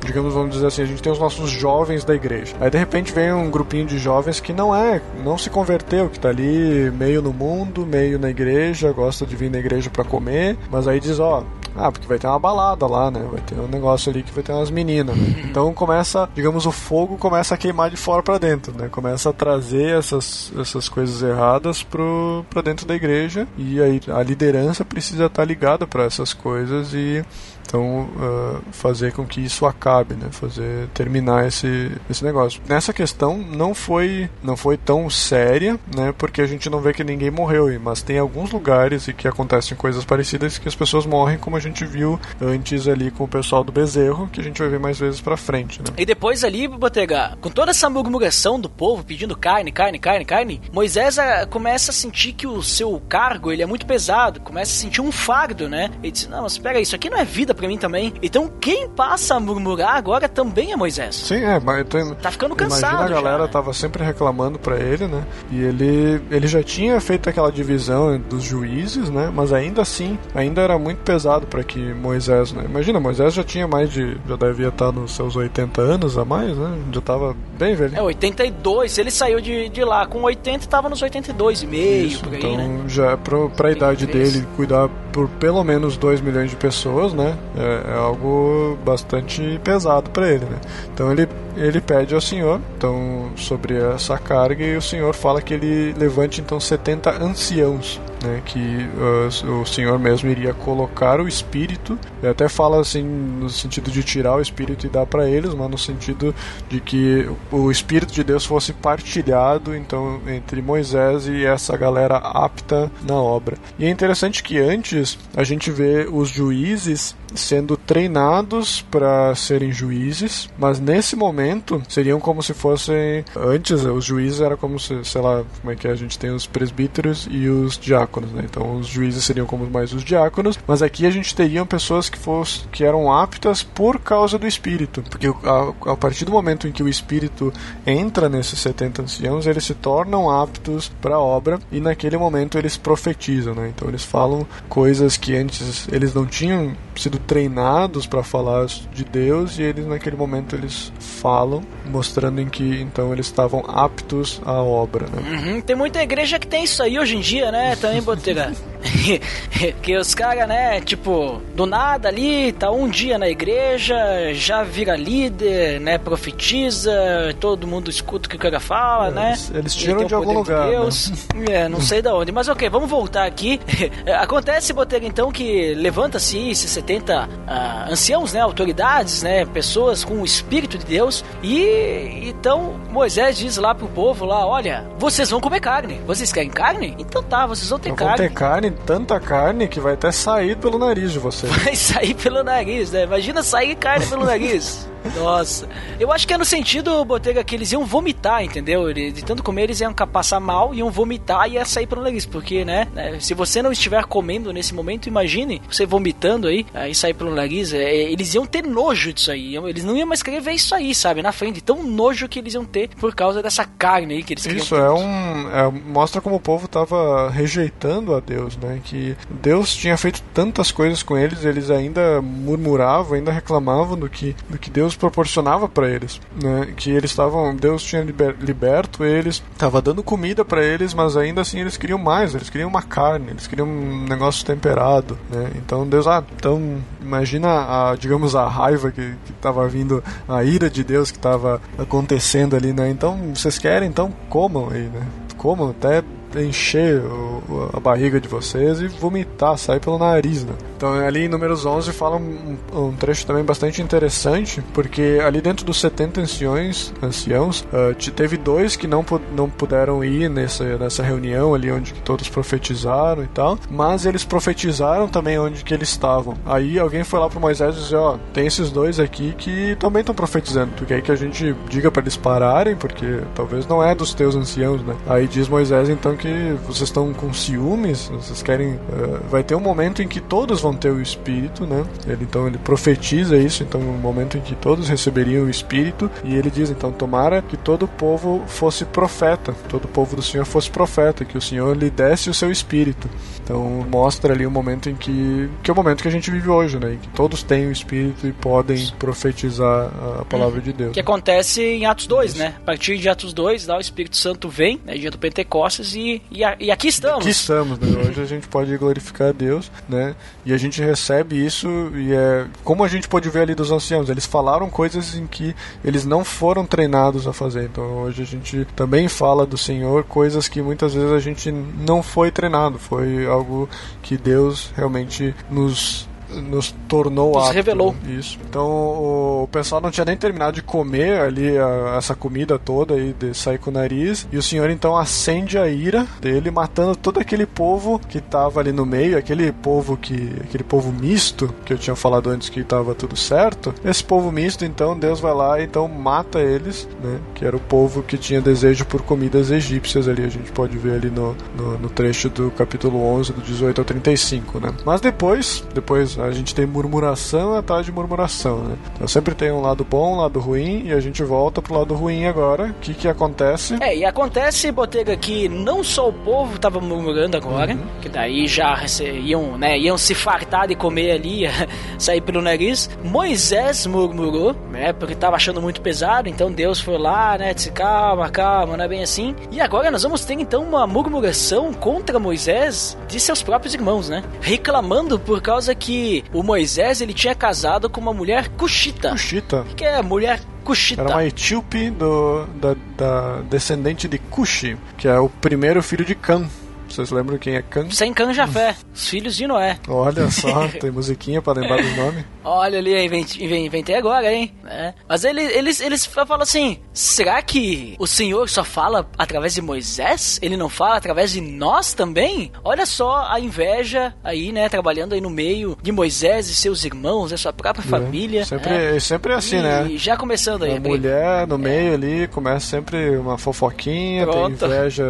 [0.05, 2.55] digamos, vamos dizer assim, a gente tem os nossos jovens da igreja.
[2.59, 6.19] Aí de repente vem um grupinho de jovens que não é, não se converteu, que
[6.19, 10.57] tá ali meio no mundo, meio na igreja, gosta de vir na igreja para comer,
[10.69, 11.43] mas aí diz, ó,
[11.75, 13.27] ah, porque vai ter uma balada lá, né?
[13.29, 15.15] Vai ter um negócio ali que vai ter umas meninas.
[15.15, 15.43] Né?
[15.55, 18.89] Então começa, digamos, o fogo começa a queimar de fora para dentro, né?
[18.89, 24.21] Começa a trazer essas, essas coisas erradas pro, pra dentro da igreja e aí a
[24.21, 27.23] liderança precisa estar ligada para essas coisas e
[27.65, 30.27] então ah, fazer com que isso acabe, né?
[30.31, 32.61] Fazer terminar esse, esse negócio.
[32.67, 36.13] Nessa questão não foi não foi tão séria, né?
[36.17, 39.75] Porque a gente não vê que ninguém morreu, mas tem alguns lugares e que acontecem
[39.77, 43.63] coisas parecidas que as pessoas morrem, como a gente viu antes ali com o pessoal
[43.63, 45.87] do bezerro, que a gente vai ver mais vezes pra frente, né?
[45.97, 50.61] E depois ali, Botega, com toda essa murmuração do povo pedindo carne, carne, carne, carne,
[50.71, 54.75] Moisés ah, começa a sentir que o seu cargo ele é muito pesado, começa a
[54.75, 55.89] sentir um fardo, né?
[56.03, 58.13] Ele diz: Não, mas aí, isso aqui não é vida pra mim também.
[58.21, 61.15] Então quem passa a murmurar agora também é Moisés.
[61.15, 61.85] Sim, é, mas
[62.21, 63.51] Tá ficando cansado Imagina a galera já, né?
[63.51, 65.23] tava sempre reclamando pra ele, né?
[65.51, 69.31] E ele, ele já tinha feito aquela divisão dos juízes, né?
[69.33, 72.63] Mas ainda assim, ainda era muito pesado pra que Moisés, né?
[72.65, 74.17] Imagina, Moisés já tinha mais de.
[74.27, 76.77] já devia estar nos seus 80 anos a mais, né?
[76.91, 77.95] Já tava bem velho.
[77.95, 82.07] É 82, se ele saiu de, de lá com 80, tava nos 82 e meio,
[82.07, 82.83] Isso, por aí, então né?
[82.87, 84.33] já pro, pra idade 83.
[84.33, 87.37] dele cuidar por pelo menos 2 milhões de pessoas, né?
[87.57, 90.59] É, é algo bastante pesado para ele, né?
[90.93, 91.27] Então ele
[91.57, 96.41] ele pede ao Senhor então sobre essa carga e o Senhor fala que ele levante
[96.41, 101.97] então 70 anciãos né, que uh, o Senhor mesmo iria colocar o espírito.
[102.21, 105.69] Ele até fala assim no sentido de tirar o espírito e dar para eles, mas
[105.69, 106.33] no sentido
[106.67, 112.91] de que o espírito de Deus fosse partilhado então entre Moisés e essa galera apta
[113.07, 113.57] na obra.
[113.77, 120.49] E é interessante que antes a gente vê os juízes sendo treinados para serem juízes,
[120.57, 125.43] mas nesse momento seriam como se fossem antes os juízes era como se, sei lá,
[125.61, 125.91] como é que é?
[125.91, 128.43] a gente tem os presbíteros e os diáconos, né?
[128.45, 132.17] Então os juízes seriam como mais os diáconos, mas aqui a gente teria pessoas que
[132.17, 136.71] fossem que eram aptas por causa do espírito, porque a, a partir do momento em
[136.71, 137.51] que o espírito
[137.85, 142.77] entra nesses 70 anciãos, eles se tornam aptos para a obra e naquele momento eles
[142.77, 143.71] profetizam, né?
[143.75, 149.57] Então eles falam coisas que antes eles não tinham sido treinados para falar de Deus
[149.59, 155.07] e eles naquele momento eles falam, mostrando em que então eles estavam aptos à obra.
[155.07, 155.21] Né?
[155.37, 157.75] Uhum, tem muita igreja que tem isso aí hoje em dia, né?
[157.75, 158.51] Também, Boteira.
[159.81, 163.95] que os caras, né, tipo, do nada ali, tá um dia na igreja,
[164.33, 166.93] já vira líder, né, profetiza,
[167.39, 169.27] todo mundo escuta o que o cara fala, é, né?
[169.29, 170.65] Eles, eles tiram de algum lugar.
[170.65, 171.09] De Deus.
[171.09, 171.45] Né?
[171.55, 172.31] É, não sei da onde.
[172.31, 173.59] Mas ok, vamos voltar aqui.
[174.19, 180.25] Acontece, Boteira, então, que levanta-se esses 70 uh, anciãos, né, autoridades, né, pessoas com o
[180.25, 181.74] Espírito de Deus, e
[182.23, 186.01] então Moisés diz lá pro povo lá, olha, vocês vão comer carne.
[186.05, 186.95] Vocês querem carne?
[186.99, 188.17] Então tá, vocês vão ter Não carne.
[188.17, 191.51] Vão ter carne, tanta carne que vai até sair pelo nariz de vocês.
[191.63, 193.03] Vai sair pelo nariz, né?
[193.03, 194.87] Imagina sair carne pelo nariz.
[195.15, 195.67] Nossa.
[195.99, 198.91] Eu acho que é no sentido, Botega, que eles iam vomitar, entendeu?
[198.93, 202.25] De tanto comer, eles iam passar mal, iam vomitar e ia sair pelo nariz.
[202.25, 202.87] Porque, né?
[202.93, 207.33] né se você não estiver comendo nesse momento, imagine você vomitando aí, aí sair pelo
[207.33, 207.73] nariz.
[207.73, 209.55] É, eles iam ter nojo disso aí.
[209.55, 211.21] Eles não iam mais querer ver isso aí, sabe?
[211.21, 211.61] Na frente.
[211.61, 214.45] Tão nojo que eles iam ter por causa dessa carne aí que eles.
[214.45, 215.49] Isso é um.
[215.49, 218.79] É, mostra como o povo tava rejeitando a Deus, né?
[218.83, 224.35] Que Deus tinha feito tantas coisas com eles, eles ainda murmuravam, ainda reclamavam do que,
[224.49, 226.73] do que Deus proporcionava para eles, né?
[226.75, 231.41] Que eles estavam, Deus tinha liber, liberto eles, estava dando comida para eles, mas ainda
[231.41, 235.51] assim eles queriam mais, eles queriam uma carne, eles queriam um negócio temperado, né?
[235.55, 237.47] Então Deus, ah, então imagina
[237.91, 242.73] a, digamos a raiva que estava vindo, a ira de Deus que estava acontecendo ali,
[242.73, 242.89] né?
[242.89, 245.05] Então vocês querem, então comam aí, né?
[245.37, 246.01] Comam até
[246.43, 250.53] encher o, a barriga de vocês e vomitar, sair pelo nariz, né?
[250.77, 255.65] Então ali em números 11 fala um, um, trecho também bastante interessante, porque ali dentro
[255.65, 259.05] dos 70 anciões, anciãos, uh, teve dois que não,
[259.35, 265.07] não puderam ir nessa, nessa reunião ali onde todos profetizaram e tal, mas eles profetizaram
[265.07, 266.35] também onde que eles estavam.
[266.45, 269.75] Aí alguém foi lá para Moisés e disse, ó, oh, tem esses dois aqui que
[269.77, 273.83] também estão profetizando, tu quer que a gente diga para eles pararem, porque talvez não
[273.83, 274.95] é dos teus anciãos, né?
[275.07, 276.24] Aí diz Moisés então que
[276.65, 280.73] vocês estão com ciúmes, vocês querem, uh, vai ter um momento em que todos vão
[280.73, 281.85] ter o Espírito, né?
[282.07, 286.35] Ele então ele profetiza isso, então um momento em que todos receberiam o Espírito e
[286.35, 290.45] ele diz então tomara que todo o povo fosse profeta, todo o povo do Senhor
[290.45, 293.09] fosse profeta, que o Senhor lhe desse o seu Espírito.
[293.43, 296.31] Então mostra ali o um momento em que que é o momento que a gente
[296.31, 296.93] vive hoje, né?
[296.93, 300.93] Em que todos têm o Espírito e podem profetizar a palavra de Deus.
[300.93, 302.39] Que acontece em Atos 2, isso.
[302.39, 302.55] né?
[302.57, 306.14] A partir de Atos 2, lá o Espírito Santo vem, né, dia do Pentecostes e,
[306.31, 307.19] e, e aqui estamos.
[307.19, 307.87] Aqui estamos, né?
[308.07, 310.15] Hoje a gente pode glorificar a Deus, né?
[310.45, 314.09] E a gente recebe isso e é como a gente pode ver ali dos anciãos,
[314.09, 317.63] eles falaram coisas em que eles não foram treinados a fazer.
[317.65, 322.01] Então hoje a gente também fala do Senhor coisas que muitas vezes a gente não
[322.01, 323.69] foi treinado, foi algo
[324.01, 327.95] que Deus realmente nos nos tornou nos apto, revelou.
[328.03, 328.15] Né?
[328.15, 328.37] Isso.
[328.47, 333.13] Então o pessoal não tinha nem terminado de comer ali a, essa comida toda e
[333.13, 334.27] de sair com o nariz.
[334.31, 338.71] E o senhor então acende a ira dele, matando todo aquele povo que estava ali
[338.71, 340.31] no meio, aquele povo que.
[340.43, 343.73] aquele povo misto que eu tinha falado antes que estava tudo certo.
[343.83, 347.19] Esse povo misto, então, Deus vai lá e então mata eles, né?
[347.33, 350.23] Que era o povo que tinha desejo por comidas egípcias ali.
[350.23, 353.85] A gente pode ver ali no, no, no trecho do capítulo 11, do 18 ao
[353.85, 354.73] 35, né?
[354.85, 356.21] Mas depois, depois isso.
[356.21, 358.75] A gente tem murmuração atrás de murmuração, né?
[358.95, 361.93] Então sempre tem um lado bom, um lado ruim, e a gente volta pro lado
[361.93, 362.67] ruim agora.
[362.69, 363.75] O que que acontece?
[363.81, 367.79] É, e acontece, Botega, que não só o povo tava murmurando agora, Uhum.
[368.01, 368.83] que daí já
[369.23, 371.43] iam, né, iam se fartar de comer ali,
[371.99, 372.89] sair pelo nariz.
[373.03, 378.29] Moisés murmurou, né, porque tava achando muito pesado, então Deus foi lá, né, disse, calma,
[378.29, 379.35] calma, não é bem assim.
[379.51, 384.23] E agora nós vamos ter então uma murmuração contra Moisés de seus próprios irmãos, né,
[384.41, 389.11] reclamando por causa que o Moisés, ele tinha casado com uma mulher cuxita.
[389.11, 389.65] Cuxita.
[389.75, 391.01] Que é mulher cuxita?
[391.01, 396.15] Era uma etíope do, da, da descendente de Cuxi, que é o primeiro filho de
[396.15, 396.47] Cã.
[396.95, 397.89] Vocês lembram quem é Cã?
[397.91, 399.77] Sem canja-fé, os filhos de Noé.
[399.85, 402.23] Olha só, tem musiquinha pra lembrar dos nomes.
[402.41, 404.53] Olha ali, inventei, inventei agora, hein?
[404.65, 404.93] É.
[405.05, 410.39] Mas ele, eles, eles falam assim: será que o Senhor só fala através de Moisés?
[410.41, 412.49] Ele não fala através de nós também?
[412.63, 414.69] Olha só a inveja aí, né?
[414.69, 418.45] Trabalhando aí no meio de Moisés e seus irmãos, da sua própria família.
[418.45, 418.95] Sempre, né?
[418.95, 419.89] é sempre assim, e, né?
[419.97, 424.65] já começando aí, A mulher no meio ali começa sempre uma fofoquinha, tem Pronto.
[424.65, 425.03] inveja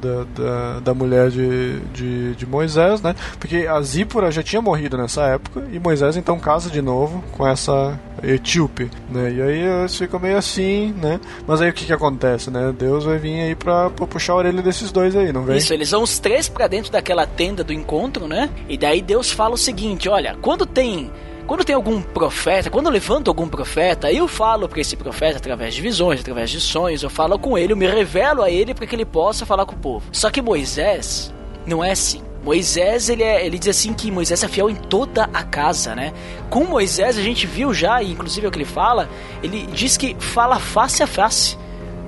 [0.00, 3.14] da, da, da mulher de, de, de Moisés, né?
[3.38, 7.46] Porque a Zípora já tinha morrido nessa época e Moisés então casa de novo com
[7.46, 9.32] essa etíope, né?
[9.32, 11.20] E aí eles ficam meio assim, né?
[11.46, 12.74] Mas aí o que que acontece, né?
[12.76, 15.56] Deus vai vir aí pra, pra puxar a orelha desses dois aí, não vem?
[15.56, 18.50] Isso, eles vão os três pra dentro daquela tenda do encontro, né?
[18.68, 21.10] E daí Deus fala o seguinte: olha, quando tem.
[21.48, 25.74] Quando tem algum profeta, quando eu levanto algum profeta, eu falo para esse profeta através
[25.74, 28.86] de visões, através de sonhos, eu falo com ele, eu me revelo a ele para
[28.86, 30.04] que ele possa falar com o povo.
[30.12, 31.32] Só que Moisés
[31.64, 32.20] não é assim.
[32.44, 36.12] Moisés, ele, é, ele diz assim que Moisés é fiel em toda a casa, né?
[36.50, 39.08] Com Moisés a gente viu já, e inclusive é o que ele fala,
[39.42, 41.56] ele diz que fala face a face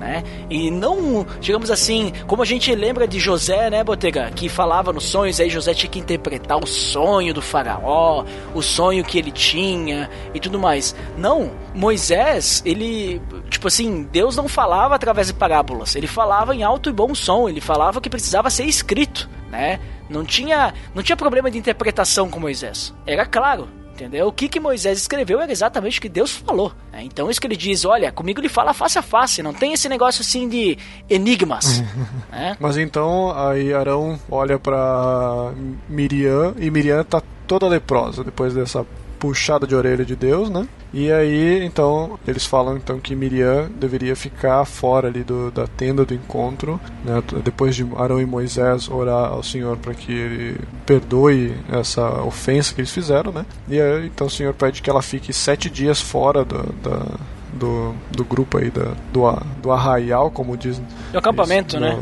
[0.01, 0.23] né?
[0.49, 5.05] E não, digamos assim, como a gente lembra de José, né, Botega, que falava nos
[5.05, 8.25] sonhos, aí José tinha que interpretar o sonho do faraó,
[8.55, 10.95] o sonho que ele tinha e tudo mais.
[11.15, 16.89] Não, Moisés, ele, tipo assim, Deus não falava através de parábolas, ele falava em alto
[16.89, 19.79] e bom som, ele falava que precisava ser escrito, né?
[20.09, 22.93] Não tinha, não tinha problema de interpretação com Moisés.
[23.05, 24.27] Era claro, Entendeu?
[24.27, 26.73] O que, que Moisés escreveu era exatamente o que Deus falou.
[26.91, 27.03] né?
[27.03, 29.87] Então, isso que ele diz: olha, comigo ele fala face a face, não tem esse
[29.87, 30.77] negócio assim de
[31.09, 31.83] enigmas.
[32.31, 32.57] né?
[32.59, 35.51] Mas então aí Arão olha pra
[35.87, 38.85] Miriam e Miriam tá toda leprosa depois dessa
[39.21, 40.67] puxada de orelha de Deus, né?
[40.91, 46.03] E aí então eles falam então que Miriam deveria ficar fora ali do, da tenda
[46.03, 47.21] do encontro, né?
[47.43, 50.57] Depois de Arão e Moisés orar ao Senhor para que ele
[50.87, 53.45] perdoe essa ofensa que eles fizeram, né?
[53.69, 57.05] E aí então o Senhor pede que ela fique sete dias fora do, da,
[57.53, 59.21] do, do grupo aí da, do,
[59.61, 60.81] do arraial, como diz
[61.11, 61.95] Do acampamento, isso, né?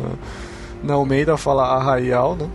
[0.82, 2.48] Na, na Almeida fala arraial, né?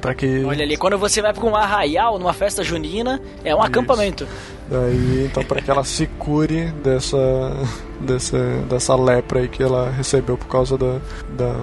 [0.00, 0.44] Pra que.
[0.44, 4.26] Olha ali, quando você vai pra um arraial, numa festa junina, é um acampamento.
[4.68, 7.18] Daí, então, para que ela se cure dessa,
[8.00, 10.98] dessa, dessa lepra aí que ela recebeu por causa da,
[11.36, 11.56] da,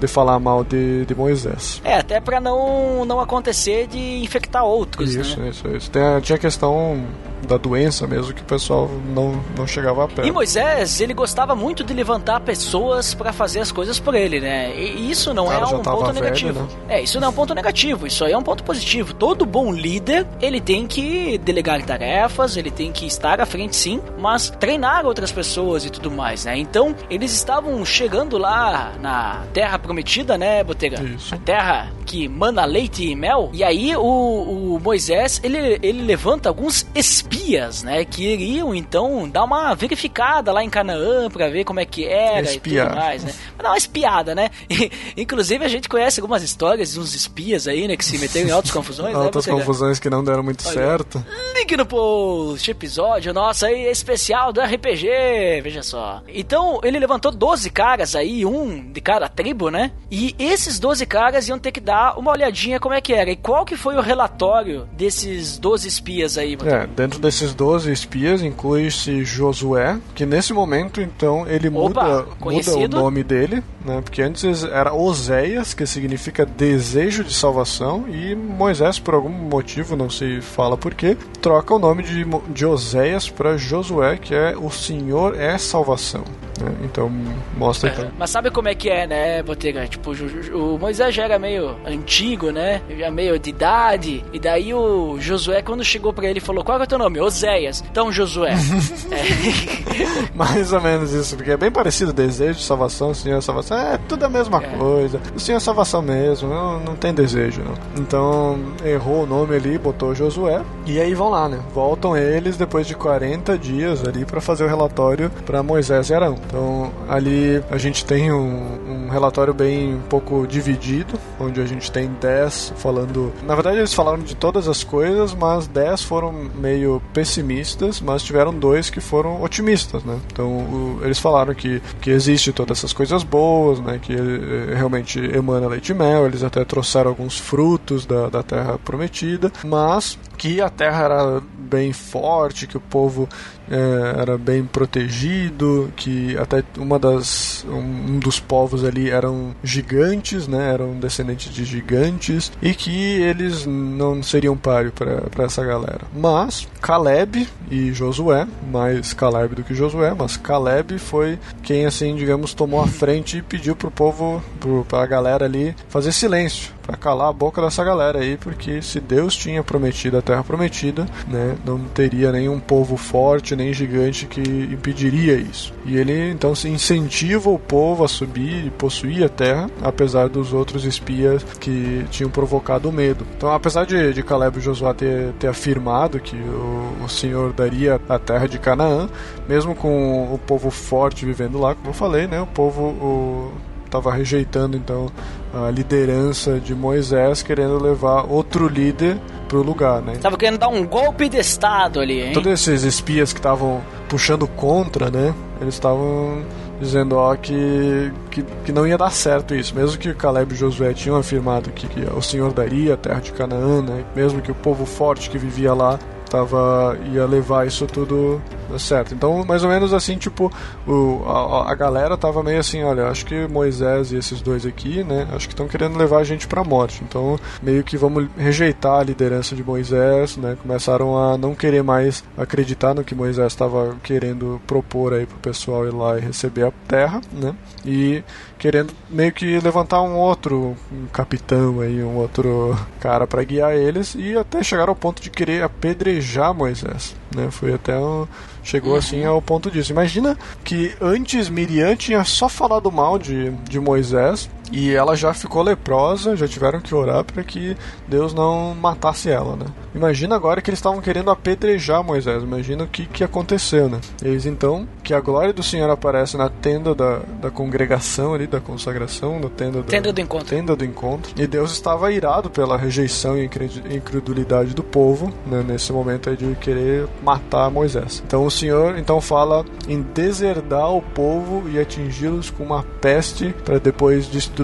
[0.00, 1.80] de falar mal de, de Moisés.
[1.84, 5.50] É, até pra não, não acontecer de infectar outros, Isso, né?
[5.50, 5.90] isso, isso.
[5.90, 7.04] Tem tinha a questão
[7.44, 10.26] da doença mesmo que o pessoal não, não chegava a perto.
[10.26, 14.74] E Moisés, ele gostava muito de levantar pessoas pra fazer as coisas por ele, né?
[14.76, 16.60] E isso não é um ponto velho, negativo.
[16.60, 16.68] né?
[16.88, 19.14] É, isso não é um ponto negativo, isso aí é um ponto positivo.
[19.14, 24.00] Todo bom líder, ele tem que delegar tarefas, ele tem que estar à frente sim,
[24.18, 26.56] mas treinar outras pessoas e tudo mais, né?
[26.56, 31.02] Então, eles estavam chegando lá na terra prometida, né, Botega?
[31.02, 31.34] Isso.
[31.34, 33.50] A terra que mana leite e mel.
[33.52, 36.86] E aí o, o Moisés, ele, ele levanta alguns
[37.34, 41.84] espias, né, que iriam então dar uma verificada lá em Canaã pra ver como é
[41.84, 42.86] que era Espiar.
[42.86, 43.32] e tudo mais, né?
[43.58, 44.50] Dar uma espiada, né?
[44.70, 48.48] E, inclusive a gente conhece algumas histórias de uns espias aí, né, que se meteram
[48.48, 49.56] em altas confusões, né, Altas Botega?
[49.64, 50.74] confusões que não deram muito Olha.
[50.74, 51.24] certo.
[51.54, 56.22] Link no post, episódio nosso aí especial do RPG, veja só.
[56.28, 59.92] Então, ele levantou 12 caras aí, um de cada tribo, né?
[60.10, 63.30] E esses 12 caras iam ter que dar uma olhadinha como é que era.
[63.30, 66.56] E qual que foi o relatório desses 12 espias aí?
[66.64, 72.76] É, dentro desses 12 espias inclui-se Josué, que nesse momento então ele Opa, muda, muda
[72.76, 74.00] o nome dele, né?
[74.02, 80.08] Porque antes era Oséias, que significa desejo de salvação, e Moisés, por algum motivo, não
[80.08, 85.38] se fala porquê, troca o nome de, de Oséias para Josué, que é o Senhor
[85.38, 86.24] é salvação.
[86.60, 86.74] né?
[86.84, 87.10] Então
[87.56, 88.10] mostra então.
[88.18, 89.86] Mas sabe como é que é, né, Botega?
[89.86, 92.80] Tipo, o o Moisés já era meio antigo, né?
[92.98, 94.24] Já meio de idade.
[94.32, 97.03] E daí o Josué, quando chegou pra ele, falou: Qual é o teu nome?
[97.20, 97.82] Oséias.
[97.90, 98.54] Então, Josué.
[99.10, 100.28] é.
[100.34, 103.76] Mais ou menos isso, porque é bem parecido desejo de salvação, Senhor salvação.
[103.78, 104.66] é tudo a mesma É.
[104.76, 105.20] coisa.
[105.34, 107.74] O Senhor é salvação mesmo, não, não tem desejo, não.
[108.02, 110.62] Então, errou o nome ali, botou Josué.
[110.86, 111.58] E aí vão lá, né?
[111.74, 116.36] Voltam eles depois de 40 dias ali para fazer o relatório para Moisés e Arão.
[116.46, 121.90] Então, ali a gente tem um, um relatório bem um pouco dividido, onde a gente
[121.90, 123.32] tem 10 falando.
[123.46, 128.52] Na verdade, eles falaram de todas as coisas, mas 10 foram meio pessimistas, mas tiveram
[128.52, 130.18] dois que foram otimistas, né?
[130.32, 133.98] Então, o- eles falaram que, que existe todas essas coisas boas, né?
[134.00, 138.78] Que eh, realmente emana leite e mel, eles até trouxeram alguns frutos da, da terra
[138.78, 143.28] prometida, mas que a terra era bem forte, que o povo
[143.70, 150.46] eh, era bem protegido, que até uma das um, um dos povos ali eram gigantes,
[150.46, 150.72] né?
[150.72, 152.92] Eram descendentes de gigantes e que
[153.22, 156.02] eles não seriam páreo para essa galera.
[156.14, 162.54] Mas Caleb e Josué, mais Caleb do que Josué, mas Caleb foi quem assim, digamos,
[162.54, 167.28] tomou a frente e pediu pro povo, pro, pra galera ali fazer silêncio, para calar
[167.28, 171.78] a boca dessa galera aí, porque se Deus tinha prometido a terra prometida, né, não
[171.78, 175.72] teria nenhum povo forte nem gigante que impediria isso.
[175.84, 180.52] E ele então se incentiva o povo a subir e possuir a terra, apesar dos
[180.52, 183.26] outros espias que tinham provocado o medo.
[183.36, 188.00] Então, apesar de, de Caleb e Josué ter, ter afirmado que o, o Senhor daria
[188.08, 189.08] a terra de Canaã,
[189.48, 193.52] mesmo com o povo forte vivendo lá, como eu falei, né, o povo o,
[193.98, 195.06] estava rejeitando então
[195.52, 199.18] a liderança de Moisés, querendo levar outro líder
[199.48, 200.14] para o lugar, né?
[200.20, 202.32] Tava querendo dar um golpe de estado ali, hein?
[202.32, 205.32] Todos esses espias que estavam puxando contra, né?
[205.60, 206.42] Eles estavam
[206.80, 209.74] dizendo ó, que, que, que não ia dar certo isso.
[209.76, 213.32] Mesmo que Caleb e Josué tinham afirmado que, que o Senhor daria a terra de
[213.32, 214.04] Canaã, né?
[214.16, 215.98] Mesmo que o povo forte que vivia lá
[216.34, 218.42] tava ia levar isso tudo
[218.76, 219.14] certo.
[219.14, 220.52] Então, mais ou menos assim, tipo,
[220.84, 225.04] o, a, a galera tava meio assim, olha, acho que Moisés e esses dois aqui,
[225.04, 227.04] né, acho que estão querendo levar a gente pra morte.
[227.08, 230.56] Então, meio que vamos rejeitar a liderança de Moisés, né?
[230.60, 235.86] Começaram a não querer mais acreditar no que Moisés estava querendo propor aí pro pessoal
[235.86, 237.54] ir lá e receber a terra, né?
[237.84, 238.24] E
[238.64, 244.14] querendo meio que levantar um outro um capitão aí, um outro cara para guiar eles
[244.14, 247.50] e até chegar ao ponto de querer apedrejar Moisés, né?
[247.50, 248.26] Foi até um,
[248.62, 249.92] chegou assim ao ponto disso.
[249.92, 255.62] Imagina que antes Miriam tinha só falado mal de, de Moisés e ela já ficou
[255.62, 257.76] leprosa, já tiveram que orar para que
[258.08, 259.66] Deus não matasse ela, né?
[259.94, 264.00] Imagina agora que eles estavam querendo apedrejar Moisés, imagina o que, que aconteceu, né?
[264.22, 268.60] Eis então que a glória do Senhor aparece na tenda da, da congregação ali, da
[268.60, 270.46] consagração, na tenda, da, Tenda do encontro.
[270.48, 271.32] tenda do encontro.
[271.36, 276.36] E Deus estava irado pela rejeição e incred- incredulidade do povo, né, nesse momento aí
[276.36, 278.22] de querer matar Moisés.
[278.26, 283.78] Então o Senhor então fala em deserdar o povo e atingi-los com uma peste para
[283.78, 284.63] depois destruir,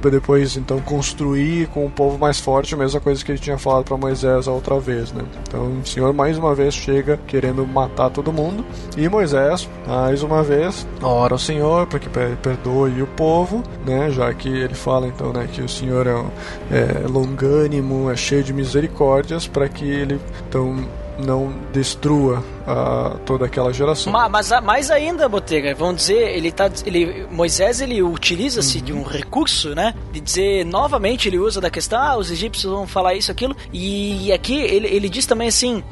[0.00, 3.58] para depois então construir com um povo mais forte, a mesma coisa que ele tinha
[3.58, 5.22] falado para Moisés a outra vez, né?
[5.48, 8.64] Então o Senhor mais uma vez chega querendo matar todo mundo
[8.96, 14.10] e Moisés mais uma vez ora ao Senhor para que per- perdoe o povo, né?
[14.10, 18.52] Já que ele fala então, né, que o Senhor é, é longânimo, é cheio de
[18.52, 20.76] misericórdias para que ele então
[21.18, 24.12] não destrua ah, toda aquela geração.
[24.12, 26.70] Ma- Mas, a- mais ainda, Botega, vamos dizer, ele tá.
[26.86, 29.94] Ele, Moisés ele utiliza-se de um recurso, né?
[30.12, 33.56] De dizer novamente, ele usa da questão, ah, os egípcios vão falar isso, aquilo.
[33.72, 35.82] E aqui ele, ele diz também assim.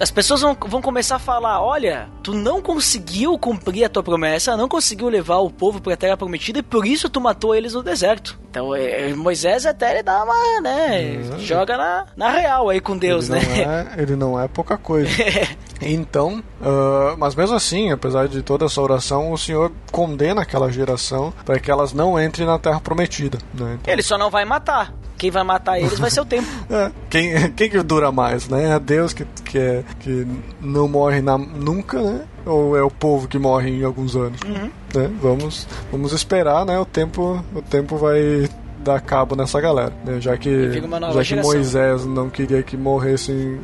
[0.00, 4.56] As pessoas vão, vão começar a falar: olha, tu não conseguiu cumprir a tua promessa,
[4.56, 7.74] não conseguiu levar o povo para a terra prometida e por isso tu matou eles
[7.74, 8.38] no deserto.
[8.50, 11.38] Então é, Moisés até ele dá uma, né?
[11.38, 13.64] Joga na, na real aí com Deus, ele né?
[13.64, 15.10] Não é, ele não é pouca coisa.
[15.80, 21.32] então, ah, mas mesmo assim, apesar de toda essa oração, o Senhor condena aquela geração
[21.44, 23.38] para que elas não entrem na terra prometida.
[23.54, 23.78] Né?
[23.80, 24.92] Então, Ele só não vai matar.
[25.16, 26.46] Quem vai matar eles vai ser o tempo.
[26.68, 28.74] É, quem, quem que dura mais, né?
[28.74, 30.26] É Deus que, que, é, que
[30.60, 32.20] não morre na- nunca, né?
[32.44, 34.40] Ou é o povo que morre em alguns anos?
[34.42, 34.70] Uhum.
[34.94, 35.10] Né?
[35.22, 36.78] Vamos, vamos esperar, né?
[36.78, 38.48] O tempo, o tempo vai
[38.84, 40.20] dar cabo nessa galera, né?
[40.20, 41.52] Já que, já que geração.
[41.52, 43.58] Moisés não queria que morressem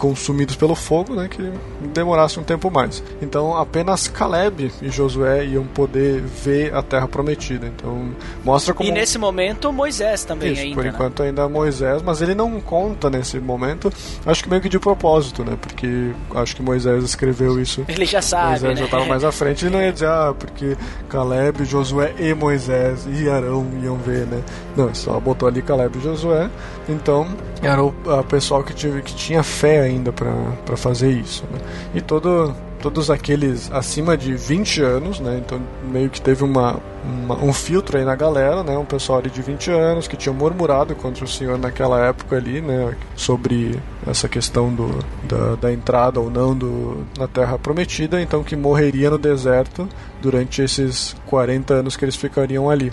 [0.00, 1.28] consumidos pelo fogo, né?
[1.28, 1.52] Que
[1.92, 3.02] demorasse um tempo mais.
[3.20, 7.66] Então apenas Caleb e Josué iam poder ver a terra prometida.
[7.66, 8.08] Então
[8.42, 10.74] mostra como E nesse momento, Moisés também isso, ainda.
[10.74, 10.90] por né?
[10.90, 13.92] enquanto ainda é Moisés, mas ele não conta nesse momento,
[14.24, 15.56] acho que meio que de propósito, né?
[15.60, 17.84] Porque acho que Moisés escreveu isso.
[17.86, 18.76] Ele já sabe, Moisés né?
[18.76, 20.78] já estava mais à frente, ele não ia dizer, ah, porque
[21.10, 24.42] Caleb, Josué e Moisés e Arão iam ver, né?
[24.74, 26.48] Não, só botou ali Caleb e Josué,
[26.88, 27.28] então
[27.62, 27.92] era o
[28.28, 31.58] pessoal que, tive, que tinha fé ainda para fazer isso, né?
[31.94, 35.40] E todo todos aqueles acima de 20 anos, né?
[35.44, 35.60] Então
[35.90, 38.76] meio que teve uma, uma, um filtro aí na galera, né?
[38.76, 42.94] Um pessoal de 20 anos que tinha murmurado contra o Senhor naquela época ali, né?
[43.14, 44.88] Sobre essa questão do,
[45.24, 49.88] da, da entrada ou não do, na Terra Prometida, então que morreria no deserto
[50.20, 52.92] durante esses 40 anos que eles ficariam ali.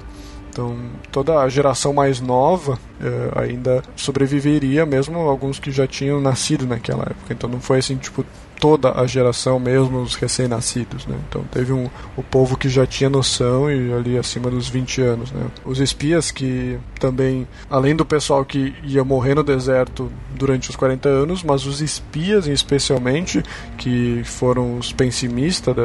[0.57, 0.75] Então,
[1.11, 7.03] toda a geração mais nova eh, ainda sobreviveria, mesmo alguns que já tinham nascido naquela
[7.03, 7.31] época.
[7.31, 8.25] Então, não foi assim, tipo,
[8.59, 11.15] toda a geração, mesmo os recém-nascidos, né?
[11.29, 15.31] Então, teve um, o povo que já tinha noção e ali acima dos 20 anos,
[15.31, 15.45] né?
[15.63, 21.07] Os espias que também, além do pessoal que ia morrer no deserto durante os 40
[21.07, 23.43] anos, mas os espias, especialmente,
[23.77, 25.75] que foram os pessimistas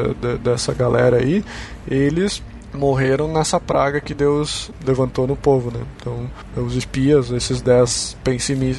[0.43, 1.44] dessa galera aí,
[1.86, 2.43] eles
[2.74, 5.85] morreram nessa praga que Deus levantou no povo, né?
[5.97, 8.16] Então, os espias, esses dez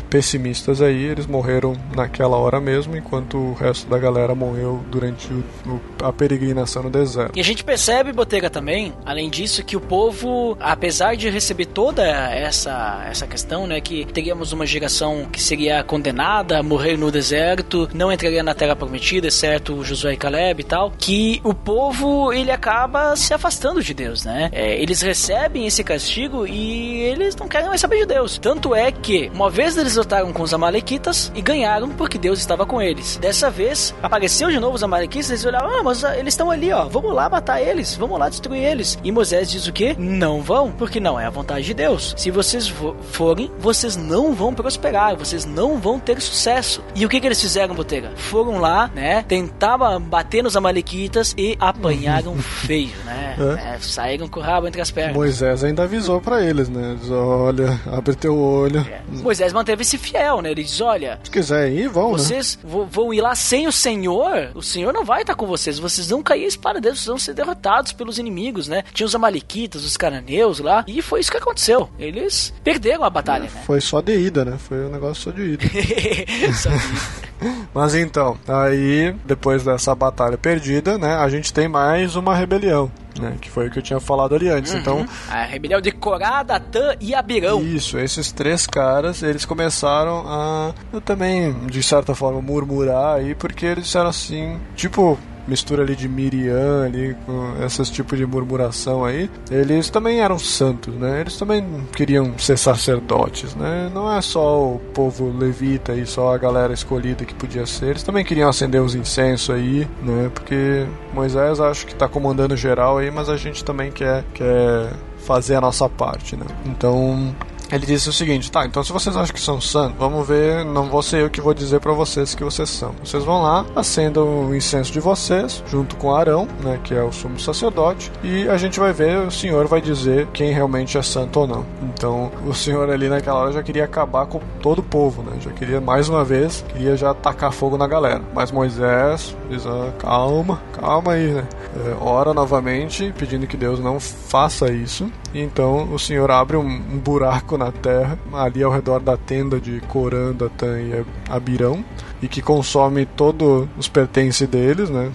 [0.10, 5.44] pessimistas aí, eles morreram naquela hora mesmo, enquanto o resto da galera morreu durante o,
[5.68, 7.38] o, a peregrinação no deserto.
[7.38, 12.04] E a gente percebe, Botega, também, além disso, que o povo, apesar de receber toda
[12.04, 17.90] essa, essa questão, né, que teríamos uma geração que seria condenada a morrer no deserto,
[17.94, 22.52] não entraria na terra prometida, exceto Josué e Caleb e tal, que o povo, ele
[22.52, 24.50] acaba se afastando de Deus, né?
[24.52, 28.38] É, eles recebem esse castigo e eles não querem mais saber de Deus.
[28.38, 32.66] Tanto é que, uma vez eles lutaram com os Amalequitas e ganharam porque Deus estava
[32.66, 33.18] com eles.
[33.18, 36.50] Dessa vez, apareceu de novo os Amalequitas e eles olharam, ah, mas ah, eles estão
[36.50, 38.98] ali, ó, vamos lá matar eles, vamos lá destruir eles.
[39.04, 39.96] E Moisés diz o quê?
[39.98, 42.14] Não vão, porque não é a vontade de Deus.
[42.18, 42.72] Se vocês
[43.12, 46.84] forem, vocês não vão prosperar, vocês não vão ter sucesso.
[46.96, 48.12] E o que, que eles fizeram, Botega?
[48.16, 53.36] Foram lá, né, tentavam bater nos Amalequitas e apanharam feio, né?
[53.40, 53.73] É.
[53.80, 55.16] Saíram com o rabo entre as pernas.
[55.16, 56.98] Moisés ainda avisou para eles, né?
[57.00, 58.80] Diz, olha, abre teu olho.
[58.80, 59.02] É.
[59.22, 60.52] Moisés manteve-se fiel, né?
[60.52, 61.20] Ele diz, olha...
[61.24, 62.18] Se quiser ir, vão, né?
[62.18, 62.88] Vocês né?
[62.90, 66.24] vão ir lá sem o Senhor, o Senhor não vai estar com vocês, vocês vão
[66.24, 68.84] cair a espada deles, vocês vão ser derrotados pelos inimigos, né?
[68.94, 71.90] Tinha os amalequitas, os cananeus lá, e foi isso que aconteceu.
[71.98, 73.64] Eles perderam a batalha, é, né?
[73.66, 74.58] Foi só de ida, né?
[74.58, 75.66] Foi um negócio só de ida.
[76.54, 77.33] só de ida.
[77.74, 82.92] Mas então, aí, depois dessa batalha perdida, né, a gente tem mais uma rebelião.
[83.20, 84.74] Né, que foi o que eu tinha falado ali antes.
[84.74, 84.80] Uhum.
[84.80, 87.62] Então, a rebelião de Corá, Datã e Abirão.
[87.62, 93.68] Isso, esses três caras, eles começaram a eu também, de certa forma, murmurar aí, porque
[93.68, 99.30] eles disseram assim, tipo, mistura ali de Miriam ali com esses tipos de murmuração aí,
[99.52, 101.22] eles também eram santos, né?
[101.22, 101.66] Eles também
[101.96, 103.90] queriam ser sacerdotes, né?
[103.94, 108.04] Não é só o povo levita e só a galera escolhida que podia ser, eles
[108.04, 110.30] também queriam acender os incensos aí, né?
[110.34, 114.92] Porque Moisés acho que está comandando geral aí, mas a gente também quer quer
[115.24, 116.46] fazer a nossa parte, né?
[116.66, 117.34] Então
[117.74, 120.90] ele disse o seguinte: tá, então se vocês acham que são santos, vamos ver, não
[120.90, 122.94] vou ser eu que vou dizer para vocês que vocês são.
[123.04, 127.12] Vocês vão lá, acendam o incenso de vocês, junto com Arão, né, que é o
[127.12, 131.40] sumo sacerdote, e a gente vai ver, o Senhor vai dizer quem realmente é santo
[131.40, 131.66] ou não.
[131.82, 135.52] Então, o Senhor ali naquela hora já queria acabar com todo o povo, né, já
[135.52, 138.22] queria mais uma vez, queria já tacar fogo na galera.
[138.34, 144.00] Mas Moisés diz: ah, calma, calma aí, né, é, ora novamente, pedindo que Deus não
[144.00, 145.12] faça isso.
[145.34, 149.60] E então o Senhor abre um, um buraco na terra, ali ao redor da tenda
[149.60, 151.84] de Corã, Datã e Abirão,
[152.22, 155.12] e que consome todos os pertences deles, né?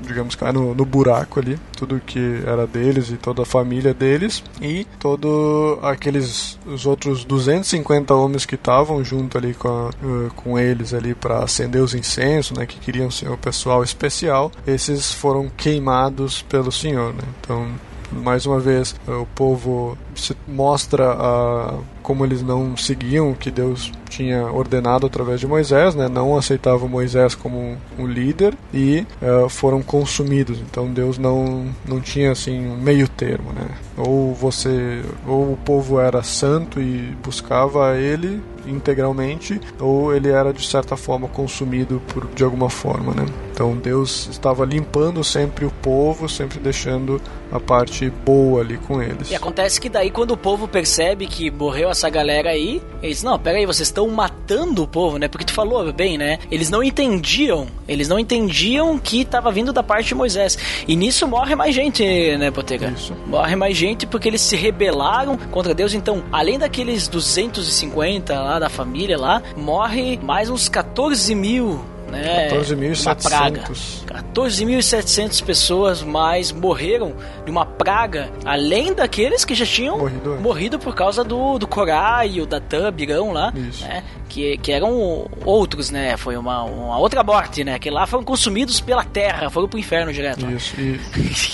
[0.00, 4.42] digamos, cai no, no, buraco ali, tudo que era deles e toda a família deles,
[4.60, 10.58] e todo aqueles os outros 250 homens que estavam junto ali com, a, uh, com
[10.58, 15.50] eles ali para acender os incensos, né, que queriam ser o pessoal especial, esses foram
[15.56, 17.24] queimados pelo Senhor, né?
[17.40, 17.68] Então
[18.12, 21.74] mais uma vez o povo se mostra a
[22.06, 26.08] como eles não seguiam o que Deus tinha ordenado através de Moisés, né?
[26.08, 30.60] não aceitavam Moisés como um líder e uh, foram consumidos.
[30.60, 33.66] Então Deus não, não tinha assim um meio termo, né?
[33.96, 40.66] Ou você, ou o povo era santo e buscava ele integralmente, ou ele era de
[40.66, 43.26] certa forma consumido por de alguma forma, né?
[43.52, 47.20] Então Deus estava limpando sempre o povo, sempre deixando
[47.50, 49.30] a parte boa ali com eles.
[49.30, 53.38] E acontece que daí quando o povo percebe que morreu essa galera aí, eles, não,
[53.38, 55.28] pera aí, vocês estão matando o povo, né?
[55.28, 56.38] Porque tu falou bem, né?
[56.50, 60.58] Eles não entendiam, eles não entendiam que estava vindo da parte de Moisés.
[60.86, 62.04] E nisso morre mais gente,
[62.36, 62.88] né, Botega?
[62.88, 63.14] Isso.
[63.26, 65.94] Morre mais gente porque eles se rebelaram contra Deus.
[65.94, 71.80] Então, além daqueles 250 lá da família lá, morre mais uns 14 mil
[72.10, 72.48] né?
[72.50, 74.04] 14.700.
[74.06, 77.14] 14.700 pessoas mais morreram
[77.44, 80.36] de uma praga, além daqueles que já tinham Morrido.
[80.40, 83.84] morrido por causa do, do Coraio, da Tubirão lá, Isso.
[83.84, 84.04] né?
[84.28, 86.16] Que, que eram outros, né?
[86.16, 87.78] Foi uma, uma outra morte, né?
[87.78, 90.50] Que lá foram consumidos pela terra, foram pro inferno direto.
[90.50, 91.00] Isso, e,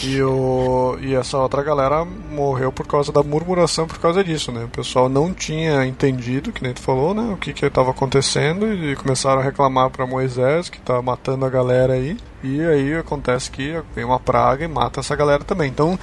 [0.05, 4.65] e, o, e essa outra galera morreu por causa da murmuração, por causa disso, né?
[4.65, 7.33] O pessoal não tinha entendido, que nem tu falou, né?
[7.33, 11.51] O que que estava acontecendo e começaram a reclamar para Moisés, que tá matando a
[11.51, 12.17] galera aí.
[12.43, 15.69] E aí acontece que vem uma praga e mata essa galera também.
[15.69, 15.99] Então,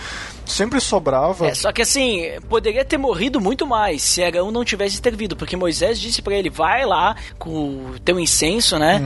[0.46, 1.48] sempre sobrava.
[1.48, 5.56] É, só que assim, poderia ter morrido muito mais se Arão não tivesse intervido, porque
[5.56, 9.02] Moisés disse pra ele: vai lá com o teu incenso, né?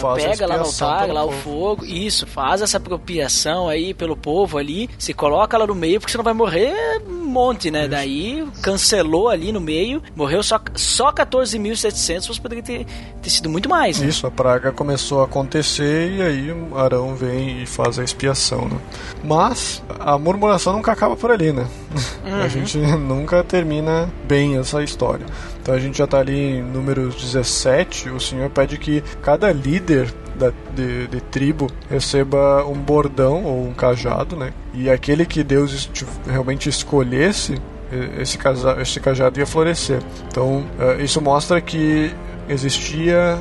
[0.00, 3.92] Faz a pega lá no altar, lá o povo." fogo, isso, faz essa apropriação aí
[3.94, 7.88] pelo povo ali, se coloca lá no meio, porque senão vai morrer um monte, né?
[7.88, 12.86] Daí cancelou ali no meio, morreu só, só 14.700, mas poderia ter,
[13.22, 14.00] ter sido muito mais.
[14.00, 14.08] né?
[14.08, 18.76] Isso, a praga começou a acontecer e aí Arão vem e faz a expiação, né?
[19.24, 21.66] Mas a murmuração nunca acaba por ali, né?
[22.42, 25.24] A gente nunca termina bem essa história.
[25.62, 30.12] Então a gente já tá ali em números 17, o Senhor pede que cada líder
[30.36, 34.52] da, de, de tribo receba um bordão ou um cajado, né?
[34.72, 37.60] E aquele que Deus esti- realmente escolhesse,
[38.18, 40.00] esse, casa, esse cajado ia florescer.
[40.28, 42.10] Então eh, isso mostra que
[42.48, 43.38] existia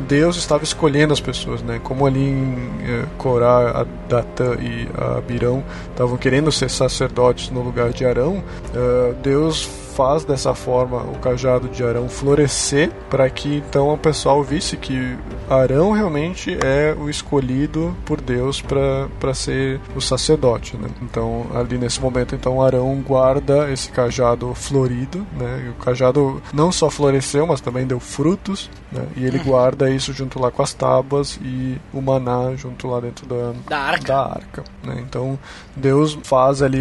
[0.00, 1.80] Deus estava escolhendo as pessoas, né?
[1.82, 8.04] Como ali em eh, Corá, Datã e Abirão estavam querendo ser sacerdotes no lugar de
[8.04, 8.42] Arão,
[8.74, 14.42] eh, Deus faz dessa forma o cajado de Arão florescer para que então o pessoal
[14.42, 15.16] visse que
[15.48, 20.88] Arão realmente é o escolhido por Deus para ser o sacerdote, né?
[21.02, 25.64] Então ali nesse momento então Arão guarda esse cajado florido, né?
[25.66, 29.04] E o cajado não só floresceu, mas também deu frutos, né?
[29.16, 33.26] E ele guarda isso junto lá com as tábuas e o maná junto lá dentro
[33.26, 34.04] da, Da arca.
[34.04, 35.02] da arca, né?
[35.06, 35.38] Então
[35.76, 36.80] Deus faz ali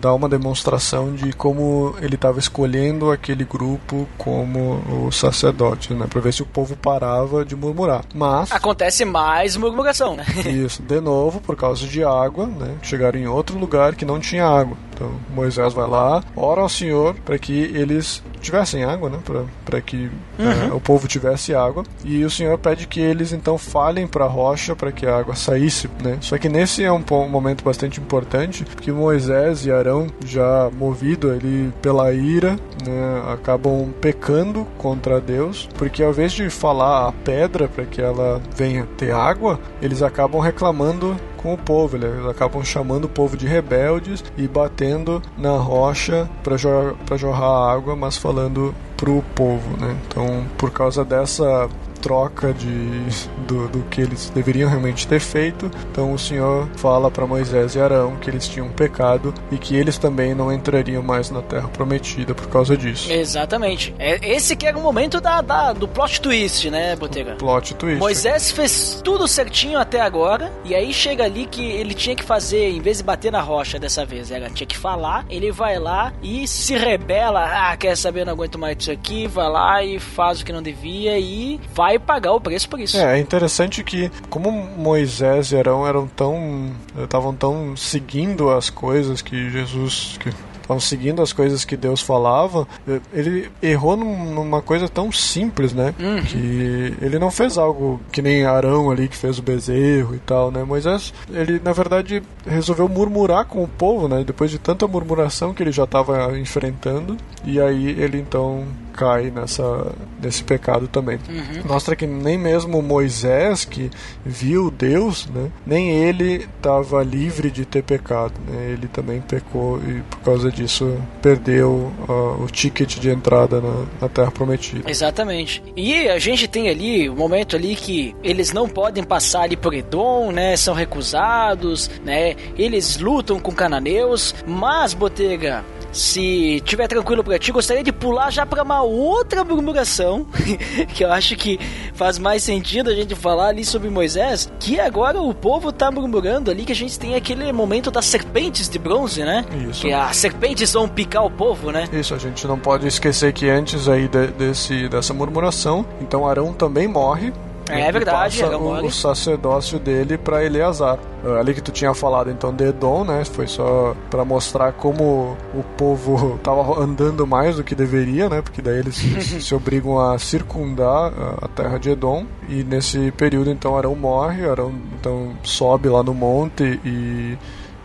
[0.00, 6.06] dá uma demonstração de como ele estava escolhendo aquele grupo como o sacerdote, né?
[6.08, 8.04] Para ver se o povo parava de murmurar.
[8.14, 10.24] Mas Acontece mais murmuração, né?
[10.46, 12.76] isso, de novo, por causa de água, né?
[12.82, 14.76] Chegaram em outro lugar que não tinha água.
[14.94, 19.18] Então Moisés vai lá, ora ao Senhor para que eles tivessem água, né?
[19.64, 21.84] Para que eh, o povo tivesse água.
[22.04, 25.34] E o Senhor pede que eles então falem para a rocha para que a água
[25.34, 26.18] saísse, né?
[26.20, 31.30] Só que nesse é um, um momento bastante importante, porque Moisés e Arão, já movido
[31.30, 33.22] ali pela ira, né?
[33.32, 38.86] Acabam pecando contra Deus, porque ao invés de falar a pedra para que ela venha
[38.96, 44.24] ter água, eles acabam reclamando com o povo, eles acabam chamando o povo de rebeldes
[44.36, 49.96] e batendo na rocha para jo jorrar água, mas falando pro povo, né?
[50.06, 51.68] Então, por causa dessa
[52.02, 53.00] troca de
[53.46, 57.80] do, do que eles deveriam realmente ter feito, então o Senhor fala para Moisés e
[57.80, 62.34] Arão que eles tinham pecado e que eles também não entrariam mais na terra prometida
[62.34, 63.10] por causa disso.
[63.10, 63.94] Exatamente.
[63.98, 67.36] É, esse que era o momento da, da- do plot twist, né, Botega?
[67.36, 67.98] Plot twist.
[67.98, 72.68] Moisés fez tudo certinho até agora, e aí chega ali que ele tinha que fazer,
[72.70, 76.12] em vez de bater na rocha dessa vez, ela tinha que falar, ele vai lá
[76.22, 80.40] e se rebela, ah, quer saber, não aguento mais isso aqui, vai lá e faz
[80.40, 82.96] o que não devia e vai pagar o preço por isso.
[82.96, 86.70] É, é interessante que como Moisés e Arão eram tão
[87.02, 90.28] estavam tão seguindo as coisas que Jesus que
[90.62, 92.68] estavam seguindo as coisas que Deus falava,
[93.12, 95.92] ele errou num- numa coisa tão simples, né?
[96.28, 100.52] Que ele não fez algo que nem Arão ali que fez o bezerro e tal,
[100.52, 100.62] né?
[100.62, 104.22] Moisés, ele na verdade resolveu murmurar com o povo, né?
[104.24, 109.92] Depois de tanta murmuração que ele já estava enfrentando, e aí ele então cai nessa
[110.22, 111.18] nesse pecado também.
[111.64, 113.90] Mostra que nem mesmo Moisés que
[114.24, 118.72] viu Deus, né, nem ele estava livre de ter pecado, né?
[118.72, 124.08] Ele também pecou e por causa disso perdeu ah, o ticket de entrada na, na
[124.08, 124.90] Terra Prometida.
[124.90, 125.62] Exatamente.
[125.76, 129.74] E a gente tem ali o momento ali que eles não podem passar ali por
[129.74, 130.56] Edom, né?
[130.56, 132.36] São recusados, né?
[132.56, 138.46] Eles lutam com cananeus, mas Botega, se tiver tranquilo pra ti, gostaria de pular já
[138.46, 140.26] pra uma outra murmuração,
[140.94, 141.58] que eu acho que
[141.94, 146.50] faz mais sentido a gente falar ali sobre Moisés, que agora o povo tá murmurando
[146.50, 149.44] ali que a gente tem aquele momento das serpentes de bronze, né?
[149.70, 149.82] Isso.
[149.82, 151.84] Que as serpentes vão picar o povo, né?
[151.92, 156.52] Isso, a gente não pode esquecer que antes aí de- desse, dessa murmuração, então Arão
[156.52, 157.32] também morre.
[157.80, 160.98] É verdade, passa era o, o sacerdócio dele para Eleazar.
[161.24, 163.24] Ah, Ali que tu tinha falado então de Edom, né?
[163.24, 168.42] Foi só para mostrar como o povo tava andando mais do que deveria, né?
[168.42, 168.96] Porque daí eles
[169.42, 172.24] se, obrigam a circundar a- a terra de Edom.
[172.48, 177.38] E nesse período então Arão morre, Arão então sobe lá no monte e,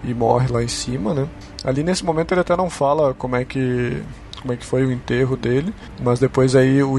[0.04, 1.28] e morre lá em cima, né?
[1.64, 4.02] Ali nesse momento ele até não fala como é que
[4.42, 6.98] como é que foi o enterro dele, mas depois aí o,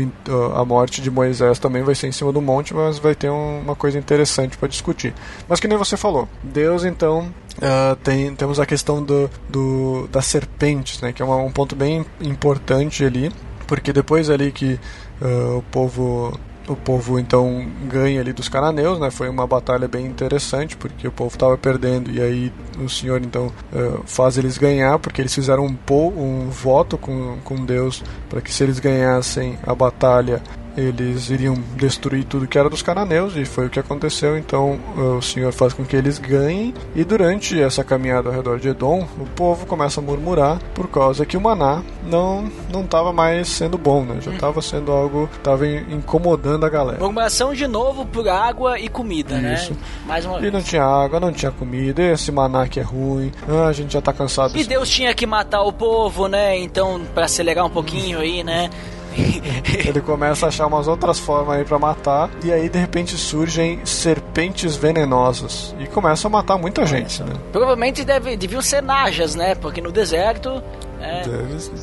[0.55, 3.61] a morte de Moisés também vai ser em cima do monte, mas vai ter um-
[3.61, 5.15] uma coisa interessante para discutir.
[5.49, 7.29] Mas que nem você falou, Deus então
[7.63, 11.75] ah, tem, temos a questão do, do, das serpentes, né, que é uma- um ponto
[11.75, 13.33] bem importante ali,
[13.67, 14.79] porque depois ali que
[15.21, 16.39] ah, o povo
[16.73, 19.11] o povo então ganha ali dos cananeus, né?
[19.11, 23.53] Foi uma batalha bem interessante porque o povo estava perdendo e aí o Senhor então
[23.73, 28.41] eh, faz eles ganhar porque eles fizeram um, po um voto com, com Deus para
[28.41, 30.43] que se eles ganhassem a batalha
[30.79, 34.39] eles iriam destruir tudo que era dos cananeus e foi o que aconteceu.
[34.39, 38.59] Então eh, o Senhor faz com que eles ganhem e durante essa caminhada ao redor
[38.59, 43.13] de Edom o povo começa a murmurar por causa que o maná não não estava
[43.13, 44.19] mais sendo bom, né?
[44.21, 46.99] Já estava sendo algo estava incomodando a galera.
[47.01, 49.73] Murmuração de novo por água e comida, Isso.
[49.73, 49.79] né?
[50.07, 50.53] Mais uma E vez.
[50.53, 54.01] não tinha água, não tinha comida, esse maná que é ruim, ah, a gente já
[54.01, 56.57] tá cansado E Deus tinha que matar o povo, né?
[56.59, 58.71] Então, pra acelerar um pouquinho aí, né?
[59.87, 63.85] Ele começa a achar umas outras formas aí pra matar, e aí de repente surgem
[63.85, 67.33] serpentes venenosas e começam a matar muita gente, né?
[67.53, 69.55] Provavelmente deve, deviam ser najas, né?
[69.55, 70.63] Porque no deserto.
[71.01, 71.23] É,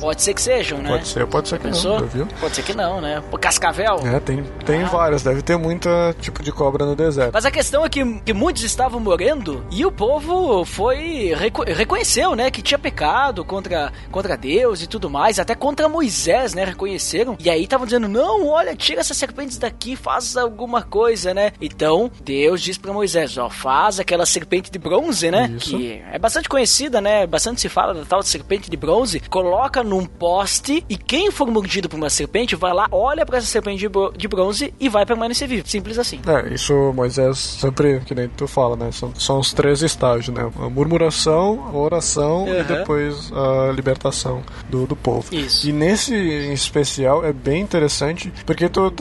[0.00, 0.88] pode ser que sejam, né?
[0.90, 2.00] Pode ser, pode ser que Pensou?
[2.00, 2.26] não, viu?
[2.40, 3.22] Pode ser que não, né?
[3.40, 4.00] Cascavel?
[4.04, 7.32] É, tem, tem várias, deve ter muita tipo de cobra no deserto.
[7.32, 12.34] Mas a questão é que, que muitos estavam morrendo e o povo foi reco- reconheceu,
[12.34, 17.36] né, que tinha pecado contra, contra Deus e tudo mais, até contra Moisés, né, reconheceram.
[17.38, 22.10] E aí estavam dizendo: "Não, olha, tira essas serpentes daqui, faz alguma coisa, né?" Então,
[22.24, 25.76] Deus diz para Moisés: "Ó, faz aquela serpente de bronze, né, Isso.
[25.76, 27.26] que é bastante conhecida, né?
[27.26, 29.05] Bastante se fala da tal serpente de bronze.
[29.30, 33.46] Coloca num poste e quem for mordido por uma serpente vai lá, olha para essa
[33.46, 35.66] serpente de, bro- de bronze e vai permanecer vivo.
[35.68, 36.20] Simples assim.
[36.26, 38.90] É, isso Moisés sempre, que nem tu fala, né?
[38.92, 40.50] São, são os três estágios, né?
[40.60, 42.64] A murmuração, a oração e Uhum.
[42.64, 45.34] depois a libertação do, do povo.
[45.34, 45.68] Isso.
[45.68, 46.14] E nesse
[46.52, 48.92] especial é bem interessante, porque tu,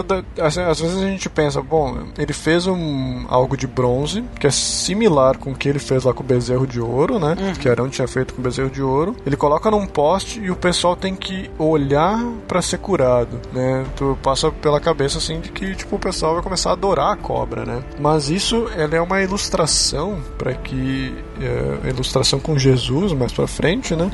[0.41, 5.38] às vezes a gente pensa, bom, ele fez um algo de bronze, que é similar
[5.38, 7.36] com o que ele fez lá com o bezerro de ouro, né?
[7.40, 7.53] Uhum.
[7.53, 9.15] Que Arão tinha feito com o bezerro de ouro.
[9.26, 13.86] Ele coloca num poste e o pessoal tem que olhar pra ser curado, né?
[13.96, 17.16] Tu passa pela cabeça assim de que tipo o pessoal vai começar a adorar a
[17.16, 17.82] cobra, né?
[17.98, 23.95] Mas isso ela é uma ilustração para que é, ilustração com Jesus mais pra frente,
[23.95, 24.10] né?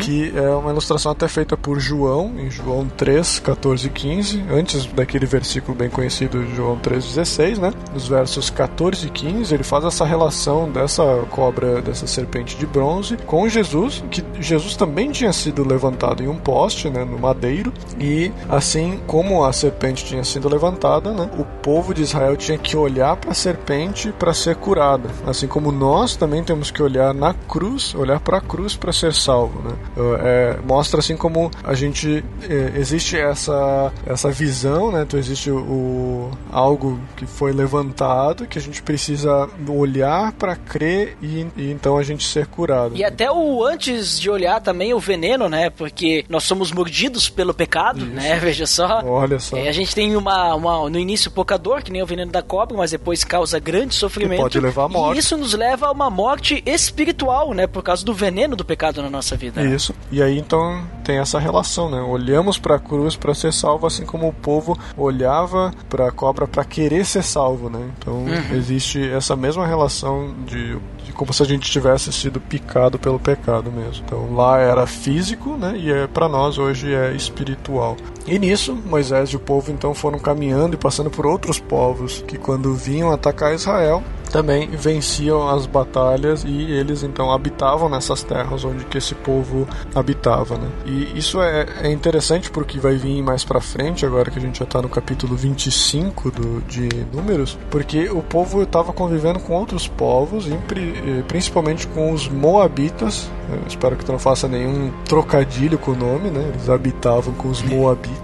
[0.00, 4.86] Que é uma ilustração até feita por João em João 3, 14 e 15, antes
[4.86, 7.72] daquele versículo bem conhecido João 3, 16, né?
[7.92, 13.16] Nos versos 14 e 15 ele faz essa relação dessa cobra, dessa serpente de bronze
[13.26, 18.30] com Jesus, que Jesus também tinha sido levantado em um poste, né, no madeiro, e
[18.48, 23.16] assim como a serpente tinha sido levantada, né, o povo de Israel tinha que olhar
[23.16, 27.94] para a serpente para ser curada, assim como nós também temos que olhar na cruz,
[27.94, 29.74] olhar para a cruz para ser salvo, né?
[30.22, 35.02] É, mostra assim como a gente é, existe essa essa visão, né?
[35.02, 41.16] Então existe o, o- algo que foi levantado que a gente precisa olhar para crer
[41.22, 42.96] e, e então a gente ser curado.
[42.96, 45.70] E até o antes de olhar também o veneno, né?
[45.70, 48.36] Porque nós somos mordidos pelo pecado, né?
[48.40, 49.02] Veja só.
[49.04, 49.56] Olha só.
[49.56, 52.42] É, a gente tem uma, uma- no início pouca dor, que nem o veneno da
[52.42, 54.40] cobra, mas depois causa grande sofrimento.
[54.40, 55.16] pode levar morte.
[55.16, 57.66] E isso nos leva a uma morte espiritual, né?
[57.66, 59.62] Por causa do veneno do pecado na nossa vida.
[59.62, 59.94] Isso.
[60.10, 62.00] E aí então tem essa relação, né?
[62.00, 66.46] Olhamos para a cruz para ser salvo, assim como o povo olhava para a cobra
[66.46, 67.90] para querer ser salvo, né?
[67.98, 73.18] Então existe essa mesma relação de, de como se a gente tivesse sido picado pelo
[73.18, 74.04] pecado mesmo.
[74.04, 75.74] Então lá era físico, né?
[75.76, 77.96] E é para nós hoje é espiritual.
[78.26, 82.36] E nisso Moisés e o povo então foram caminhando e passando por outros povos que
[82.36, 88.84] quando vinham atacar Israel também venciam as batalhas e eles então habitavam nessas terras onde
[88.84, 90.68] que esse povo habitava, né?
[90.84, 94.58] E isso é, é interessante porque vai vir mais pra frente, agora que a gente
[94.58, 99.88] já tá no capítulo 25 do, de Números, porque o povo estava convivendo com outros
[99.88, 103.30] povos, eh, principalmente com os Moabitas.
[103.50, 106.50] Eu espero que tu não faça nenhum trocadilho com o nome, né?
[106.52, 108.15] Eles habitavam com os Moabitas.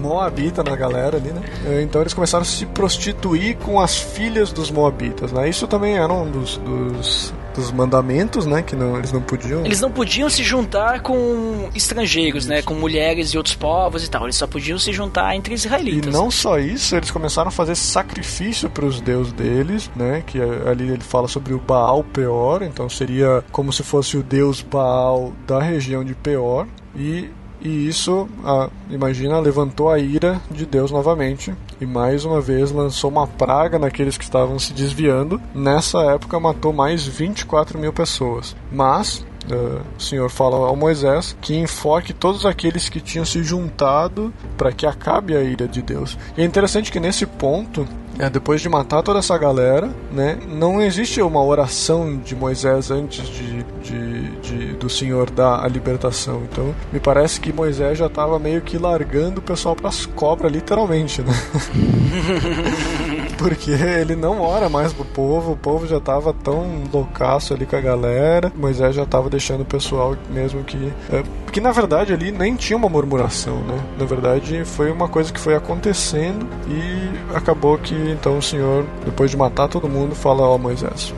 [0.00, 1.42] Moabita na galera ali, né?
[1.66, 5.48] É, Então eles começaram a se prostituir com as filhas dos Moabitas, né?
[5.48, 8.62] Isso também era um dos, dos dos mandamentos, né?
[8.62, 9.64] Que não, eles não podiam.
[9.64, 12.62] Eles não podiam se juntar com estrangeiros, né?
[12.62, 14.24] Com mulheres e outros povos e tal.
[14.24, 16.12] Eles só podiam se juntar entre israelitas.
[16.14, 20.22] E não só isso, eles começaram a fazer sacrifício para os deuses deles, né?
[20.26, 24.62] Que ali ele fala sobre o Baal Peor, então seria como se fosse o deus
[24.62, 26.66] Baal da região de Peor.
[26.94, 27.30] E
[27.64, 33.10] e isso, a, imagina, levantou a ira de Deus novamente e mais uma vez lançou
[33.10, 35.40] uma praga naqueles que estavam se desviando.
[35.54, 38.56] Nessa época matou mais 24 mil pessoas.
[38.70, 44.32] Mas Uh, o Senhor fala ao Moisés que enfoque todos aqueles que tinham se juntado
[44.56, 46.16] para que acabe a ira de Deus.
[46.36, 47.84] E é interessante que nesse ponto
[48.18, 53.26] é, depois de matar toda essa galera, né, não existe uma oração de Moisés antes
[53.28, 56.42] de, de, de do Senhor dar a libertação.
[56.50, 60.52] Então, me parece que Moisés já estava meio que largando o pessoal para as cobras,
[60.52, 61.32] literalmente, né?
[63.42, 67.76] Porque ele não ora mais pro povo, o povo já estava tão loucaço ali com
[67.76, 70.92] a galera, Moisés já estava deixando o pessoal mesmo que.
[71.10, 73.78] É, que na verdade ali nem tinha uma murmuração, né?
[73.98, 79.30] Na verdade foi uma coisa que foi acontecendo e acabou que então o Senhor, depois
[79.30, 81.12] de matar todo mundo, fala: Ó oh, Moisés,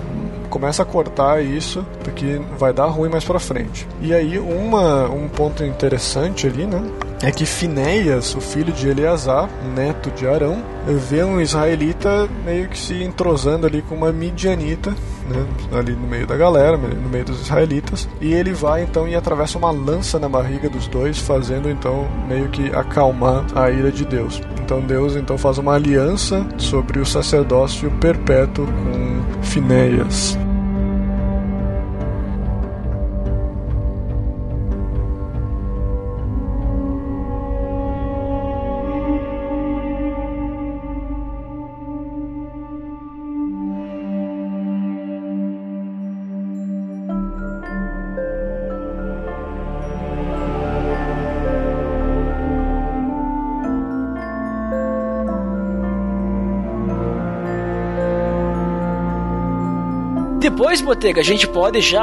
[0.54, 3.88] começa a cortar isso, porque vai dar ruim mais pra frente.
[4.00, 6.80] E aí, uma, um ponto interessante ali, né?
[7.20, 12.78] É que Finéias, o filho de Eleazar, neto de Arão, vê um israelita meio que
[12.78, 14.90] se entrosando ali com uma midianita,
[15.28, 19.16] né, ali no meio da galera, no meio dos israelitas, e ele vai então e
[19.16, 24.04] atravessa uma lança na barriga dos dois, fazendo então meio que acalmar a ira de
[24.04, 24.40] Deus.
[24.62, 30.43] Então Deus então faz uma aliança sobre o sacerdócio perpétuo com Finéias.
[60.74, 62.02] Depois, Botega, a gente pode já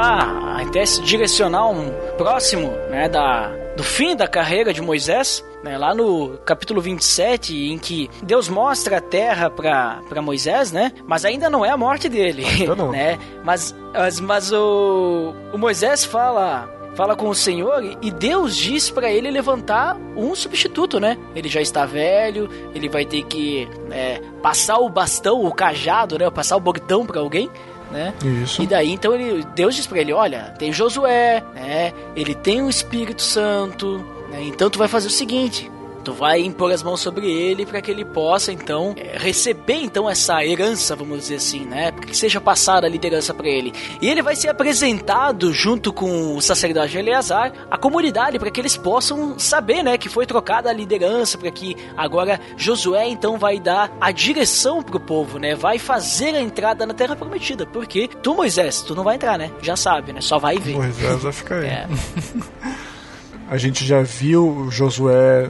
[0.58, 5.94] até se direcionar um próximo, né, da, do fim da carreira de Moisés, né, lá
[5.94, 11.66] no capítulo 27, em que Deus mostra a terra para Moisés, né, mas ainda não
[11.66, 12.46] é a morte dele,
[12.90, 18.90] né, mas, mas, mas o, o Moisés fala fala com o Senhor e Deus diz
[18.90, 21.16] para ele levantar um substituto, né?
[21.34, 26.30] Ele já está velho, ele vai ter que é, passar o bastão, o cajado, né?
[26.30, 27.48] Passar o bordão para alguém
[27.92, 28.14] né?
[28.42, 28.62] Isso.
[28.62, 31.92] E daí então ele, Deus diz para ele, olha, tem Josué, né?
[32.16, 33.98] Ele tem o Espírito Santo,
[34.30, 34.42] né?
[34.42, 35.70] Então tu vai fazer o seguinte,
[36.04, 40.08] Tu vai impor as mãos sobre ele para que ele possa então é, receber então
[40.08, 41.92] essa herança, vamos dizer assim, né?
[41.92, 43.72] Que seja passada a liderança para ele.
[44.00, 48.76] E ele vai ser apresentado junto com o sacerdote Eleazar à comunidade para que eles
[48.76, 53.92] possam saber, né, que foi trocada a liderança para que agora Josué então vai dar
[54.00, 55.54] a direção pro povo, né?
[55.54, 57.66] Vai fazer a entrada na terra prometida.
[57.66, 59.50] Porque tu, Moisés, tu não vai entrar, né?
[59.62, 60.20] Já sabe, né?
[60.20, 60.74] Só vai ver.
[60.74, 61.72] Moisés vai ficar aí.
[61.72, 61.86] É.
[63.48, 65.48] a gente já viu Josué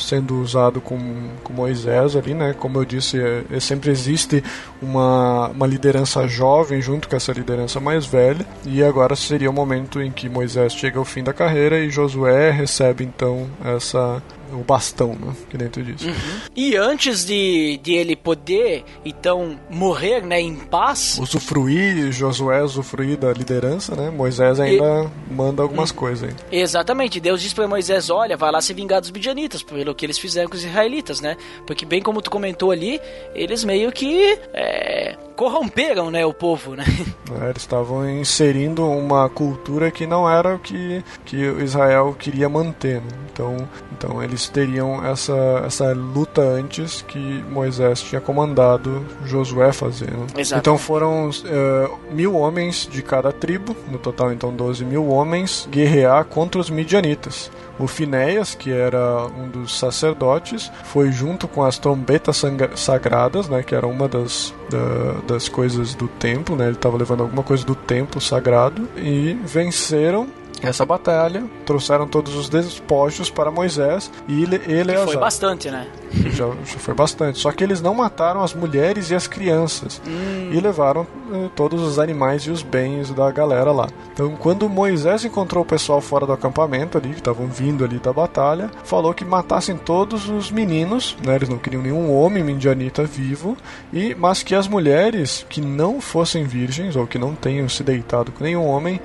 [0.00, 0.98] sendo usado com,
[1.42, 2.54] com Moisés ali, né?
[2.58, 4.42] Como eu disse, é, é, sempre existe
[4.80, 10.00] uma, uma liderança jovem junto com essa liderança mais velha, e agora seria o momento
[10.00, 14.22] em que Moisés chega ao fim da carreira e Josué recebe então essa
[14.52, 15.34] o bastão, né?
[15.48, 16.08] Que dentro disso.
[16.08, 16.40] Uhum.
[16.54, 21.18] E antes de, de ele poder, então, morrer, né, em paz...
[21.18, 24.10] Usufruir, Josué usufruir da liderança, né?
[24.10, 25.32] Moisés ainda e...
[25.32, 25.96] manda algumas uhum.
[25.96, 26.60] coisas aí.
[26.60, 27.20] Exatamente.
[27.20, 30.48] Deus diz para Moisés, olha, vai lá se vingar dos midianitas, pelo que eles fizeram
[30.48, 31.36] com os israelitas, né?
[31.66, 33.00] Porque bem como tu comentou ali,
[33.34, 34.38] eles meio que...
[34.52, 36.84] É corromperam, né, o povo, né?
[37.40, 43.00] É, eles estavam inserindo uma cultura que não era o que, que Israel queria manter.
[43.00, 43.08] Né?
[43.32, 43.56] Então,
[43.92, 50.10] então eles teriam essa, essa luta antes que Moisés tinha comandado Josué fazer.
[50.10, 50.26] Né?
[50.56, 56.24] Então foram uh, mil homens de cada tribo, no total então 12 mil homens, guerrear
[56.24, 57.50] contra os midianitas.
[57.78, 62.42] O Finéias, que era um dos sacerdotes, foi junto com as trombetas
[62.76, 67.22] sagradas, né, que era uma das, da, das coisas do templo, né, ele estava levando
[67.22, 70.28] alguma coisa do templo sagrado, e venceram
[70.62, 75.86] essa batalha, trouxeram todos os despojos para Moisés e ele, ele foi bastante, né?
[76.12, 77.38] Já, já foi bastante.
[77.38, 80.50] Só que eles não mataram as mulheres e as crianças Hum.
[80.52, 83.88] e levaram eh, todos os animais e os bens da galera lá.
[84.12, 88.12] Então, quando Moisés encontrou o pessoal fora do acampamento ali, que estavam vindo ali da
[88.12, 91.36] batalha, falou que matassem todos os meninos, né?
[91.36, 93.56] Eles não queriam nenhum homem midianita vivo,
[93.92, 98.32] e mas que as mulheres que não fossem virgens ou que não tenham se deitado
[98.32, 99.00] com nenhum homem,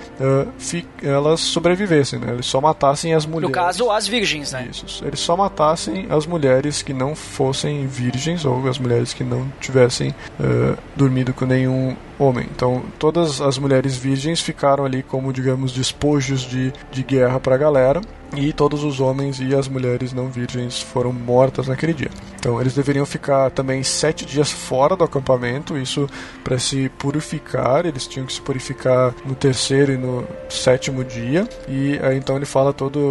[0.57, 2.33] fi- elas sobrevivessem, né?
[2.33, 3.49] Eles só matassem as mulheres.
[3.49, 4.67] No caso, as virgens, né?
[4.71, 5.03] Isso.
[5.05, 10.13] Eles só matassem as mulheres que não fossem virgens ou as mulheres que não tivessem
[10.39, 12.47] eh, dormido com nenhum homem.
[12.55, 17.57] Então, todas as mulheres virgens ficaram ali como, digamos, despojos de, de guerra para a
[17.57, 18.01] galera.
[18.37, 22.09] E todos os homens e as mulheres não virgens foram mortas naquele dia.
[22.37, 26.07] Então, eles deveriam ficar também sete dias fora do acampamento, isso
[26.43, 27.85] para se purificar.
[27.85, 31.49] Eles tinham que se purificar no terceiro e no sétimo dia.
[31.67, 33.01] E aí, então, ele fala todas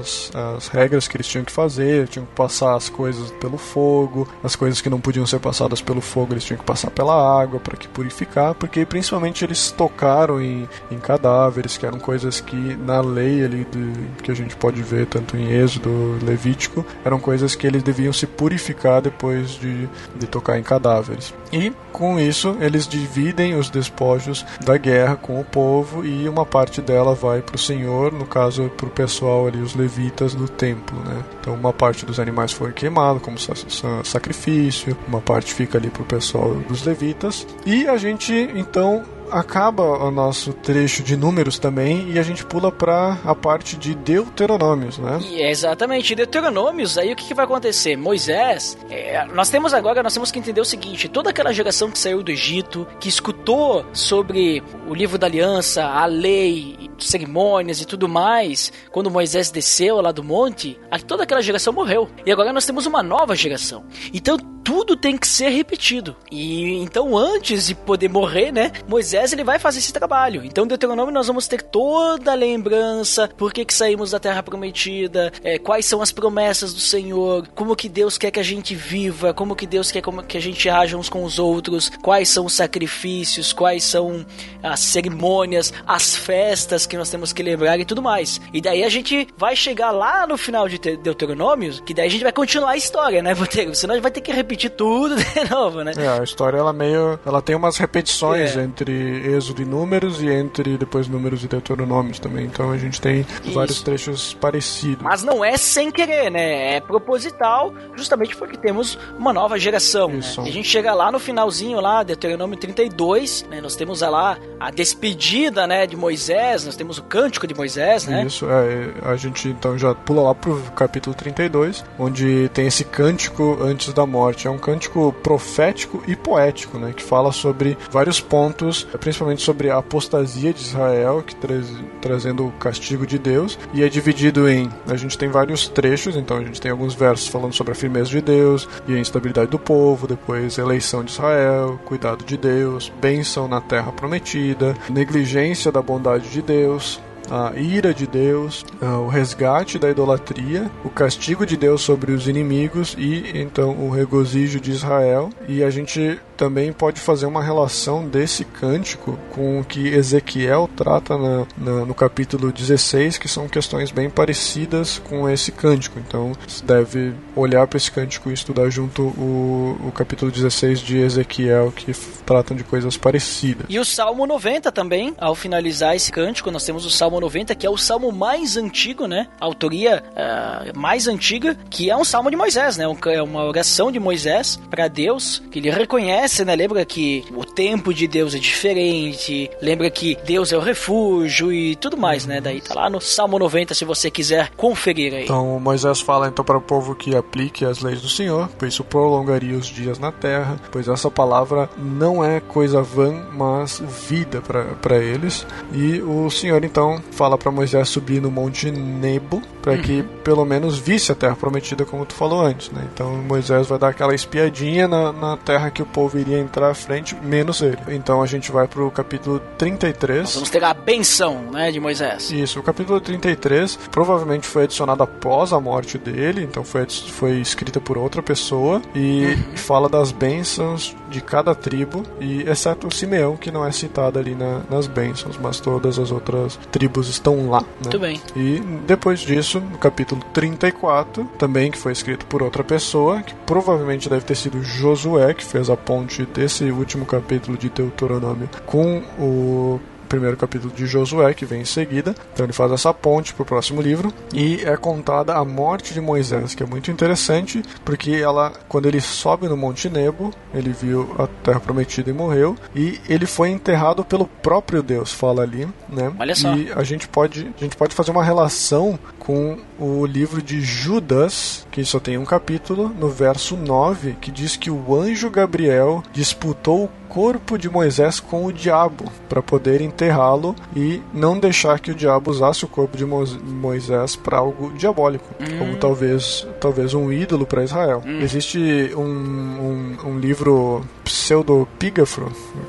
[0.00, 4.26] as, as regras que eles tinham que fazer: tinham que passar as coisas pelo fogo,
[4.42, 7.60] as coisas que não podiam ser passadas pelo fogo, eles tinham que passar pela água
[7.60, 13.00] para que purificar, porque principalmente eles tocaram em, em cadáveres, que eram coisas que na
[13.00, 15.90] lei ali de, que a gente pode ver tanto em Êxodo,
[16.22, 21.34] Levítico, eram coisas que eles deviam se purificar depois de, de tocar em cadáveres.
[21.52, 26.80] E com isso eles dividem os despojos da guerra com o povo e uma parte
[26.80, 30.96] dela vai para o Senhor, no caso para o pessoal ali, os levitas do templo,
[31.04, 31.24] né?
[31.40, 35.90] Então uma parte dos animais foi queimado como sa- sa- sacrifício, uma parte fica ali
[35.90, 39.02] para o pessoal dos levitas e a gente então
[39.32, 43.94] acaba o nosso trecho de números também e a gente pula para a parte de
[43.94, 45.18] Deuteronômios, né?
[45.22, 47.96] E é exatamente, Deuteronômios, aí o que, que vai acontecer?
[47.96, 51.98] Moisés, é, nós temos agora, nós temos que entender o seguinte, toda aquela geração que
[51.98, 58.08] saiu do Egito, que escutou sobre o livro da aliança, a lei, cerimônias e tudo
[58.08, 62.08] mais, quando Moisés desceu lá do monte, toda aquela geração morreu.
[62.24, 63.84] E agora nós temos uma nova geração.
[64.12, 66.16] Então tudo tem que ser repetido.
[66.30, 70.42] E então antes de poder morrer, né, Moisés ele vai fazer esse trabalho.
[70.42, 75.30] Então Deuteronômio nós vamos ter toda a lembrança, por que que saímos da terra prometida,
[75.44, 79.34] é, quais são as promessas do Senhor, como que Deus quer que a gente viva,
[79.34, 82.54] como que Deus quer que a gente haja uns com os outros, quais são os
[82.54, 84.24] sacrifícios, quais são
[84.62, 88.40] as cerimônias, as festas que nós temos que lembrar e tudo mais.
[88.52, 92.10] E daí a gente vai chegar lá no final de Te- Deuteronômio, que daí a
[92.10, 93.74] gente vai continuar a história, né, Boteiro?
[93.74, 95.92] Senão a gente vai ter que repetir tudo de novo, né?
[95.96, 98.62] É, a história ela meio, ela tem umas repetições É.
[98.62, 102.44] entre Êxodo e Números e entre depois Números e Deuteronômios também.
[102.44, 103.52] Então a gente tem Isso.
[103.52, 105.02] vários trechos parecidos.
[105.02, 106.76] Mas não é sem querer, né?
[106.76, 110.08] É proposital, justamente porque temos uma nova geração.
[110.08, 110.20] Né?
[110.38, 113.60] A gente chega lá no finalzinho lá, Deuteronômio 32, né?
[113.60, 118.24] Nós temos lá a despedida, né, de Moisés, nós temos o cântico de Moisés, né?
[118.24, 123.58] Isso, é, a gente então já pula lá pro capítulo 32, onde tem esse cântico
[123.60, 124.46] antes da morte.
[124.46, 129.78] É um cântico profético e poético, né, que fala sobre vários pontos, principalmente sobre a
[129.78, 131.66] apostasia de Israel, que traz,
[132.00, 136.36] trazendo o castigo de Deus, e é dividido em, a gente tem vários trechos, então
[136.36, 139.58] a gente tem alguns versos falando sobre a firmeza de Deus e a instabilidade do
[139.58, 146.28] povo, depois eleição de Israel, cuidado de Deus, bênção na terra prometida, negligência da bondade
[146.30, 147.00] de Deus,
[147.30, 152.94] a ira de Deus, o resgate da idolatria, o castigo de Deus sobre os inimigos
[152.98, 155.30] e então o regozijo de Israel.
[155.48, 161.16] E a gente também pode fazer uma relação desse cântico com o que Ezequiel trata
[161.16, 165.98] na, na- no capítulo 16, que são questões bem parecidas com esse cântico.
[166.00, 170.98] Então você deve olhar para esse cântico e estudar junto o, o capítulo 16 de
[170.98, 171.92] Ezequiel, que
[172.26, 173.66] tratam de coisas parecidas.
[173.68, 177.66] E o Salmo 90 também, ao finalizar esse cântico, nós temos o Salmo 90, que
[177.66, 179.28] é o salmo mais antigo, né?
[179.40, 182.84] A autoria ah, mais antiga, que é um salmo de Moisés, né?
[183.06, 186.54] É uma oração de Moisés para Deus, que ele reconhece, né?
[186.54, 191.76] Lembra que o tempo de Deus é diferente, lembra que Deus é o refúgio e
[191.76, 192.40] tudo mais, né?
[192.40, 195.24] Daí tá lá no Salmo 90, se você quiser conferir aí.
[195.24, 198.84] Então Moisés fala então para o povo que aplique as leis do Senhor, pois isso
[198.84, 204.42] prolongaria os dias na terra, pois essa palavra não é coisa vã, mas vida
[204.80, 205.46] para eles.
[205.72, 210.78] E o Senhor então fala para Moisés subir no monte Nebo, para que pelo menos
[210.78, 212.82] visse a terra prometida como tu falou antes, né?
[212.92, 216.74] Então Moisés vai dar aquela espiadinha na, na terra que o povo iria entrar à
[216.74, 217.78] frente, menos ele.
[217.88, 220.20] Então a gente vai pro capítulo 33.
[220.22, 222.30] Nós vamos ter a benção, né, de Moisés.
[222.30, 227.80] Isso, o capítulo 33 provavelmente foi adicionado após a morte dele, então foi, foi escrita
[227.80, 233.50] por outra pessoa e fala das bênçãos de cada tribo, e exceto o Simeão, que
[233.50, 237.60] não é citado ali na- nas bênçãos, mas todas as outras tribos estão lá.
[237.60, 237.66] Né?
[237.82, 238.20] Muito bem.
[238.34, 243.34] E depois disso isso no capítulo 34, também que foi escrito por outra pessoa, que
[243.46, 249.02] provavelmente deve ter sido Josué, que fez a ponte desse último capítulo de Deuteronômio com
[249.18, 249.78] o
[250.12, 252.14] primeiro capítulo de Josué, que vem em seguida.
[252.34, 256.02] Então ele faz essa ponte para o próximo livro e é contada a morte de
[256.02, 261.14] Moisés, que é muito interessante, porque ela, quando ele sobe no Monte Nebo, ele viu
[261.18, 266.12] a Terra Prometida e morreu, e ele foi enterrado pelo próprio Deus, fala ali, né?
[266.18, 266.54] Olha só.
[266.54, 271.66] E a gente pode, a gente pode fazer uma relação com o livro de Judas,
[271.70, 276.84] que só tem um capítulo, no verso 9, que diz que o anjo Gabriel disputou
[276.84, 281.94] o corpo de Moisés com o diabo para poder enterrá-lo e não deixar que o
[281.94, 285.26] diabo usasse o corpo de Mo- Moisés para algo diabólico,
[285.58, 288.02] como talvez talvez um ídolo para Israel.
[288.22, 292.22] Existe um, um, um livro pseudopígrafo,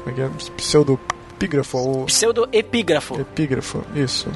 [0.03, 0.29] como é que é?
[0.57, 3.19] Pseudopígrafo ou Pseudo-epígrafo.
[3.19, 4.27] epígrafo, isso.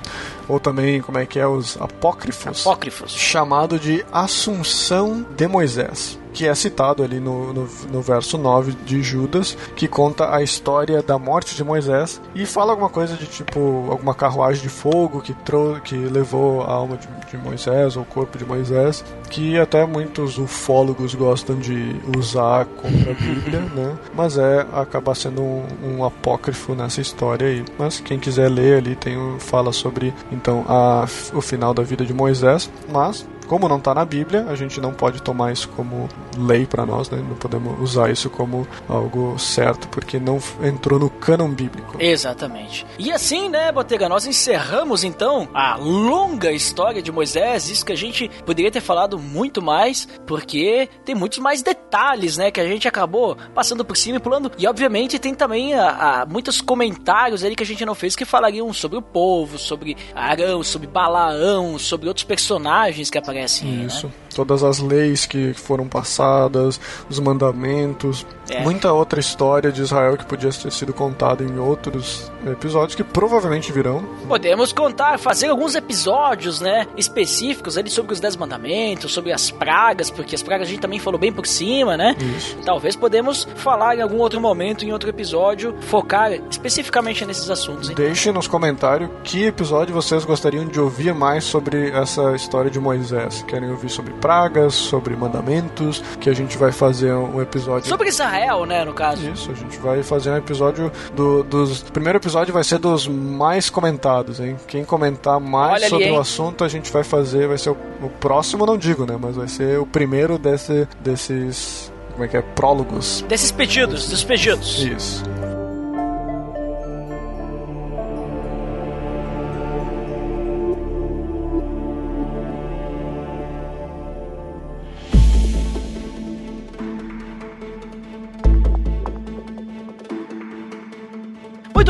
[0.47, 3.11] Ou também, como é que é, os apócrifos Apócrifos.
[3.11, 9.01] chamado de Assunção de Moisés, que é citado ali no, no, no verso 9 de
[9.01, 13.87] Judas, que conta a história da morte de Moisés e fala alguma coisa de tipo
[13.89, 18.05] alguma carruagem de fogo que, trou que levou a alma de, de Moisés ou o
[18.05, 23.97] corpo de Moisés, que até muitos ufólogos gostam de usar contra a Bíblia, né?
[24.13, 27.65] Mas é acaba sendo um, um apócrifo nessa história aí.
[27.77, 32.05] Mas quem quiser ler ali tem um, fala sobre então a, o final da vida
[32.05, 36.09] de Moisés, mas como não está na Bíblia, a gente não pode tomar isso como
[36.37, 37.23] lei para nós, né?
[37.27, 41.95] Não podemos usar isso como algo certo, porque não entrou no cânon bíblico.
[41.99, 42.85] Exatamente.
[42.99, 47.69] E assim, né, Botega, nós encerramos então a longa história de Moisés.
[47.69, 52.51] Isso que a gente poderia ter falado muito mais, porque tem muitos mais detalhes, né,
[52.51, 54.51] que a gente acabou passando por cima e pulando.
[54.57, 58.25] E obviamente tem também a, a, muitos comentários ali que a gente não fez que
[58.25, 63.36] falariam sobre o povo, sobre Arão, sobre Balaão, sobre outros personagens que aparecem.
[63.65, 64.07] Aí, Isso.
[64.07, 64.13] Né?
[64.37, 68.61] Todas as leis que foram passadas, os mandamentos, É.
[68.61, 73.71] muita outra história de Israel que podia ter sido contada em outros episódios que provavelmente
[73.73, 74.03] virão.
[74.27, 80.11] Podemos contar, fazer alguns episódios, né, específicos ali sobre os Dez Mandamentos, sobre as pragas,
[80.11, 82.15] porque as pragas a gente também falou bem por cima, né?
[82.37, 82.55] Isso.
[82.63, 87.89] Talvez podemos falar em algum outro momento, em outro episódio, focar especificamente nesses assuntos.
[87.89, 87.95] hein?
[87.95, 93.43] Deixem nos comentários que episódio vocês gostariam de ouvir mais sobre essa história de Moisés.
[93.47, 94.26] Querem ouvir sobre pragas,
[94.71, 99.29] sobre mandamentos, que a gente vai fazer um episódio Sobre Israel, né, no caso.
[99.29, 101.81] Isso, a gente vai fazer um episódio do, dos.
[101.81, 104.57] O primeiro episódio vai ser dos mais comentados, hein?
[104.67, 106.17] Quem comentar mais Olha ali, sobre hein?
[106.17, 109.17] o assunto a gente vai fazer, vai ser o, o próximo, não digo, né?
[109.19, 111.91] Mas vai ser o primeiro desse, desses.
[112.11, 112.41] Como é que é?
[112.41, 113.23] Prólogos.
[113.27, 114.83] Desses pedidos, dos pedidos.
[114.83, 115.23] Isso.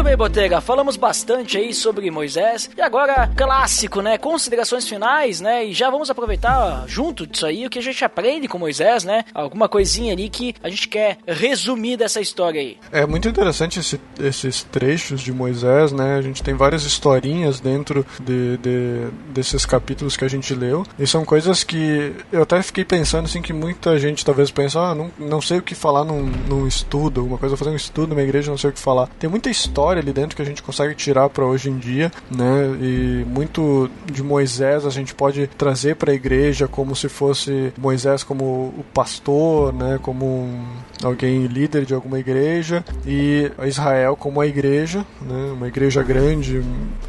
[0.07, 2.69] Bem, Botega, falamos bastante aí sobre Moisés.
[2.77, 4.17] E agora, clássico, né?
[4.17, 5.65] Considerações finais, né?
[5.65, 9.25] E já vamos aproveitar junto disso aí o que a gente aprende com Moisés, né?
[9.33, 12.77] Alguma coisinha ali que a gente quer resumir dessa história aí.
[12.89, 16.15] É muito interessante esse- esses trechos de Moisés, né?
[16.15, 20.85] A gente tem várias historinhas dentro de, de- desses capítulos que a gente leu.
[20.97, 24.95] E são coisas que eu até fiquei pensando assim que muita gente talvez pensa, ah,
[24.95, 28.21] não, não sei o que falar num, num estudo, alguma coisa, fazer um estudo numa
[28.23, 29.07] igreja, não sei o que falar.
[29.19, 32.75] Tem muita história ali dentro que a gente consegue tirar para hoje em dia, né?
[32.81, 38.23] E muito de Moisés a gente pode trazer para a igreja como se fosse Moisés
[38.23, 39.99] como o pastor, né?
[40.01, 40.65] Como um,
[41.03, 45.51] alguém líder de alguma igreja e Israel como a igreja, né?
[45.53, 46.63] Uma igreja grande,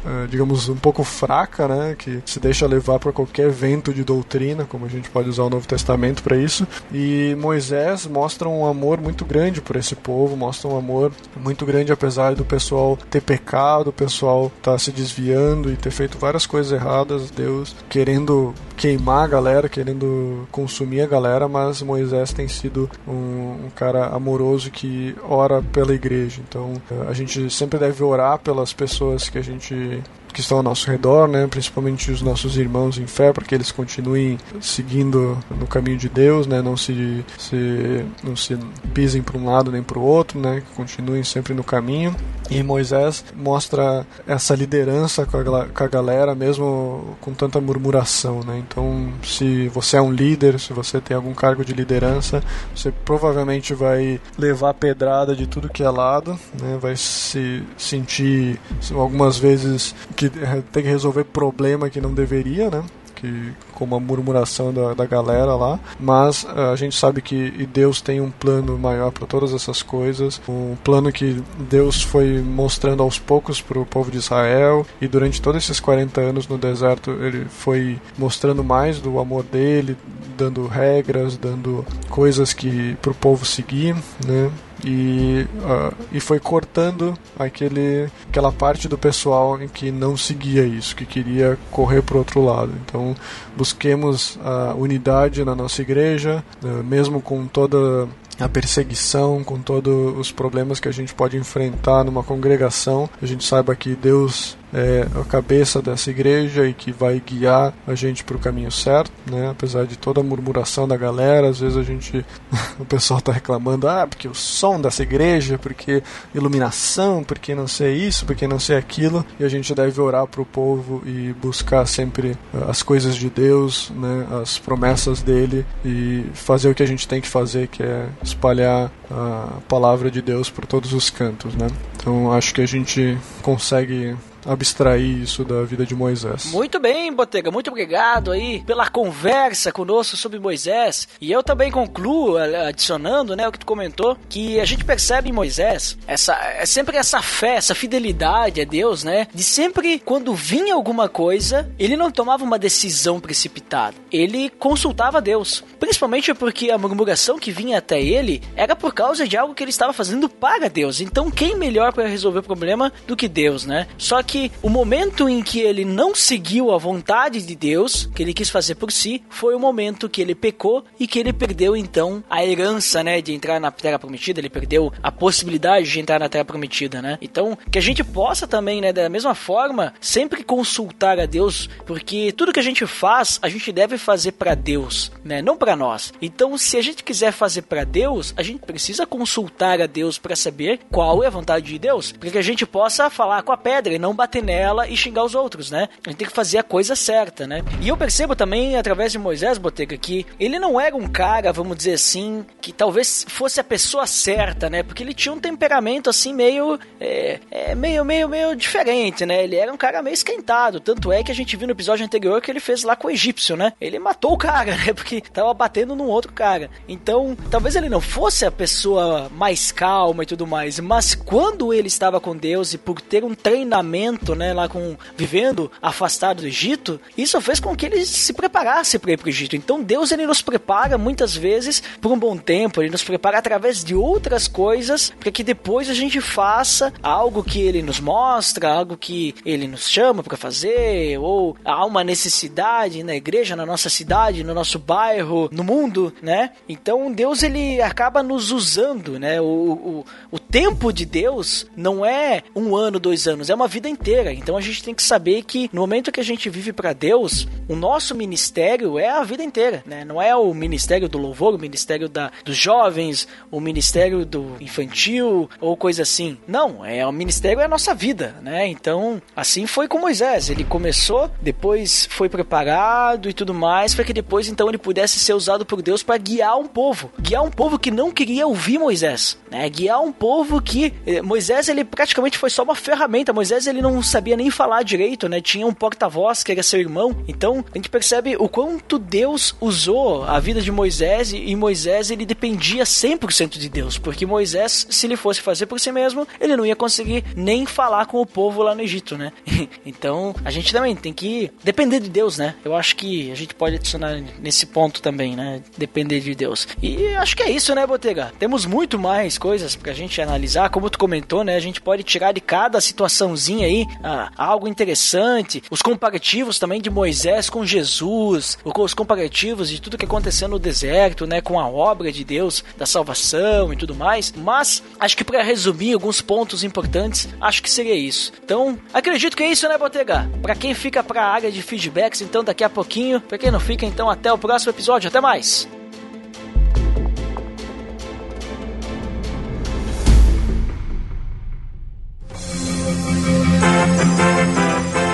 [0.05, 1.95] eh, digamos um pouco fraca, né?
[1.97, 5.49] Que se deixa levar para qualquer vento de doutrina, como a gente pode usar o
[5.49, 6.67] Novo Testamento para isso.
[6.93, 11.91] E Moisés mostra um amor muito grande por esse povo, mostra um amor muito grande
[11.91, 16.71] apesar do pessoal ter pecado, o pessoal tá se desviando e ter feito várias coisas
[16.71, 23.65] erradas, Deus querendo queimar a galera, querendo consumir a galera, mas Moisés tem sido um,
[23.65, 26.41] um cara amoroso que ora pela igreja.
[26.47, 26.73] Então
[27.07, 30.03] a gente sempre deve orar pelas pessoas que a gente
[30.33, 33.71] que estão ao nosso redor, né, principalmente os nossos irmãos em fé, para que eles
[33.71, 38.57] continuem seguindo no caminho de Deus, né, não se, se não se
[38.93, 42.15] pisem para um lado nem para o outro, né, que continuem sempre no caminho.
[42.49, 48.63] E Moisés mostra essa liderança com a, com a galera, mesmo com tanta murmuração, né.
[48.67, 52.41] Então, se você é um líder, se você tem algum cargo de liderança,
[52.75, 58.59] você provavelmente vai levar pedrada de tudo que é lado, né, vai se sentir
[58.93, 62.83] algumas vezes que eh, tem que resolver problema que não deveria, né?
[63.15, 67.99] que com uma murmuração da, da galera lá, mas uh, a gente sabe que Deus
[67.99, 73.19] tem um plano maior para todas essas coisas, um plano que Deus foi mostrando aos
[73.19, 77.45] poucos para o povo de Israel e durante todos esses 40 anos no deserto ele
[77.49, 79.97] foi mostrando mais do amor dele,
[80.37, 84.49] dando regras, dando coisas que para o povo seguir, né?
[84.83, 90.95] E, uh, e foi cortando aquele, aquela parte do pessoal em que não seguia isso,
[90.95, 92.73] que queria correr para o outro lado.
[92.85, 93.15] Então
[93.55, 98.07] busquemos a unidade na nossa igreja, uh, mesmo com toda
[98.39, 103.43] a perseguição, com todos os problemas que a gente pode enfrentar numa congregação, a gente
[103.43, 108.37] saiba que Deus é a cabeça dessa igreja e que vai guiar a gente para
[108.37, 109.49] o caminho certo, né?
[109.49, 112.25] Apesar de toda a murmuração da galera, às vezes a gente,
[112.79, 117.95] o pessoal está reclamando, ah, porque o som dessa igreja, porque iluminação, porque não sei
[117.95, 121.85] isso, porque não sei aquilo, e a gente deve orar para o povo e buscar
[121.85, 124.27] sempre eh, as coisas de Deus, né?
[124.41, 128.91] As promessas dele e fazer o que a gente tem que fazer, que é espalhar
[129.09, 131.67] a palavra de Deus por todos os cantos, né?
[131.95, 134.15] Então acho que a gente consegue
[134.51, 136.45] abstrair isso da vida de Moisés.
[136.45, 141.07] Muito bem, Botega, muito obrigado aí pela conversa conosco sobre Moisés.
[141.21, 145.33] E eu também concluo, adicionando, né, o que tu comentou, que a gente percebe em
[145.33, 150.73] Moisés essa, é sempre essa fé, essa fidelidade a Deus, né, de sempre quando vinha
[150.73, 153.95] alguma coisa, ele não tomava uma decisão precipitada.
[154.11, 159.37] Ele consultava Deus, principalmente porque a murmuração que vinha até ele era por causa de
[159.37, 161.01] algo que ele estava fazendo para Deus.
[161.01, 163.87] Então, quem melhor para resolver o problema do que Deus, né?
[163.97, 168.33] Só que o momento em que ele não seguiu a vontade de Deus, que ele
[168.33, 172.23] quis fazer por si, foi o momento que ele pecou e que ele perdeu então
[172.29, 176.29] a herança, né, de entrar na terra prometida, ele perdeu a possibilidade de entrar na
[176.29, 177.17] terra prometida, né?
[177.21, 182.31] Então, que a gente possa também, né, da mesma forma, sempre consultar a Deus, porque
[182.31, 186.13] tudo que a gente faz, a gente deve fazer para Deus, né, não para nós.
[186.21, 190.35] Então, se a gente quiser fazer para Deus, a gente precisa consultar a Deus para
[190.35, 193.57] saber qual é a vontade de Deus, para que a gente possa falar com a
[193.57, 195.87] pedra e não bater nela e xingar os outros, né?
[196.05, 197.63] A gente tem que fazer a coisa certa, né?
[197.81, 201.77] E eu percebo também, através de Moisés Botega, que ele não era um cara, vamos
[201.77, 204.83] dizer assim, que talvez fosse a pessoa certa, né?
[204.83, 206.77] Porque ele tinha um temperamento assim meio.
[206.99, 209.43] É, é, meio, meio, meio diferente, né?
[209.43, 210.81] Ele era um cara meio esquentado.
[210.81, 213.11] Tanto é que a gente viu no episódio anterior que ele fez lá com o
[213.11, 213.71] egípcio, né?
[213.79, 214.93] Ele matou o cara, né?
[214.93, 216.69] Porque tava batendo num outro cara.
[216.89, 221.87] Então, talvez ele não fosse a pessoa mais calma e tudo mais, mas quando ele
[221.87, 226.99] estava com Deus e por ter um treinamento né, lá com vivendo afastado do Egito,
[227.17, 229.55] isso fez com que ele se preparasse para ir para o Egito.
[229.55, 233.83] Então Deus ele nos prepara muitas vezes por um bom tempo, ele nos prepara através
[233.83, 238.97] de outras coisas para que depois a gente faça algo que ele nos mostra, algo
[238.97, 244.43] que ele nos chama para fazer, ou há uma necessidade na igreja, na nossa cidade,
[244.43, 246.51] no nosso bairro, no mundo, né?
[246.67, 249.41] Então Deus ele acaba nos usando, né?
[249.41, 253.89] O, o, o tempo de Deus não é um ano, dois anos, é uma vida
[253.89, 253.98] inteira.
[254.33, 257.47] Então a gente tem que saber que no momento que a gente vive para Deus,
[257.67, 260.03] o nosso ministério é a vida inteira, né?
[260.05, 265.49] Não é o ministério do louvor, o ministério da, dos jovens, o ministério do infantil
[265.59, 266.37] ou coisa assim.
[266.47, 268.67] Não, é o ministério é a nossa vida, né?
[268.67, 270.49] Então, assim foi com Moisés.
[270.49, 275.33] Ele começou, depois foi preparado e tudo mais, para que depois então ele pudesse ser
[275.33, 279.37] usado por Deus para guiar um povo, guiar um povo que não queria ouvir Moisés,
[279.51, 279.69] né?
[279.69, 283.33] Guiar um povo que eh, Moisés ele praticamente foi só uma ferramenta.
[283.33, 285.41] Moisés ele não sabia nem falar direito, né?
[285.41, 287.15] Tinha um porta-voz que era seu irmão.
[287.27, 292.25] Então, a gente percebe o quanto Deus usou a vida de Moisés e Moisés ele
[292.25, 296.65] dependia 100% de Deus, porque Moisés, se ele fosse fazer por si mesmo, ele não
[296.65, 299.31] ia conseguir nem falar com o povo lá no Egito, né?
[299.85, 302.55] então, a gente também tem que depender de Deus, né?
[302.63, 305.61] Eu acho que a gente pode adicionar nesse ponto também, né?
[305.77, 306.67] Depender de Deus.
[306.81, 308.31] E acho que é isso, né, Botega?
[308.39, 311.55] Temos muito mais coisas pra gente analisar, como tu comentou, né?
[311.55, 315.63] A gente pode tirar de cada situaçãozinha aí ah, algo interessante.
[315.69, 321.25] Os comparativos também de Moisés com Jesus, os comparativos de tudo que aconteceu no deserto,
[321.25, 324.33] né, com a obra de Deus da salvação e tudo mais.
[324.35, 328.31] Mas acho que para resumir alguns pontos importantes, acho que seria isso.
[328.43, 330.29] Então, acredito que é isso, né, Botega?
[330.41, 333.21] Para quem fica para a área de feedbacks, então daqui a pouquinho.
[333.21, 335.07] Para quem não fica, então até o próximo episódio.
[335.07, 335.67] Até mais.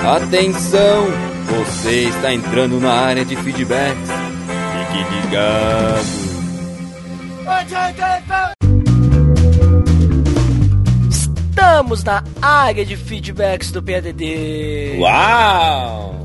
[0.06, 1.06] Atenção!
[1.46, 4.08] Você está entrando na área de feedbacks.
[4.72, 6.26] Fique ligado.
[11.10, 14.96] Estamos na área de feedbacks do PDD.
[15.00, 16.20] Uau!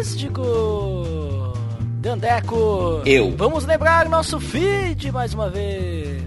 [0.00, 1.52] Fantástico!
[2.00, 3.02] Dandeco.
[3.04, 3.34] Eu.
[3.36, 6.22] Vamos lembrar nosso feed mais uma vez.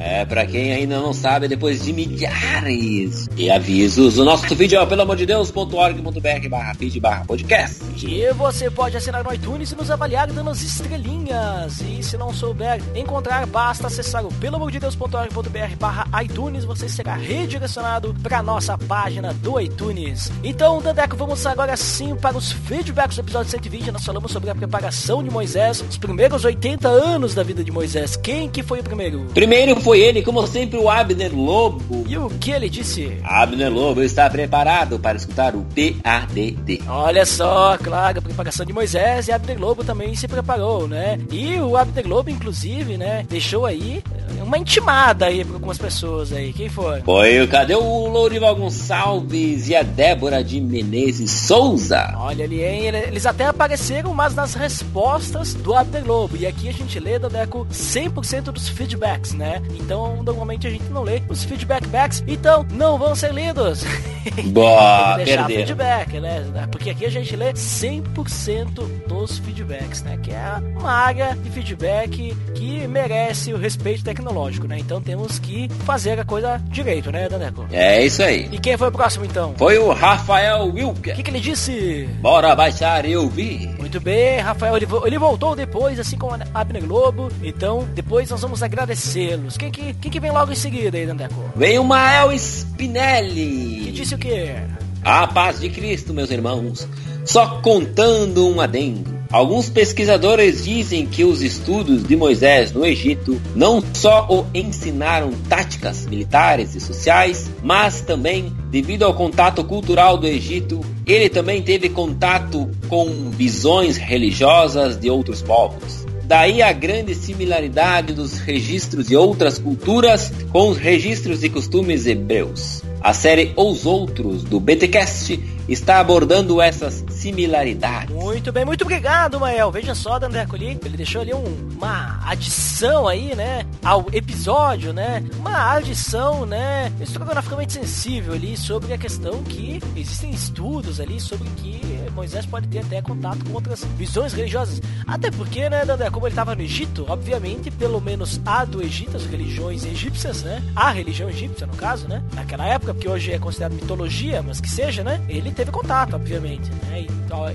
[0.00, 4.86] É, pra quem ainda não sabe, depois de milhares de avisos, o nosso vídeo é,
[4.86, 7.84] pelo amor de Deus.org.br barra feed barra podcast.
[8.02, 11.82] E você pode assinar no iTunes e nos avaliar dando as estrelinhas.
[11.82, 18.42] E se não souber encontrar, basta acessar o peloamordedeus.org.br barra iTunes, você será redirecionado para
[18.42, 20.32] nossa página do iTunes.
[20.42, 23.90] Então, Dandeco, vamos agora sim para os feedbacks do episódio 120.
[23.90, 28.16] Nós falamos sobre a preparação de Moisés, os primeiros 80 anos da vida de Moisés.
[28.16, 29.26] Quem que foi o primeiro?
[29.34, 32.04] Primeiro foi ele, como sempre, o Abner Lobo.
[32.08, 33.18] E o que ele disse?
[33.22, 36.82] Abner Lobo está preparado para escutar o PADD.
[36.88, 41.18] Olha só, claro, a preparação de Moisés e Abner Lobo também se preparou, né?
[41.30, 44.02] E o Abner Lobo, inclusive, né, deixou aí
[44.42, 46.52] uma intimada aí para algumas pessoas aí.
[46.52, 47.00] Quem foi?
[47.02, 52.12] Foi, cadê o Lourival Gonçalves e a Débora de Menezes Souza?
[52.16, 52.86] Olha ali, hein?
[52.86, 56.36] Eles até apareceram, mas nas respostas do Abner Lobo.
[56.36, 59.62] E aqui a gente lê, Dadeco, 100% dos feedbacks, né?
[59.80, 63.84] Então, normalmente a gente não lê os feedbacks, então não vão ser lidos.
[64.52, 65.66] Boa, deixar perder.
[65.66, 66.44] feedback, né?
[66.70, 70.18] Porque aqui a gente lê 100% dos feedbacks, né?
[70.22, 70.44] Que é
[70.78, 74.78] uma área de feedback que merece o respeito tecnológico, né?
[74.78, 77.66] Então temos que fazer a coisa direito, né, Daneco?
[77.72, 78.48] É isso aí.
[78.52, 79.54] E quem foi o próximo, então?
[79.56, 81.14] Foi o Rafael O Wilker.
[81.16, 82.08] que, que ele disse?
[82.20, 83.68] Bora baixar e ouvir.
[83.78, 87.28] Muito bem, Rafael, ele, ele voltou depois, assim como a Abner Globo.
[87.42, 89.56] Então, depois nós vamos agradecê-los.
[89.56, 91.34] Quem que, quem que vem logo em seguida aí, Dandeco?
[91.56, 93.92] Vem o Mael Que Spinelli.
[93.92, 94.54] disse o quê?
[95.02, 96.86] A paz de Cristo, meus irmãos.
[97.24, 99.20] Só contando um adendo.
[99.30, 106.04] Alguns pesquisadores dizem que os estudos de Moisés no Egito não só o ensinaram táticas
[106.06, 112.68] militares e sociais, mas também, devido ao contato cultural do Egito, ele também teve contato
[112.88, 116.04] com visões religiosas de outros povos.
[116.30, 122.84] Daí a grande similaridade dos registros de outras culturas com os registros e costumes hebreus.
[123.00, 128.14] A série Os Outros do BTcast está abordando essas similaridades.
[128.14, 129.70] Muito bem, muito obrigado, Mael.
[129.70, 135.22] Veja só, Dandeco ali, ele deixou ali um- uma adição aí, né, ao episódio, né,
[135.38, 141.80] uma adição, né, estrogonoficamente sensível ali sobre a questão que existem estudos ali sobre que
[142.14, 144.80] Moisés pode ter até contato com outras visões religiosas.
[145.06, 149.16] Até porque, né, Dandeco, como ele estava no Egito, obviamente, pelo menos a do Egito,
[149.16, 153.38] as religiões egípcias, né, a religião egípcia, no caso, né, naquela época, porque hoje é
[153.38, 157.06] considerado mitologia, mas que seja, né, ele teve contato, obviamente, né,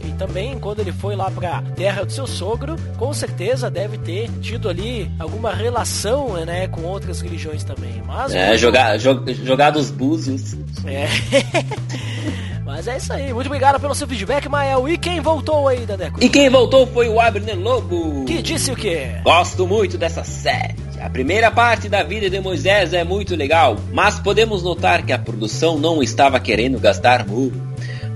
[0.03, 4.29] e, também quando ele foi lá pra terra do seu sogro, com certeza deve ter
[4.41, 8.01] tido ali alguma relação, né, com outras religiões também.
[8.05, 10.53] Mas É, jogar, jo- jogar dos búzios.
[10.85, 11.07] é.
[12.65, 13.31] Mas é isso aí.
[13.31, 14.89] Muito obrigado pelo seu feedback, Mael.
[14.89, 16.21] E quem voltou aí, Dadeco?
[16.23, 18.25] E quem voltou foi o Abner Lobo.
[18.25, 19.11] Que disse o quê?
[19.23, 20.73] Gosto muito dessa série.
[20.99, 25.19] A primeira parte da vida de Moisés é muito legal, mas podemos notar que a
[25.19, 27.61] produção não estava querendo gastar muito.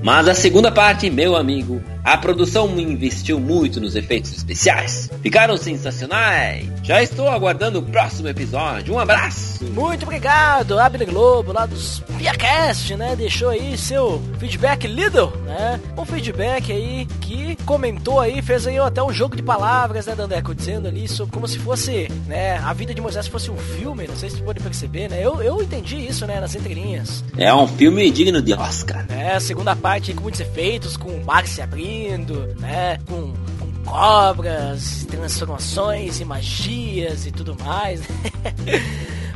[0.02, 5.12] Mas a segunda parte, meu amigo, a produção investiu muito nos efeitos especiais.
[5.22, 6.68] Ficaram sensacionais.
[6.82, 8.96] Já estou aguardando o próximo episódio.
[8.96, 9.64] Um abraço.
[9.66, 13.16] Muito obrigado, Abner Globo, lá dos Piacast, né?
[13.16, 15.80] Deixou aí seu feedback lido, né?
[15.96, 20.56] Um feedback aí que comentou aí, fez aí até um jogo de palavras, né, Dandeco?
[20.56, 22.58] Dizendo ali sobre como se fosse, né?
[22.58, 25.24] A vida de Moisés fosse um filme, não sei se você pode perceber, né?
[25.24, 26.40] Eu, eu entendi isso, né?
[26.40, 27.24] Nas entrelinhas.
[27.38, 29.06] É um filme digno de Oscar.
[29.36, 31.46] A segunda parte com muitos efeitos, com o mar
[32.60, 32.98] né?
[33.08, 38.02] Com, com cobras, transformações e magias e tudo mais.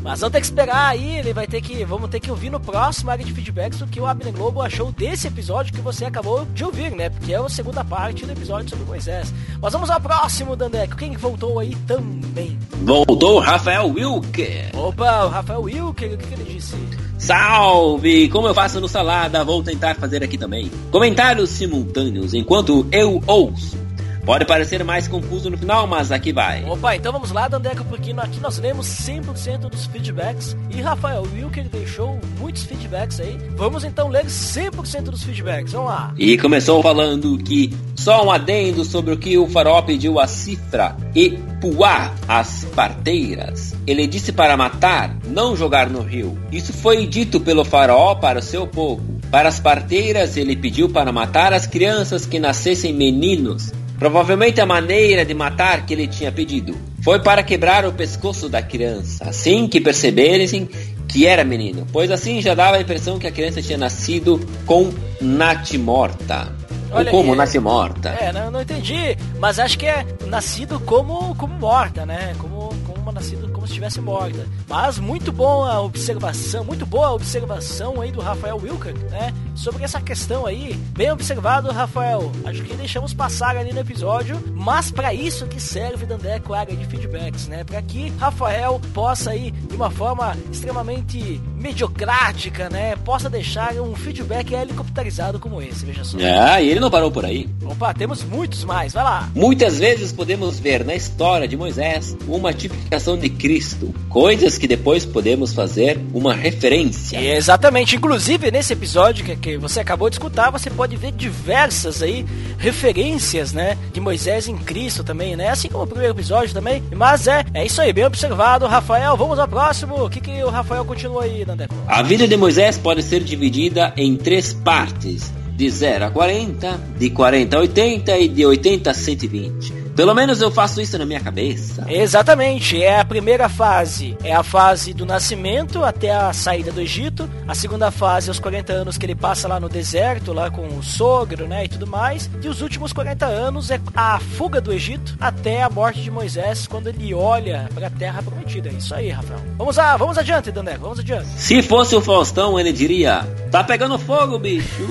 [0.03, 1.85] Mas vamos ter que esperar aí, ele vai ter que.
[1.85, 4.91] Vamos ter que ouvir no próximo área de feedbacks o que o Abner Globo achou
[4.91, 7.10] desse episódio que você acabou de ouvir, né?
[7.10, 9.34] Porque é a segunda parte do episódio sobre Moisés.
[9.61, 10.98] Mas vamos ao próximo, Dandeco.
[10.98, 12.60] Quem voltou aí também?
[12.84, 14.76] Voltou Rafael Wilker.
[14.76, 16.76] Opa, o Rafael Wilker, o que, que ele disse?
[17.24, 18.28] Salve!
[18.28, 20.70] Como eu faço no Salada, vou tentar fazer aqui também.
[20.91, 23.82] Comentários simultâneos enquanto eu ouço.
[24.26, 26.64] Pode parecer mais confuso no final, mas aqui vai.
[26.64, 31.68] Opa, então vamos lá, Dandeco, porque aqui nós lemos 100% dos feedbacks e Rafael Wilker
[31.68, 33.38] deixou muitos feedbacks aí.
[33.56, 35.74] Vamos então ler 100% dos feedbacks.
[35.74, 36.14] Vamos lá.
[36.18, 40.95] E começou falando que só um adendo sobre o que o faraó pediu a Cifra
[41.14, 43.74] e Puá, as parteiras.
[43.88, 46.38] Ele disse para matar, não jogar no rio.
[46.52, 49.02] Isso foi dito pelo faraó para o seu povo.
[49.32, 53.72] Para as parteiras, ele pediu para matar as crianças que nascessem meninos.
[54.03, 58.61] Provavelmente a maneira de matar que ele tinha pedido foi para quebrar o pescoço da
[58.61, 60.67] criança, assim que perceberem
[61.07, 64.93] que era menino, pois assim já dava a impressão que a criança tinha nascido com
[65.21, 66.53] natimorta.
[66.91, 68.09] Olha Ou como nasce morta.
[68.09, 69.17] É, não, não entendi.
[69.39, 72.35] Mas acho que é nascido como, como morta, né?
[72.38, 74.45] Como, como nascido como se estivesse morta.
[74.67, 79.34] Mas muito boa observação, muito boa observação aí do Rafael Wilker, né?
[79.55, 80.73] Sobre essa questão aí.
[80.95, 82.31] Bem observado, Rafael.
[82.45, 84.41] Acho que deixamos passar ali no episódio.
[84.53, 87.63] Mas para isso que serve Dandeco área de feedbacks, né?
[87.63, 92.95] Para que Rafael possa aí, de uma forma extremamente mediocrática, né?
[92.97, 96.17] Possa deixar um feedback helicopterizado como esse, veja só.
[96.17, 97.49] Ah, e ele não parou por aí.
[97.63, 99.30] Opa, temos muitos mais, vai lá.
[99.35, 105.05] Muitas vezes podemos ver na história de Moisés uma tipificação de Cristo, coisas que depois
[105.05, 107.21] podemos fazer uma referência.
[107.21, 112.26] Exatamente, inclusive nesse episódio que, que você acabou de escutar, você pode ver diversas aí
[112.57, 115.49] referências, né, de Moisés em Cristo também, né?
[115.49, 116.82] Assim como o primeiro episódio também.
[116.95, 119.18] Mas é, é isso aí, bem observado, Rafael.
[119.18, 120.06] Vamos ao próximo.
[120.06, 121.76] O que, que o Rafael continua aí, Nandeco?
[121.88, 127.10] A vida de Moisés pode ser dividida em três partes de 0 a 40, de
[127.10, 129.82] 40 a 80 e de 80 a 120.
[129.95, 131.86] Pelo menos eu faço isso na minha cabeça.
[131.88, 134.18] Exatamente, é a primeira fase.
[134.24, 137.30] É a fase do nascimento até a saída do Egito.
[137.48, 140.65] A segunda fase é os 40 anos que ele passa lá no deserto, lá com
[140.68, 142.30] o sogro, né, e tudo mais.
[142.41, 146.65] E os últimos 40 anos é a fuga do Egito até a morte de Moisés,
[146.65, 148.70] quando ele olha para a terra prometida.
[148.70, 149.40] É isso aí, Rafael.
[149.57, 151.28] Vamos lá, vamos adiante, Daneco, vamos adiante.
[151.38, 154.88] Se fosse o Faustão, ele diria: "Tá pegando fogo, bicho".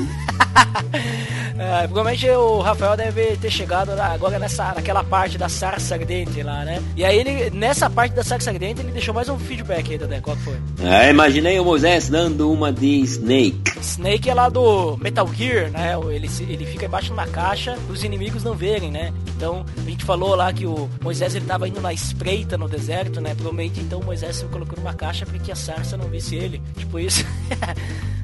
[1.62, 6.64] É, provavelmente o Rafael deve ter chegado agora nessa, naquela parte da sarça ardente lá,
[6.64, 6.82] né?
[6.96, 10.20] E aí ele, nessa parte da sarça ardente, ele deixou mais um feedback aí, Dedé.
[10.20, 10.56] Qual foi?
[10.82, 13.78] É, imaginei o Moisés dando uma de Snake.
[13.80, 15.94] Snake é lá do Metal Gear, né?
[16.10, 19.12] Ele, ele fica embaixo de uma caixa os inimigos não verem, né?
[19.36, 23.20] Então, a gente falou lá que o Moisés ele tava indo na espreita no deserto,
[23.20, 23.34] né?
[23.34, 26.60] Provavelmente então o Moisés se colocou numa caixa para que a sarça não visse ele.
[26.76, 27.24] Tipo isso.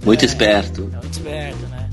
[0.05, 0.91] Muito é, esperto.
[0.93, 1.88] É muito esperto, né?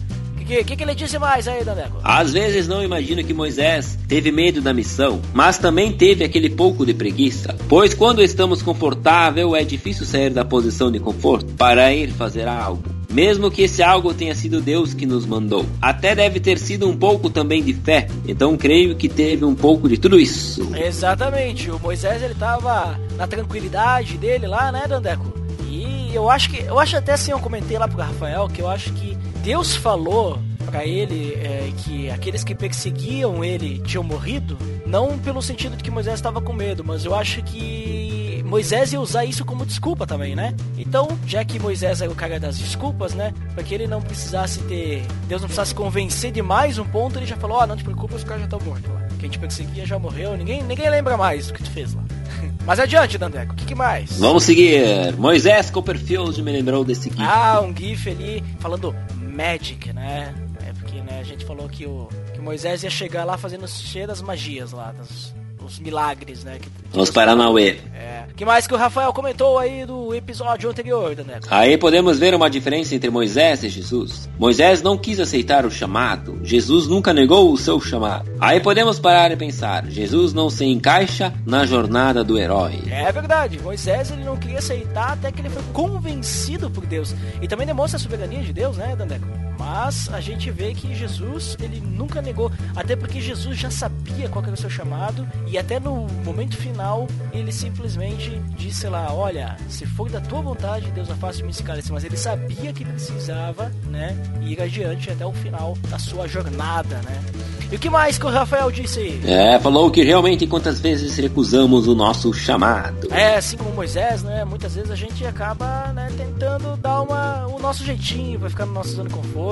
[0.45, 1.99] Que, que, que ele disse mais aí, Daneco?
[2.03, 6.85] Às vezes não imagino que Moisés teve medo da missão, mas também teve aquele pouco
[6.85, 7.55] de preguiça.
[7.67, 12.83] Pois quando estamos confortável, é difícil sair da posição de conforto para ir fazer algo.
[13.11, 15.65] Mesmo que esse algo tenha sido Deus que nos mandou.
[15.81, 18.07] Até deve ter sido um pouco também de fé.
[18.27, 20.69] Então creio que teve um pouco de tudo isso.
[20.75, 21.71] Exatamente.
[21.71, 25.33] O Moisés ele tava na tranquilidade dele lá, né, Dandeco?
[25.69, 28.67] E eu acho que eu acho até assim, eu comentei lá pro Rafael que eu
[28.67, 29.14] acho que
[29.45, 34.57] Deus falou para ele é, que aqueles que perseguiam ele tinham morrido,
[34.87, 38.99] não pelo sentido de que Moisés estava com medo, mas eu acho que Moisés ia
[38.99, 40.55] usar isso como desculpa também, né?
[40.79, 43.35] Então, já que Moisés era o cara das desculpas, né?
[43.53, 45.05] Para que ele não precisasse ter.
[45.27, 47.83] Deus não precisasse convencer de mais um ponto, ele já falou: Ó, oh, não te
[47.83, 49.07] preocupa, os caras já estão mortos lá.
[49.19, 52.03] Quem te perseguia já morreu, ninguém, ninguém lembra mais do que tu fez lá.
[52.65, 54.17] Mas adiante, Dandeco, o que, que, mais?
[54.17, 55.15] Vamos seguir.
[55.19, 57.21] Moisés Copperfield me lembrou desse GIF.
[57.21, 58.95] Ah, um GIF ali falando
[59.35, 60.33] Magic, né?
[60.65, 64.07] É porque né, a gente falou que o que Moisés ia chegar lá fazendo cheio
[64.07, 65.35] das magias lá, das,
[65.65, 66.59] os milagres, né?
[66.59, 67.77] Que, Os Paranauê.
[67.93, 68.25] É.
[68.35, 71.47] que mais que o Rafael comentou aí do episódio anterior, Daneco?
[71.49, 74.29] Aí podemos ver uma diferença entre Moisés e Jesus.
[74.37, 78.29] Moisés não quis aceitar o chamado, Jesus nunca negou o seu chamado.
[78.39, 82.81] Aí podemos parar e pensar, Jesus não se encaixa na jornada do herói.
[82.89, 87.15] É verdade, Moisés ele não queria aceitar até que ele foi convencido por Deus.
[87.41, 89.27] E também demonstra a soberania de Deus, né, Dandeco?
[89.57, 94.43] Mas a gente vê que Jesus, ele nunca negou, até porque Jesus já sabia qual
[94.43, 99.85] era o seu chamado e até no momento final ele simplesmente disse lá, olha, se
[99.85, 104.61] for da tua vontade, Deus afaste-me esse cálice, mas ele sabia que precisava, né, ir
[104.61, 107.45] adiante até o final da sua jornada, né?
[107.71, 109.21] E o que mais que o Rafael disse aí?
[109.25, 113.11] É, falou que realmente quantas vezes recusamos o nosso chamado.
[113.11, 114.45] É, assim como Moisés, né?
[114.45, 118.73] Muitas vezes a gente acaba, né, tentando dar uma, o nosso jeitinho, vai ficar no
[118.73, 119.44] nosso zona de conforto.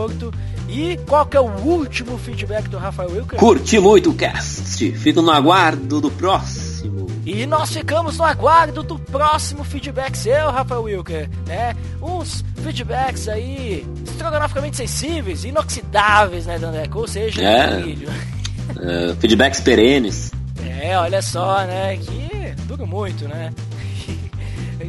[0.67, 3.37] E qual que é o último feedback do Rafael Wilker?
[3.37, 4.91] Curti muito o cast.
[4.93, 7.07] Fico no aguardo do próximo.
[7.25, 11.75] E nós ficamos no aguardo do próximo feedback seu, Rafael Wilker, né?
[12.01, 16.99] Uns feedbacks aí estrogonoficamente sensíveis, inoxidáveis, né, Dandeco?
[16.99, 17.83] Ou seja, é.
[18.73, 20.31] Uh, feedbacks perenes.
[20.65, 21.97] É, olha só, né?
[21.97, 23.51] Que dura muito, né?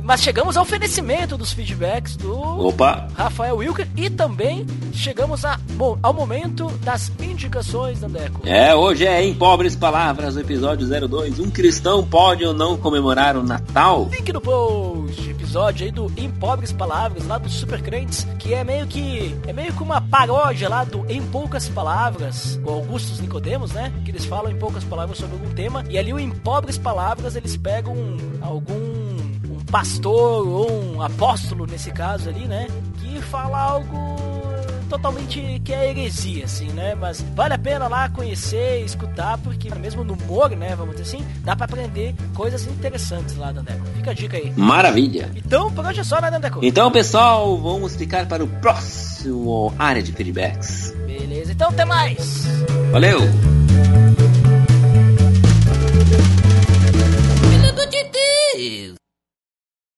[0.02, 3.08] Mas chegamos ao oferecimento dos feedbacks do Opa.
[3.14, 8.40] Rafael Wilker e também chegamos a, bom, ao momento das indicações, Dandeco.
[8.44, 11.38] É, hoje é em pobres palavras, episódio 02.
[11.38, 14.08] Um cristão pode ou não comemorar o Natal?
[14.10, 18.64] Link no post, episódio aí do Em Pobres Palavras, lá do Super Crentes, que é
[18.64, 23.72] meio que é meio que uma paródia lá do Em Poucas Palavras, o Augustus Nicodemos,
[23.72, 23.92] né?
[24.04, 27.36] Que eles falam em poucas palavras sobre algum tema, e ali o Em Pobres Palavras
[27.36, 27.94] eles pegam
[28.40, 28.93] algum
[29.74, 32.68] pastor ou um apóstolo nesse caso ali, né?
[33.00, 34.16] Que fala algo
[34.88, 36.94] totalmente que é heresia, assim, né?
[36.94, 40.76] Mas vale a pena lá conhecer, escutar, porque mesmo no humor, né?
[40.76, 43.84] Vamos dizer assim, dá para aprender coisas interessantes lá, Dandeco.
[43.96, 44.52] Fica a dica aí.
[44.56, 45.28] Maravilha!
[45.34, 46.60] Então, por hoje é só, né, Dandeco?
[46.62, 50.94] Então, pessoal, vamos ficar para o próximo área de feedbacks.
[51.04, 52.46] Beleza, então até mais!
[52.92, 53.18] Valeu!
[57.50, 59.03] Pelo amor de Deus!